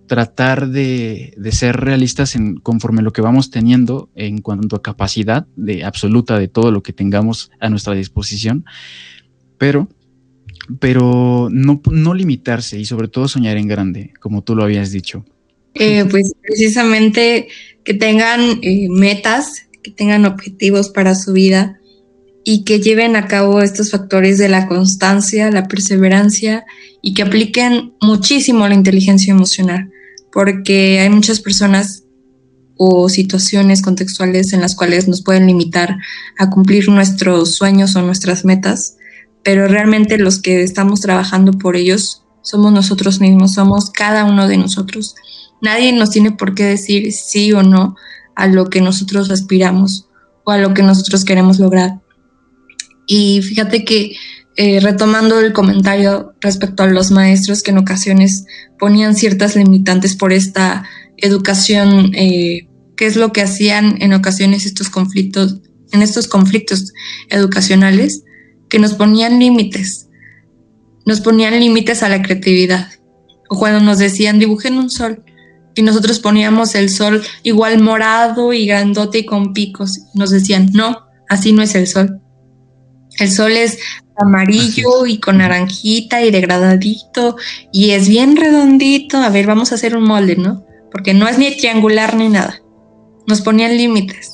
tratar 0.07 0.71
de, 0.71 1.35
ser 1.53 1.77
realistas 1.77 2.37
en, 2.37 2.57
conforme 2.57 3.03
lo 3.03 3.13
que 3.13 3.21
vamos 3.21 3.51
teniendo 3.51 4.11
en 4.15 4.41
cuanto 4.41 4.77
a 4.77 4.83
capacidad 4.83 5.47
de 5.57 5.85
absoluta 5.85 6.39
de 6.39 6.49
todo 6.49 6.71
lo 6.71 6.83
que 6.83 6.95
tengamos 6.95 7.51
a 7.61 7.69
nuestra 7.69 7.95
disposición, 7.95 8.65
pero 9.59 9.89
pero 10.79 11.49
no, 11.51 11.81
no 11.91 12.15
limitarse 12.15 12.79
y 12.79 12.85
sobre 12.85 13.09
todo 13.09 13.29
soñar 13.29 13.57
en 13.57 13.69
grande, 13.69 14.13
como 14.21 14.43
tú 14.43 14.55
lo 14.55 14.65
habías 14.65 14.91
dicho. 14.91 15.25
Eh, 15.75 16.05
pues 16.11 16.33
precisamente 16.41 17.49
que 17.83 17.95
tengan 17.95 18.61
eh, 18.63 18.89
metas, 18.91 19.67
que 19.83 19.91
tengan 19.91 20.25
objetivos 20.25 20.89
para 20.89 21.15
su 21.15 21.33
vida 21.33 21.81
y 22.45 22.65
que 22.65 22.81
lleven 22.81 23.17
a 23.17 23.27
cabo 23.27 23.61
estos 23.61 23.91
factores 23.91 24.39
de 24.39 24.49
la 24.49 24.67
constancia, 24.67 25.51
la 25.51 25.67
perseverancia 25.67 26.65
y 27.03 27.15
que 27.15 27.23
apliquen 27.23 27.95
muchísimo 28.01 28.69
la 28.69 28.75
inteligencia 28.75 29.33
emocional, 29.33 29.91
porque 30.33 31.01
hay 31.01 31.11
muchas 31.11 31.41
personas 31.41 32.05
o 32.77 33.09
situaciones 33.09 33.83
contextuales 33.83 34.53
en 34.53 34.61
las 34.61 34.75
cuales 34.75 35.09
nos 35.09 35.23
pueden 35.23 35.47
limitar 35.47 35.97
a 36.39 36.51
cumplir 36.51 36.89
nuestros 36.89 37.55
sueños 37.55 37.95
o 37.97 38.03
nuestras 38.03 38.45
metas 38.45 38.97
pero 39.45 39.69
realmente 39.69 40.19
los 40.19 40.41
que 40.41 40.63
estamos 40.63 41.01
trabajando 41.01 41.53
por 41.53 41.77
ellos 41.77 42.25
somos 42.43 42.73
nosotros 42.73 43.21
mismos, 43.21 43.55
somos 43.55 43.91
cada 43.91 44.25
uno 44.25 44.49
de 44.49 44.57
nosotros. 44.57 45.15
Nadie 45.63 45.93
nos 45.93 46.11
tiene 46.11 46.33
por 46.33 46.55
qué 46.55 46.65
decir 46.65 47.13
sí 47.13 47.53
o 47.53 47.63
no 47.63 47.97
a 48.35 48.47
lo 48.47 48.69
que 48.69 48.81
nosotros 48.81 49.31
aspiramos 49.31 50.09
o 50.45 50.51
a 50.51 50.59
lo 50.59 50.75
que 50.75 50.83
nosotros 50.83 51.25
queremos 51.25 51.59
lograr. 51.59 52.01
Y 53.07 53.43
fíjate 53.43 53.85
que 53.85 54.17
eh, 54.57 54.81
retomando 54.81 55.41
el 55.41 55.53
comentario 55.53 56.35
respecto 56.41 56.83
a 56.83 56.87
los 56.87 57.11
maestros 57.11 57.63
que 57.63 57.71
en 57.71 57.79
ocasiones 57.79 58.47
ponían 58.79 59.15
ciertas 59.15 59.57
limitantes 59.57 60.17
por 60.17 60.33
esta 60.33 60.89
educación, 61.17 62.13
eh, 62.15 62.69
qué 62.97 63.07
es 63.07 63.17
lo 63.17 63.33
que 63.33 63.43
hacían 63.43 64.01
en 64.01 64.13
ocasiones 64.13 64.65
estos 64.65 64.91
conflictos, 64.91 65.61
en 65.93 66.03
estos 66.03 66.29
conflictos 66.29 66.93
educacionales, 67.31 68.25
que 68.75 68.81
nos 68.81 68.95
ponían 68.95 69.39
límites, 69.39 70.09
nos 71.07 71.21
ponían 71.21 71.61
límites 71.61 72.03
a 72.03 72.09
la 72.09 72.21
creatividad. 72.23 72.89
O 73.49 73.57
cuando 73.57 73.79
nos 73.79 73.99
decían 73.99 74.41
dibujen 74.41 74.79
un 74.79 74.91
sol 74.91 75.23
y 75.77 75.83
nosotros 75.83 76.19
poníamos 76.19 76.75
el 76.75 76.91
sol 76.91 77.23
igual 77.45 77.81
morado 77.81 78.53
y 78.53 78.67
grandote 78.67 79.19
y 79.19 79.27
con 79.27 79.53
picos, 79.53 80.01
nos 80.13 80.31
decían 80.31 80.71
no, 80.73 81.07
así 81.29 81.53
no 81.53 81.63
es 81.63 81.77
el 81.77 81.87
sol. 81.87 82.21
El 83.21 83.31
sol 83.31 83.53
es 83.53 83.79
amarillo 84.17 85.07
y 85.07 85.21
con 85.21 85.39
naranjita 85.39 86.25
y 86.25 86.33
degradadito 86.33 87.37
y 87.73 87.91
es 87.91 88.09
bien 88.09 88.35
redondito. 88.35 89.19
A 89.19 89.29
ver, 89.29 89.47
vamos 89.47 89.71
a 89.71 89.77
hacer 89.77 89.97
un 89.97 90.03
molde, 90.03 90.35
¿no? 90.35 90.67
Porque 90.91 91.15
no 91.15 91.29
es 91.29 91.39
ni 91.39 91.57
triangular 91.57 92.17
ni 92.17 92.29
nada. 92.29 92.61
Nos 93.29 93.41
ponían 93.41 93.77
límites. 93.77 94.34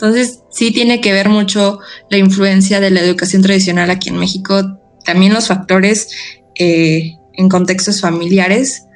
Entonces, 0.00 0.44
sí 0.50 0.72
tiene 0.72 1.02
que 1.02 1.12
ver 1.12 1.28
mucho 1.28 1.78
la 2.08 2.16
influencia 2.16 2.80
de 2.80 2.90
la 2.90 3.00
educación 3.00 3.42
tradicional 3.42 3.90
aquí 3.90 4.08
en 4.08 4.16
México, 4.16 4.78
también 5.04 5.34
los 5.34 5.48
factores 5.48 6.08
eh, 6.58 7.16
en 7.34 7.48
contextos 7.50 8.00
familiares, 8.00 8.86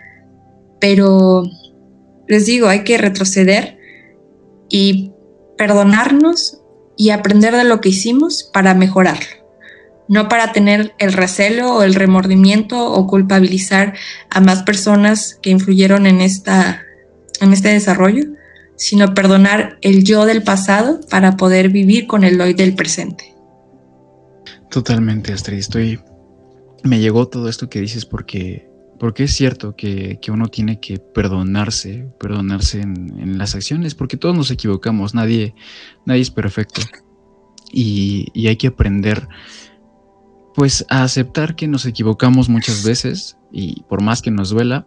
pero 0.81 1.43
les 2.27 2.47
digo, 2.47 2.69
hay 2.69 2.85
que 2.85 2.97
retroceder 2.97 3.77
y 4.71 5.13
perdonarnos 5.59 6.63
y 6.97 7.11
aprender 7.11 7.55
de 7.55 7.65
lo 7.65 7.83
que 7.83 7.91
hicimos 7.91 8.43
para 8.43 8.73
mejorarlo, 8.73 9.47
no 10.09 10.31
para 10.31 10.53
tener 10.53 10.95
el 10.99 11.13
recelo 11.13 11.75
o 11.75 11.83
el 11.83 11.95
remordimiento 11.95 12.93
o 12.93 13.07
culpabilizar 13.07 13.93
a 14.31 14.41
más 14.41 14.63
personas 14.63 15.39
que 15.43 15.51
influyeron 15.51 16.07
en, 16.07 16.23
esta, 16.23 16.81
en 17.43 17.53
este 17.53 17.69
desarrollo, 17.69 18.25
sino 18.77 19.15
perdonar 19.15 19.79
el 19.83 20.05
yo 20.05 20.25
del 20.27 20.43
pasado 20.43 21.01
para 21.11 21.37
poder 21.37 21.69
vivir 21.69 22.07
con 22.07 22.25
el 22.25 22.41
hoy 22.41 22.55
del 22.55 22.75
presente. 22.75 23.35
Totalmente, 24.71 25.33
Astrid. 25.33 25.59
Estoy. 25.59 26.01
Me 26.83 27.01
llegó 27.01 27.29
todo 27.29 27.49
esto 27.49 27.71
que 27.71 27.81
dices 27.81 28.05
porque 28.05 28.69
porque 28.99 29.25
es 29.25 29.35
cierto 29.35 29.77
que, 29.77 30.19
uno 30.29 30.49
tiene 30.49 30.81
que 30.81 30.99
perdonarse, 30.99 32.09
perdonarse 32.19 32.81
en, 32.81 33.39
las 33.39 33.55
acciones, 33.55 33.95
porque 33.95 34.17
todos 34.17 34.37
nos 34.37 34.51
equivocamos, 34.51 35.15
nadie, 35.15 35.55
nadie 36.07 36.23
es 36.23 36.31
perfecto. 36.31 36.81
Y, 37.73 38.47
hay 38.47 38.57
que 38.57 38.69
aprender, 38.69 39.29
pues, 40.55 40.87
a 40.89 41.03
aceptar 41.03 41.57
que 41.57 41.69
nos 41.69 41.87
equivocamos 41.87 42.49
muchas 42.49 42.85
veces, 42.85 43.37
y 43.53 43.83
por 43.89 44.03
más 44.03 44.23
que 44.23 44.31
nos 44.31 44.51
duela, 44.51 44.87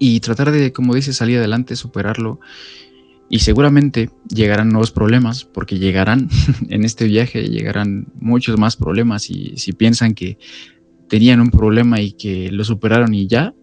y 0.00 0.18
tratar 0.20 0.50
de, 0.50 0.72
como 0.72 0.94
dices, 0.94 1.16
salir 1.16 1.38
adelante, 1.38 1.76
superarlo. 1.76 2.40
Y 3.28 3.40
seguramente 3.40 4.10
llegarán 4.28 4.70
nuevos 4.70 4.90
problemas, 4.90 5.44
porque 5.44 5.78
llegarán 5.78 6.28
en 6.70 6.84
este 6.84 7.04
viaje, 7.04 7.48
llegarán 7.48 8.06
muchos 8.18 8.58
más 8.58 8.76
problemas. 8.76 9.30
Y 9.30 9.52
si 9.58 9.72
piensan 9.72 10.14
que 10.14 10.38
tenían 11.08 11.40
un 11.40 11.50
problema 11.50 12.00
y 12.00 12.12
que 12.12 12.50
lo 12.50 12.64
superaron 12.64 13.12
y 13.12 13.28
ya, 13.28 13.54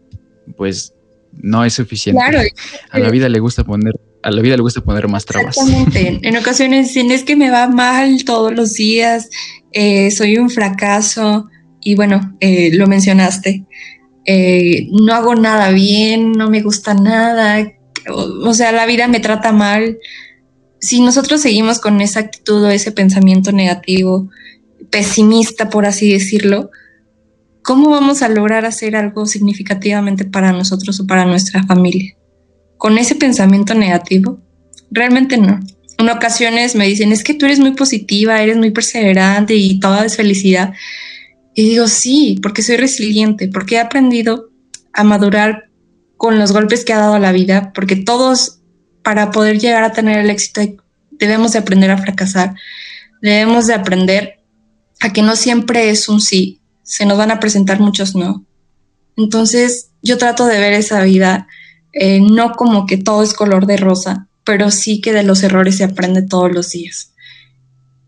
pues 0.55 0.93
no 1.33 1.65
es 1.65 1.73
suficiente. 1.73 2.21
Claro. 2.29 2.47
A 2.91 2.99
la 2.99 3.09
vida 3.09 3.27
le 3.29 3.39
gusta 3.39 3.63
poner, 3.63 3.93
a 4.21 4.31
la 4.31 4.41
vida 4.41 4.55
le 4.55 4.61
gusta 4.61 4.81
poner 4.81 5.07
más 5.07 5.25
trabas. 5.25 5.57
Exactamente. 5.57 6.19
En 6.27 6.37
ocasiones 6.37 6.87
dicen 6.87 7.11
es 7.11 7.23
que 7.23 7.35
me 7.35 7.49
va 7.49 7.67
mal 7.67 8.23
todos 8.25 8.53
los 8.53 8.75
días, 8.75 9.29
eh, 9.71 10.11
soy 10.11 10.37
un 10.37 10.49
fracaso 10.49 11.47
y 11.81 11.95
bueno, 11.95 12.37
eh, 12.41 12.69
lo 12.73 12.85
mencionaste. 12.85 13.65
Eh, 14.27 14.89
no 14.91 15.13
hago 15.13 15.35
nada 15.35 15.71
bien, 15.71 16.33
no 16.33 16.49
me 16.49 16.61
gusta 16.61 16.93
nada, 16.93 17.73
o, 18.09 18.49
o, 18.49 18.53
sea, 18.53 18.73
la 18.73 18.85
vida 18.85 19.07
me 19.07 19.21
trata 19.21 19.53
mal. 19.53 19.97
Si 20.79 20.99
nosotros 21.01 21.41
seguimos 21.41 21.79
con 21.79 22.01
esa 22.01 22.19
actitud 22.19 22.63
o 22.63 22.69
ese 22.69 22.91
pensamiento 22.91 23.53
negativo, 23.53 24.29
pesimista, 24.89 25.69
por 25.69 25.85
así 25.85 26.11
decirlo, 26.11 26.71
¿cómo 27.63 27.89
vamos 27.89 28.21
a 28.21 28.29
lograr 28.29 28.65
hacer 28.65 28.95
algo 28.95 29.25
significativamente 29.25 30.25
para 30.25 30.51
nosotros 30.51 30.99
o 30.99 31.07
para 31.07 31.25
nuestra 31.25 31.63
familia? 31.63 32.15
Con 32.77 32.97
ese 32.97 33.15
pensamiento 33.15 33.73
negativo, 33.73 34.39
realmente 34.91 35.37
no. 35.37 35.59
En 35.97 36.09
ocasiones 36.09 36.75
me 36.75 36.85
dicen, 36.85 37.11
es 37.11 37.23
que 37.23 37.33
tú 37.33 37.45
eres 37.45 37.59
muy 37.59 37.71
positiva, 37.71 38.41
eres 38.41 38.57
muy 38.57 38.71
perseverante 38.71 39.55
y 39.55 39.79
toda 39.79 40.05
es 40.05 40.15
felicidad. 40.15 40.73
Y 41.57 41.69
digo, 41.69 41.87
sí, 41.87 42.39
porque 42.43 42.61
soy 42.61 42.77
resiliente, 42.77 43.47
porque 43.47 43.75
he 43.75 43.79
aprendido 43.79 44.51
a 44.93 45.03
madurar 45.03 45.71
con 46.15 46.37
los 46.37 46.51
golpes 46.51 46.85
que 46.85 46.93
ha 46.93 46.99
dado 46.99 47.17
la 47.17 47.31
vida, 47.31 47.71
porque 47.73 47.95
todos, 47.95 48.59
para 49.01 49.31
poder 49.31 49.57
llegar 49.57 49.83
a 49.83 49.91
tener 49.91 50.19
el 50.19 50.29
éxito, 50.29 50.61
debemos 51.09 51.53
de 51.53 51.57
aprender 51.57 51.89
a 51.89 51.97
fracasar, 51.97 52.53
debemos 53.23 53.65
de 53.65 53.73
aprender 53.73 54.39
a 54.99 55.11
que 55.11 55.23
no 55.23 55.35
siempre 55.35 55.89
es 55.89 56.07
un 56.09 56.21
sí, 56.21 56.61
se 56.83 57.07
nos 57.07 57.17
van 57.17 57.31
a 57.31 57.39
presentar 57.39 57.79
muchos 57.79 58.13
no. 58.13 58.45
Entonces 59.15 59.89
yo 60.03 60.19
trato 60.19 60.45
de 60.45 60.59
ver 60.59 60.73
esa 60.73 61.01
vida 61.01 61.47
eh, 61.91 62.19
no 62.21 62.51
como 62.51 62.85
que 62.85 62.97
todo 62.97 63.23
es 63.23 63.33
color 63.33 63.65
de 63.65 63.77
rosa, 63.77 64.27
pero 64.43 64.69
sí 64.69 65.01
que 65.01 65.11
de 65.11 65.23
los 65.23 65.41
errores 65.41 65.77
se 65.77 65.85
aprende 65.85 66.21
todos 66.21 66.51
los 66.51 66.69
días. 66.69 67.15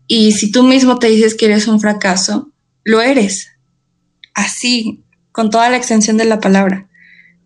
Y 0.06 0.30
si 0.30 0.52
tú 0.52 0.62
mismo 0.62 1.00
te 1.00 1.08
dices 1.08 1.34
que 1.34 1.46
eres 1.46 1.66
un 1.66 1.80
fracaso, 1.80 2.52
lo 2.84 3.00
eres. 3.00 3.48
Así, 4.34 5.04
con 5.32 5.50
toda 5.50 5.70
la 5.70 5.76
extensión 5.76 6.16
de 6.16 6.24
la 6.24 6.40
palabra. 6.40 6.88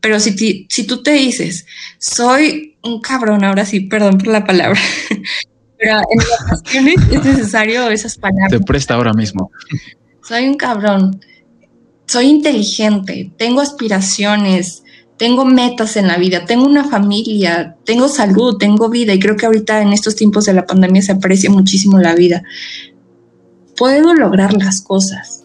Pero 0.00 0.20
si, 0.20 0.66
si 0.68 0.84
tú 0.84 1.02
te 1.02 1.12
dices, 1.12 1.66
soy 1.98 2.76
un 2.82 3.00
cabrón, 3.00 3.44
ahora 3.44 3.64
sí, 3.64 3.80
perdón 3.80 4.18
por 4.18 4.28
la 4.28 4.44
palabra, 4.44 4.78
pero 5.78 5.96
en 5.96 6.20
ocasiones 6.46 6.96
es 7.10 7.24
necesario 7.24 7.88
esas 7.88 8.18
palabras. 8.18 8.50
Te 8.50 8.60
presta 8.60 8.94
ahora 8.94 9.14
mismo 9.14 9.50
soy 10.26 10.48
un 10.48 10.54
cabrón, 10.54 11.20
soy 12.06 12.26
inteligente, 12.26 13.30
tengo 13.36 13.60
aspiraciones, 13.60 14.82
tengo 15.18 15.44
metas 15.44 15.96
en 15.96 16.08
la 16.08 16.16
vida, 16.16 16.46
tengo 16.46 16.64
una 16.64 16.84
familia, 16.84 17.76
tengo 17.84 18.08
salud, 18.08 18.56
tengo 18.56 18.88
vida 18.88 19.12
y 19.12 19.20
creo 19.20 19.36
que 19.36 19.46
ahorita 19.46 19.82
en 19.82 19.92
estos 19.92 20.16
tiempos 20.16 20.46
de 20.46 20.54
la 20.54 20.66
pandemia 20.66 21.02
se 21.02 21.12
aprecia 21.12 21.50
muchísimo 21.50 21.98
la 21.98 22.14
vida. 22.14 22.42
Puedo 23.76 24.14
lograr 24.14 24.52
las 24.54 24.80
cosas 24.80 25.44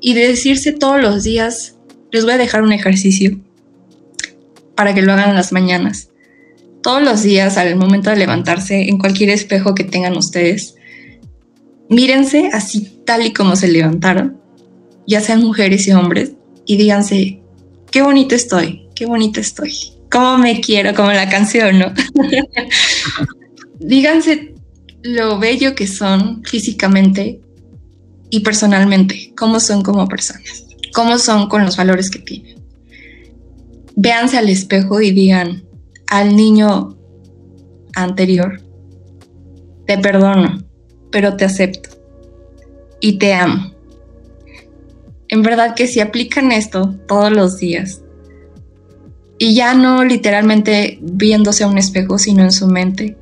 y 0.00 0.12
de 0.14 0.28
decirse 0.28 0.72
todos 0.72 1.00
los 1.00 1.24
días, 1.24 1.76
les 2.12 2.24
voy 2.24 2.34
a 2.34 2.38
dejar 2.38 2.62
un 2.62 2.72
ejercicio 2.72 3.38
para 4.74 4.94
que 4.94 5.02
lo 5.02 5.12
hagan 5.12 5.30
en 5.30 5.36
las 5.36 5.52
mañanas. 5.52 6.10
Todos 6.82 7.02
los 7.02 7.22
días, 7.22 7.56
al 7.56 7.76
momento 7.76 8.10
de 8.10 8.16
levantarse, 8.16 8.88
en 8.90 8.98
cualquier 8.98 9.30
espejo 9.30 9.74
que 9.74 9.84
tengan 9.84 10.16
ustedes, 10.16 10.74
mírense 11.88 12.50
así 12.52 13.00
tal 13.06 13.24
y 13.24 13.32
como 13.32 13.56
se 13.56 13.68
levantaron, 13.68 14.38
ya 15.06 15.20
sean 15.20 15.42
mujeres 15.42 15.88
y 15.88 15.92
hombres, 15.92 16.32
y 16.66 16.76
díganse, 16.76 17.40
qué 17.90 18.02
bonito 18.02 18.34
estoy, 18.34 18.86
qué 18.94 19.06
bonito 19.06 19.40
estoy, 19.40 19.74
cómo 20.10 20.36
me 20.36 20.60
quiero, 20.60 20.94
como 20.94 21.10
la 21.12 21.30
canción, 21.30 21.78
¿no? 21.78 21.92
díganse 23.78 24.53
lo 25.04 25.38
bello 25.38 25.74
que 25.74 25.86
son 25.86 26.42
físicamente 26.44 27.38
y 28.30 28.40
personalmente, 28.40 29.32
cómo 29.36 29.60
son 29.60 29.82
como 29.82 30.08
personas, 30.08 30.64
cómo 30.94 31.18
son 31.18 31.48
con 31.48 31.62
los 31.62 31.76
valores 31.76 32.10
que 32.10 32.20
tienen. 32.20 32.56
Véanse 33.94 34.38
al 34.38 34.48
espejo 34.48 35.02
y 35.02 35.12
digan 35.12 35.62
al 36.06 36.34
niño 36.34 36.96
anterior, 37.94 38.62
te 39.86 39.98
perdono, 39.98 40.64
pero 41.12 41.36
te 41.36 41.44
acepto 41.44 41.90
y 42.98 43.18
te 43.18 43.34
amo. 43.34 43.72
En 45.28 45.42
verdad 45.42 45.74
que 45.74 45.86
si 45.86 46.00
aplican 46.00 46.50
esto 46.50 46.94
todos 47.06 47.30
los 47.30 47.58
días 47.58 48.00
y 49.36 49.54
ya 49.54 49.74
no 49.74 50.02
literalmente 50.02 50.98
viéndose 51.02 51.62
a 51.62 51.68
un 51.68 51.76
espejo, 51.76 52.18
sino 52.18 52.42
en 52.42 52.52
su 52.52 52.68
mente, 52.68 53.18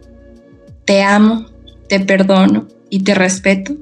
te 0.85 1.03
amo, 1.03 1.52
te 1.93 2.01
perdono 2.01 2.68
y 2.88 3.05
te 3.05 3.14
respeto, 3.14 3.76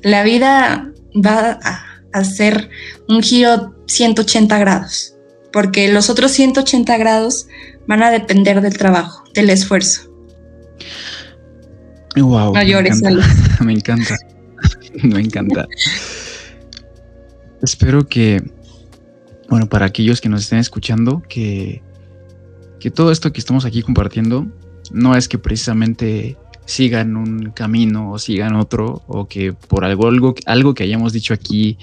la 0.00 0.22
vida 0.22 0.90
va 1.14 1.58
a 1.62 1.84
hacer 2.14 2.70
un 3.10 3.22
giro 3.22 3.74
180 3.88 4.58
grados, 4.58 5.16
porque 5.52 5.92
los 5.92 6.08
otros 6.08 6.32
180 6.32 6.96
grados 6.96 7.48
van 7.86 8.02
a 8.02 8.10
depender 8.10 8.62
del 8.62 8.78
trabajo, 8.78 9.24
del 9.34 9.50
esfuerzo. 9.50 10.10
Wow. 12.16 12.54
me 12.54 12.70
encanta. 12.70 13.26
me 13.60 13.72
encanta. 13.74 14.16
me 15.02 15.20
encanta. 15.20 15.68
espero 17.62 18.08
que, 18.08 18.42
bueno, 19.50 19.68
para 19.68 19.84
aquellos 19.84 20.22
que 20.22 20.30
nos 20.30 20.44
estén 20.44 20.58
escuchando, 20.58 21.22
que, 21.28 21.82
que 22.80 22.90
todo 22.90 23.12
esto 23.12 23.30
que 23.30 23.40
estamos 23.40 23.66
aquí 23.66 23.82
compartiendo 23.82 24.46
no 24.90 25.14
es 25.16 25.28
que 25.28 25.36
precisamente 25.36 26.38
sigan 26.64 27.16
un 27.16 27.50
camino 27.50 28.12
o 28.12 28.18
sigan 28.18 28.54
otro 28.54 29.02
o 29.06 29.26
que 29.26 29.52
por 29.52 29.84
algo, 29.84 30.08
algo, 30.08 30.34
algo 30.46 30.74
que 30.74 30.84
hayamos 30.84 31.12
dicho 31.12 31.34
aquí 31.34 31.78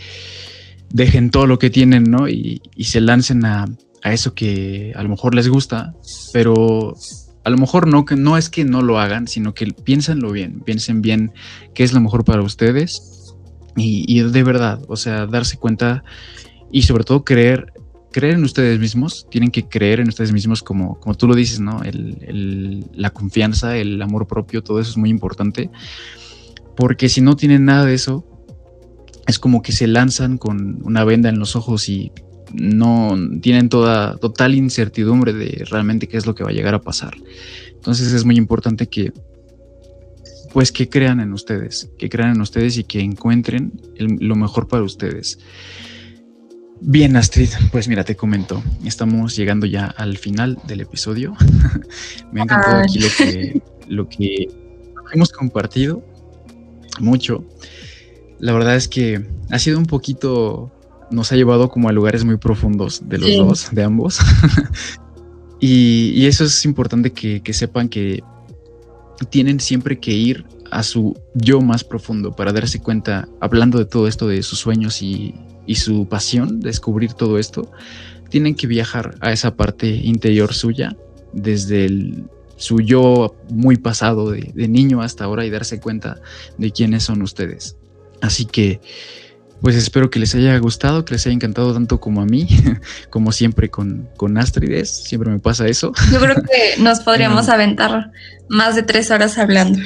dejen 0.92 1.30
todo 1.30 1.46
lo 1.46 1.60
que 1.60 1.70
tienen, 1.70 2.04
¿no? 2.04 2.28
Y, 2.28 2.62
se 2.80 3.02
lancen 3.02 3.46
a, 3.46 3.66
a, 4.04 4.14
eso 4.14 4.34
que 4.34 4.94
a 4.96 5.04
lo 5.04 5.10
mejor 5.10 5.36
les 5.36 5.48
gusta, 5.48 5.94
pero 6.34 6.96
a 7.44 7.50
lo 7.50 7.58
mejor 7.58 7.88
no, 7.88 8.06
que 8.06 8.16
no 8.16 8.38
es 8.38 8.50
que 8.50 8.66
no 8.66 8.82
lo 8.82 9.00
hagan, 9.00 9.28
sino 9.28 9.54
que 9.54 9.68
piénsenlo 9.68 10.32
bien, 10.32 10.62
piensen 10.62 11.02
bien 11.02 11.32
qué 11.74 11.84
es 11.84 11.94
lo 11.94 12.02
mejor 12.02 12.26
para 12.26 12.42
ustedes 12.42 13.36
y, 13.76 14.06
y 14.08 14.22
de 14.22 14.44
verdad, 14.44 14.82
o 14.88 14.96
sea, 14.96 15.28
darse 15.28 15.58
cuenta 15.58 16.04
y 16.72 16.84
sobre 16.84 17.04
todo 17.04 17.24
creer 17.24 17.74
creer 18.12 18.36
en 18.36 18.44
ustedes 18.44 18.80
mismos, 18.80 19.28
tienen 19.30 19.52
que 19.52 19.68
creer 19.68 20.00
en 20.00 20.10
ustedes 20.10 20.32
mismos 20.32 20.64
como, 20.64 21.00
como 21.00 21.16
tú 21.16 21.28
lo 21.28 21.36
dices, 21.36 21.60
¿no? 21.60 21.82
la 21.84 23.10
confianza, 23.12 23.78
el 23.78 24.02
amor 24.02 24.28
propio, 24.28 24.64
todo 24.64 24.80
eso 24.80 24.92
es 24.92 24.98
muy 24.98 25.10
importante, 25.10 25.70
porque 26.76 27.10
si 27.10 27.22
no 27.22 27.36
tienen 27.36 27.66
nada 27.66 27.86
de 27.86 27.94
eso, 27.94 28.26
es 29.28 29.38
como 29.38 29.62
que 29.62 29.72
se 29.72 29.88
lanzan 29.88 30.38
con 30.38 30.80
una 30.84 31.04
venda 31.04 31.30
en 31.30 31.38
los 31.38 31.56
ojos 31.56 31.88
y 31.90 32.12
no 32.54 33.16
tienen 33.42 33.70
toda 33.70 34.18
total 34.18 34.56
incertidumbre 34.56 35.34
de 35.34 35.66
realmente 35.70 36.08
qué 36.08 36.18
es 36.18 36.26
lo 36.26 36.34
que 36.34 36.44
va 36.44 36.50
a 36.50 36.54
llegar 36.54 36.74
a 36.74 36.82
pasar. 36.82 37.16
Entonces 37.74 38.12
es 38.12 38.26
muy 38.26 38.38
importante 38.38 38.88
que 38.88 39.14
pues 40.52 40.72
que 40.72 40.90
crean 40.90 41.20
en 41.20 41.32
ustedes, 41.32 41.92
que 42.00 42.10
crean 42.10 42.32
en 42.32 42.42
ustedes 42.42 42.78
y 42.78 42.84
que 42.84 43.02
encuentren 43.02 43.74
lo 43.98 44.36
mejor 44.36 44.68
para 44.68 44.84
ustedes. 44.84 45.38
Bien, 46.82 47.16
Astrid, 47.18 47.50
pues 47.72 47.88
mira, 47.90 48.04
te 48.04 48.16
comento, 48.16 48.64
estamos 48.86 49.36
llegando 49.36 49.66
ya 49.66 49.86
al 49.86 50.18
final 50.18 50.58
del 50.66 50.82
episodio. 50.82 51.36
Me 52.32 52.40
ha 52.40 52.44
encantado 52.44 52.78
aquí 52.78 53.00
lo 53.00 53.08
que, 53.18 53.62
lo 53.88 54.08
que 54.08 54.48
hemos 55.12 55.32
compartido 55.32 56.02
mucho. 57.00 57.44
La 58.40 58.54
verdad 58.54 58.76
es 58.76 58.88
que 58.88 59.26
ha 59.52 59.60
sido 59.60 59.78
un 59.78 59.88
poquito, 59.88 60.72
nos 61.12 61.34
ha 61.34 61.36
llevado 61.36 61.70
como 61.70 61.90
a 61.90 61.92
lugares 61.92 62.24
muy 62.24 62.38
profundos 62.38 63.10
de 63.10 63.18
los 63.18 63.36
dos, 63.36 63.70
de 63.74 63.84
ambos. 63.84 64.20
y, 65.60 66.26
eso 66.28 66.46
es 66.46 66.64
importante 66.64 67.12
que, 67.12 67.42
que 67.42 67.52
sepan 67.52 67.90
que 67.90 68.24
tienen 69.30 69.60
siempre 69.60 70.00
que 70.00 70.12
ir 70.12 70.46
a 70.72 70.84
su 70.84 71.20
yo 71.34 71.60
más 71.60 71.84
profundo 71.84 72.34
para 72.34 72.54
darse 72.54 72.80
cuenta, 72.80 73.28
hablando 73.42 73.80
de 73.80 73.86
todo 73.86 74.08
esto, 74.08 74.30
de 74.30 74.42
sus 74.44 74.60
sueños 74.60 75.02
y, 75.02 75.36
y 75.70 75.76
su 75.76 76.08
pasión, 76.08 76.62
descubrir 76.62 77.14
todo 77.14 77.38
esto, 77.38 77.72
tienen 78.30 78.56
que 78.56 78.66
viajar 78.66 79.14
a 79.20 79.32
esa 79.32 79.56
parte 79.56 79.86
interior 79.88 80.52
suya, 80.56 80.98
desde 81.32 81.86
el, 81.86 82.24
su 82.56 82.82
yo 82.82 83.36
muy 83.52 83.78
pasado 83.78 84.32
de, 84.32 84.52
niño 84.68 85.04
hasta 85.04 85.26
ahora 85.26 85.46
y 85.46 85.52
darse 85.52 85.80
cuenta 85.80 86.20
de 86.58 86.72
quiénes 86.72 87.04
son 87.04 87.22
ustedes. 87.22 87.78
Así 88.20 88.46
que, 88.46 88.82
pues 89.62 89.76
espero 89.76 90.10
que 90.10 90.18
les 90.18 90.34
haya 90.34 90.58
gustado, 90.58 91.06
que 91.06 91.14
les 91.14 91.28
haya 91.28 91.36
encantado 91.36 91.72
tanto 91.72 92.00
como 92.00 92.22
a 92.22 92.26
mí, 92.26 92.48
como 93.12 93.32
siempre 93.32 93.70
con, 93.70 94.10
con 94.18 94.40
Astrides, 94.40 94.90
siempre 94.90 95.30
me 95.30 95.38
pasa 95.38 95.68
eso. 95.68 95.94
Yo 96.12 96.20
creo 96.20 96.34
que 96.34 96.82
nos 96.82 97.02
podríamos 97.02 97.48
aventar 97.50 98.10
más 98.48 98.76
de 98.76 98.82
tres 98.82 99.12
horas 99.12 99.38
hablando. 99.38 99.78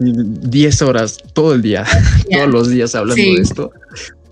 10 0.00 0.82
horas 0.82 1.18
todo 1.32 1.54
el 1.54 1.62
día, 1.62 1.84
todos 2.30 2.48
los 2.48 2.68
días 2.70 2.94
hablando 2.94 3.22
de 3.22 3.40
esto. 3.40 3.72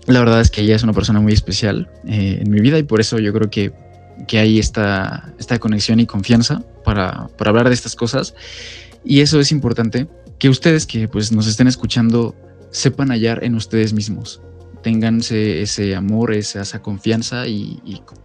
La 0.05 0.19
verdad 0.19 0.39
es 0.41 0.49
que 0.49 0.61
ella 0.61 0.75
es 0.75 0.83
una 0.83 0.93
persona 0.93 1.19
muy 1.19 1.33
especial 1.33 1.89
eh, 2.07 2.39
en 2.41 2.49
mi 2.49 2.61
vida 2.61 2.79
y 2.79 2.83
por 2.83 3.01
eso 3.01 3.19
yo 3.19 3.33
creo 3.33 3.49
que, 3.49 3.73
que 4.27 4.39
hay 4.39 4.57
esta, 4.57 5.33
esta 5.37 5.59
conexión 5.59 5.99
y 5.99 6.05
confianza 6.05 6.63
para, 6.85 7.27
para 7.37 7.49
hablar 7.49 7.67
de 7.67 7.75
estas 7.75 7.95
cosas. 7.95 8.33
Y 9.03 9.19
eso 9.19 9.39
es 9.39 9.51
importante, 9.51 10.07
que 10.39 10.49
ustedes 10.49 10.85
que 10.85 11.07
pues 11.07 11.31
nos 11.31 11.47
estén 11.47 11.67
escuchando 11.67 12.35
sepan 12.71 13.09
hallar 13.09 13.43
en 13.43 13.55
ustedes 13.55 13.93
mismos, 13.93 14.41
tengan 14.81 15.19
ese 15.19 15.95
amor, 15.95 16.33
esa, 16.33 16.61
esa 16.61 16.81
confianza 16.81 17.47
y, 17.47 17.79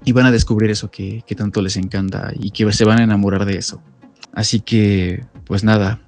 y, 0.04 0.12
van 0.12 0.26
a 0.26 0.30
descubrir 0.30 0.70
eso 0.70 0.90
que, 0.90 1.22
que 1.26 1.34
tanto 1.34 1.62
les 1.62 1.76
encanta 1.76 2.32
y 2.38 2.50
que 2.50 2.70
se 2.72 2.84
van 2.84 3.00
a 3.00 3.04
enamorar 3.04 3.44
de 3.44 3.56
eso. 3.56 3.82
Así 4.32 4.60
que, 4.60 5.24
pues 5.46 5.64
nada, 5.64 6.00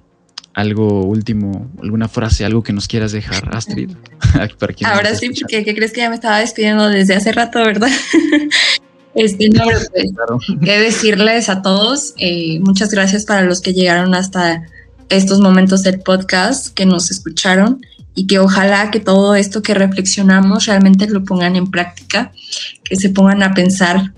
algo 0.55 1.03
último, 1.03 1.69
alguna 1.83 2.07
frase, 2.07 2.45
algo 2.45 2.63
que 2.63 2.71
nos 2.71 2.87
quieras 2.87 3.11
dejar, 3.11 3.53
Astrid. 3.53 3.91
Ahora 4.85 5.13
sí, 5.13 5.29
porque 5.29 5.65
¿qué 5.65 5.75
crees 5.75 5.91
que 5.91 5.99
ya 5.99 6.09
me 6.09 6.15
estaba 6.15 6.39
despidiendo 6.39 6.87
desde 6.87 7.13
hace 7.13 7.33
rato, 7.33 7.59
verdad? 7.59 7.89
este, 9.15 9.49
no, 9.49 9.65
pues, 9.65 9.91
que 10.63 10.79
decirles 10.79 11.49
a 11.49 11.61
todos, 11.61 12.13
eh, 12.17 12.59
muchas 12.61 12.89
gracias 12.89 13.25
para 13.25 13.41
los 13.41 13.59
que 13.59 13.73
llegaron 13.73 14.15
hasta 14.15 14.63
estos 15.09 15.41
momentos 15.41 15.83
del 15.83 15.99
podcast, 15.99 16.73
que 16.73 16.85
nos 16.85 17.11
escucharon 17.11 17.85
y 18.15 18.25
que 18.25 18.39
ojalá 18.39 18.91
que 18.91 19.01
todo 19.01 19.35
esto 19.35 19.61
que 19.61 19.73
reflexionamos 19.73 20.67
realmente 20.67 21.05
lo 21.09 21.25
pongan 21.25 21.57
en 21.57 21.69
práctica, 21.69 22.31
que 22.85 22.95
se 22.95 23.09
pongan 23.09 23.43
a 23.43 23.53
pensar 23.53 24.13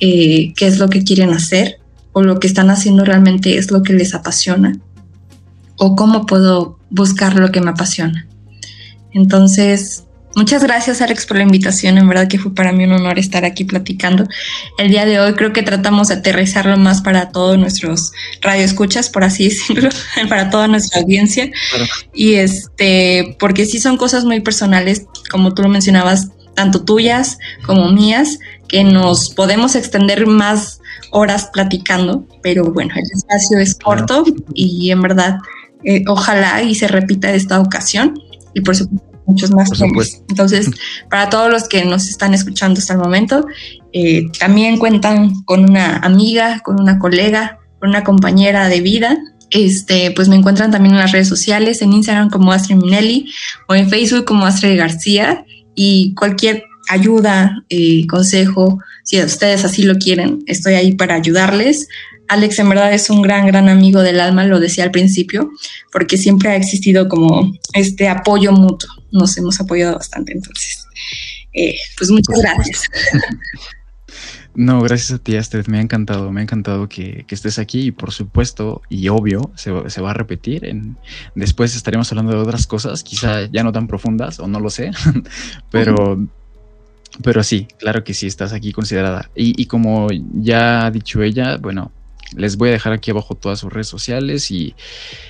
eh, 0.00 0.52
qué 0.56 0.66
es 0.66 0.80
lo 0.80 0.88
que 0.88 1.04
quieren 1.04 1.30
hacer 1.30 1.78
o 2.12 2.22
lo 2.22 2.40
que 2.40 2.48
están 2.48 2.70
haciendo 2.70 3.04
realmente 3.04 3.56
es 3.56 3.70
lo 3.70 3.84
que 3.84 3.92
les 3.92 4.14
apasiona 4.14 4.80
o 5.78 5.96
cómo 5.96 6.26
puedo 6.26 6.78
buscar 6.90 7.36
lo 7.36 7.50
que 7.52 7.60
me 7.60 7.70
apasiona. 7.70 8.26
Entonces, 9.12 10.04
muchas 10.34 10.62
gracias 10.62 11.00
Alex 11.00 11.26
por 11.26 11.38
la 11.38 11.42
invitación, 11.42 11.98
en 11.98 12.08
verdad 12.08 12.28
que 12.28 12.38
fue 12.38 12.54
para 12.54 12.72
mí 12.72 12.84
un 12.84 12.92
honor 12.92 13.18
estar 13.18 13.44
aquí 13.44 13.64
platicando. 13.64 14.26
El 14.78 14.90
día 14.90 15.06
de 15.06 15.20
hoy 15.20 15.34
creo 15.34 15.52
que 15.52 15.62
tratamos 15.62 16.08
de 16.08 16.14
aterrizarlo 16.14 16.76
más 16.76 17.00
para 17.00 17.30
todos 17.30 17.58
nuestros 17.58 18.12
radioescuchas, 18.42 19.08
por 19.08 19.24
así 19.24 19.44
decirlo, 19.48 19.88
para 20.28 20.50
toda 20.50 20.68
nuestra 20.68 21.00
audiencia. 21.00 21.50
Y 22.12 22.34
este, 22.34 23.36
porque 23.38 23.66
sí 23.66 23.78
son 23.78 23.96
cosas 23.96 24.24
muy 24.24 24.40
personales, 24.40 25.06
como 25.30 25.54
tú 25.54 25.62
lo 25.62 25.68
mencionabas, 25.68 26.28
tanto 26.54 26.84
tuyas 26.84 27.38
como 27.66 27.90
mías, 27.90 28.38
que 28.68 28.82
nos 28.82 29.30
podemos 29.30 29.76
extender 29.76 30.26
más 30.26 30.80
horas 31.10 31.50
platicando, 31.52 32.26
pero 32.42 32.64
bueno, 32.64 32.92
el 32.96 33.04
espacio 33.14 33.58
es 33.58 33.74
corto 33.74 34.24
y 34.54 34.90
en 34.90 35.02
verdad 35.02 35.38
eh, 35.86 36.04
ojalá 36.08 36.62
y 36.62 36.74
se 36.74 36.88
repita 36.88 37.32
esta 37.32 37.60
ocasión 37.60 38.20
y 38.54 38.60
por 38.60 38.76
supuesto 38.76 39.06
muchos 39.26 39.50
más 39.50 39.70
temas. 39.70 40.22
Entonces, 40.28 40.70
para 41.10 41.28
todos 41.28 41.50
los 41.50 41.68
que 41.68 41.84
nos 41.84 42.08
están 42.08 42.34
escuchando 42.34 42.78
hasta 42.78 42.94
el 42.94 43.00
momento, 43.00 43.46
eh, 43.92 44.26
también 44.38 44.78
cuentan 44.78 45.42
con 45.44 45.68
una 45.68 45.98
amiga, 45.98 46.60
con 46.60 46.80
una 46.80 46.98
colega, 46.98 47.58
con 47.80 47.90
una 47.90 48.04
compañera 48.04 48.68
de 48.68 48.80
vida. 48.80 49.18
Este, 49.50 50.10
pues 50.10 50.28
me 50.28 50.36
encuentran 50.36 50.70
también 50.70 50.94
en 50.94 51.00
las 51.00 51.12
redes 51.12 51.28
sociales, 51.28 51.80
en 51.80 51.92
Instagram 51.92 52.30
como 52.30 52.52
Astrid 52.52 52.76
Minelli 52.76 53.32
o 53.68 53.74
en 53.74 53.88
Facebook 53.88 54.24
como 54.24 54.44
Astrid 54.44 54.76
García 54.76 55.44
y 55.76 56.14
cualquier 56.14 56.64
ayuda, 56.88 57.62
eh, 57.68 58.06
consejo, 58.06 58.80
si 59.04 59.20
ustedes 59.22 59.64
así 59.64 59.82
lo 59.82 59.96
quieren, 59.96 60.42
estoy 60.46 60.74
ahí 60.74 60.94
para 60.94 61.14
ayudarles. 61.14 61.88
Alex 62.28 62.58
en 62.58 62.68
verdad 62.68 62.92
es 62.92 63.10
un 63.10 63.22
gran, 63.22 63.46
gran 63.46 63.68
amigo 63.68 64.02
del 64.02 64.20
alma, 64.20 64.44
lo 64.44 64.60
decía 64.60 64.84
al 64.84 64.90
principio, 64.90 65.50
porque 65.92 66.16
siempre 66.16 66.50
ha 66.50 66.56
existido 66.56 67.08
como 67.08 67.52
este 67.72 68.08
apoyo 68.08 68.52
mutuo. 68.52 68.90
Nos 69.12 69.36
hemos 69.38 69.60
apoyado 69.60 69.94
bastante, 69.94 70.32
entonces, 70.32 70.86
eh, 71.52 71.76
pues 71.96 72.10
muchas 72.10 72.40
gracias. 72.40 72.82
No, 74.56 74.80
gracias 74.80 75.10
a 75.10 75.22
ti, 75.22 75.36
Astrid. 75.36 75.66
Me 75.66 75.78
ha 75.78 75.82
encantado, 75.82 76.32
me 76.32 76.40
ha 76.40 76.42
encantado 76.42 76.88
que, 76.88 77.26
estés 77.28 77.58
aquí 77.58 77.88
y 77.88 77.90
por 77.90 78.10
supuesto 78.10 78.80
y 78.88 79.08
obvio 79.08 79.50
se, 79.54 79.70
va 79.70 80.10
a 80.10 80.14
repetir. 80.14 80.64
En, 80.64 80.96
después 81.34 81.76
estaremos 81.76 82.10
hablando 82.10 82.32
de 82.32 82.38
otras 82.38 82.66
cosas, 82.66 83.02
quizá 83.02 83.44
ya 83.52 83.62
no 83.62 83.72
tan 83.72 83.86
profundas 83.86 84.40
o 84.40 84.48
no 84.48 84.58
lo 84.58 84.70
sé, 84.70 84.92
pero, 85.70 86.26
pero 87.22 87.42
sí, 87.42 87.68
claro 87.78 88.02
que 88.02 88.14
sí, 88.14 88.26
estás 88.26 88.54
aquí 88.54 88.72
considerada. 88.72 89.30
Y, 89.36 89.60
y 89.60 89.66
como 89.66 90.08
ya 90.32 90.86
ha 90.86 90.90
dicho 90.90 91.22
ella, 91.22 91.58
bueno, 91.58 91.92
les 92.34 92.56
voy 92.56 92.70
a 92.70 92.72
dejar 92.72 92.92
aquí 92.92 93.10
abajo 93.10 93.34
todas 93.34 93.60
sus 93.60 93.72
redes 93.72 93.88
sociales 93.88 94.50
y 94.50 94.74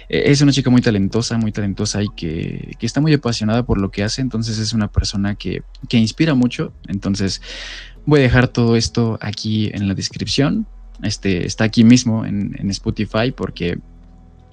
eh, 0.08 0.24
es 0.26 0.40
una 0.40 0.52
chica 0.52 0.70
muy 0.70 0.80
talentosa, 0.80 1.36
muy 1.38 1.52
talentosa 1.52 2.02
y 2.02 2.08
que, 2.16 2.76
está 2.80 3.00
muy 3.00 3.12
apasionada 3.12 3.64
por 3.64 3.78
lo 3.78 3.90
que 3.90 4.04
hace, 4.04 4.22
entonces 4.22 4.58
es 4.58 4.72
una 4.72 4.90
persona 4.90 5.34
que, 5.34 5.62
inspira 5.90 6.34
mucho, 6.34 6.72
entonces 6.88 7.42
voy 8.04 8.20
a 8.20 8.22
dejar 8.22 8.48
todo 8.48 8.76
esto 8.76 9.18
aquí 9.20 9.70
en 9.74 9.88
la 9.88 9.94
descripción, 9.94 10.66
este, 11.02 11.46
está 11.46 11.64
aquí 11.64 11.84
mismo 11.84 12.24
en, 12.24 12.56
en 12.58 12.70
Spotify 12.70 13.32
porque 13.34 13.78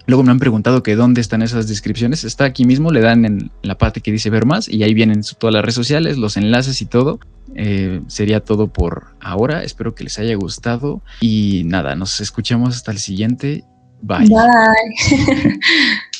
Luego 0.05 0.23
me 0.23 0.31
han 0.31 0.39
preguntado 0.39 0.83
que 0.83 0.95
dónde 0.95 1.21
están 1.21 1.41
esas 1.41 1.67
descripciones. 1.67 2.23
Está 2.23 2.45
aquí 2.45 2.65
mismo, 2.65 2.91
le 2.91 3.01
dan 3.01 3.25
en 3.25 3.51
la 3.61 3.77
parte 3.77 4.01
que 4.01 4.11
dice 4.11 4.29
ver 4.29 4.45
más 4.45 4.67
y 4.67 4.83
ahí 4.83 4.93
vienen 4.93 5.21
todas 5.37 5.53
las 5.53 5.63
redes 5.63 5.75
sociales, 5.75 6.17
los 6.17 6.37
enlaces 6.37 6.81
y 6.81 6.85
todo. 6.85 7.19
Eh, 7.55 8.01
sería 8.07 8.41
todo 8.41 8.67
por 8.67 9.15
ahora. 9.21 9.63
Espero 9.63 9.95
que 9.95 10.03
les 10.03 10.19
haya 10.19 10.35
gustado 10.35 11.01
y 11.21 11.63
nada, 11.65 11.95
nos 11.95 12.19
escuchamos 12.19 12.75
hasta 12.75 12.91
el 12.91 12.99
siguiente. 12.99 13.63
Bye. 14.01 14.27
Bye. 14.27 15.59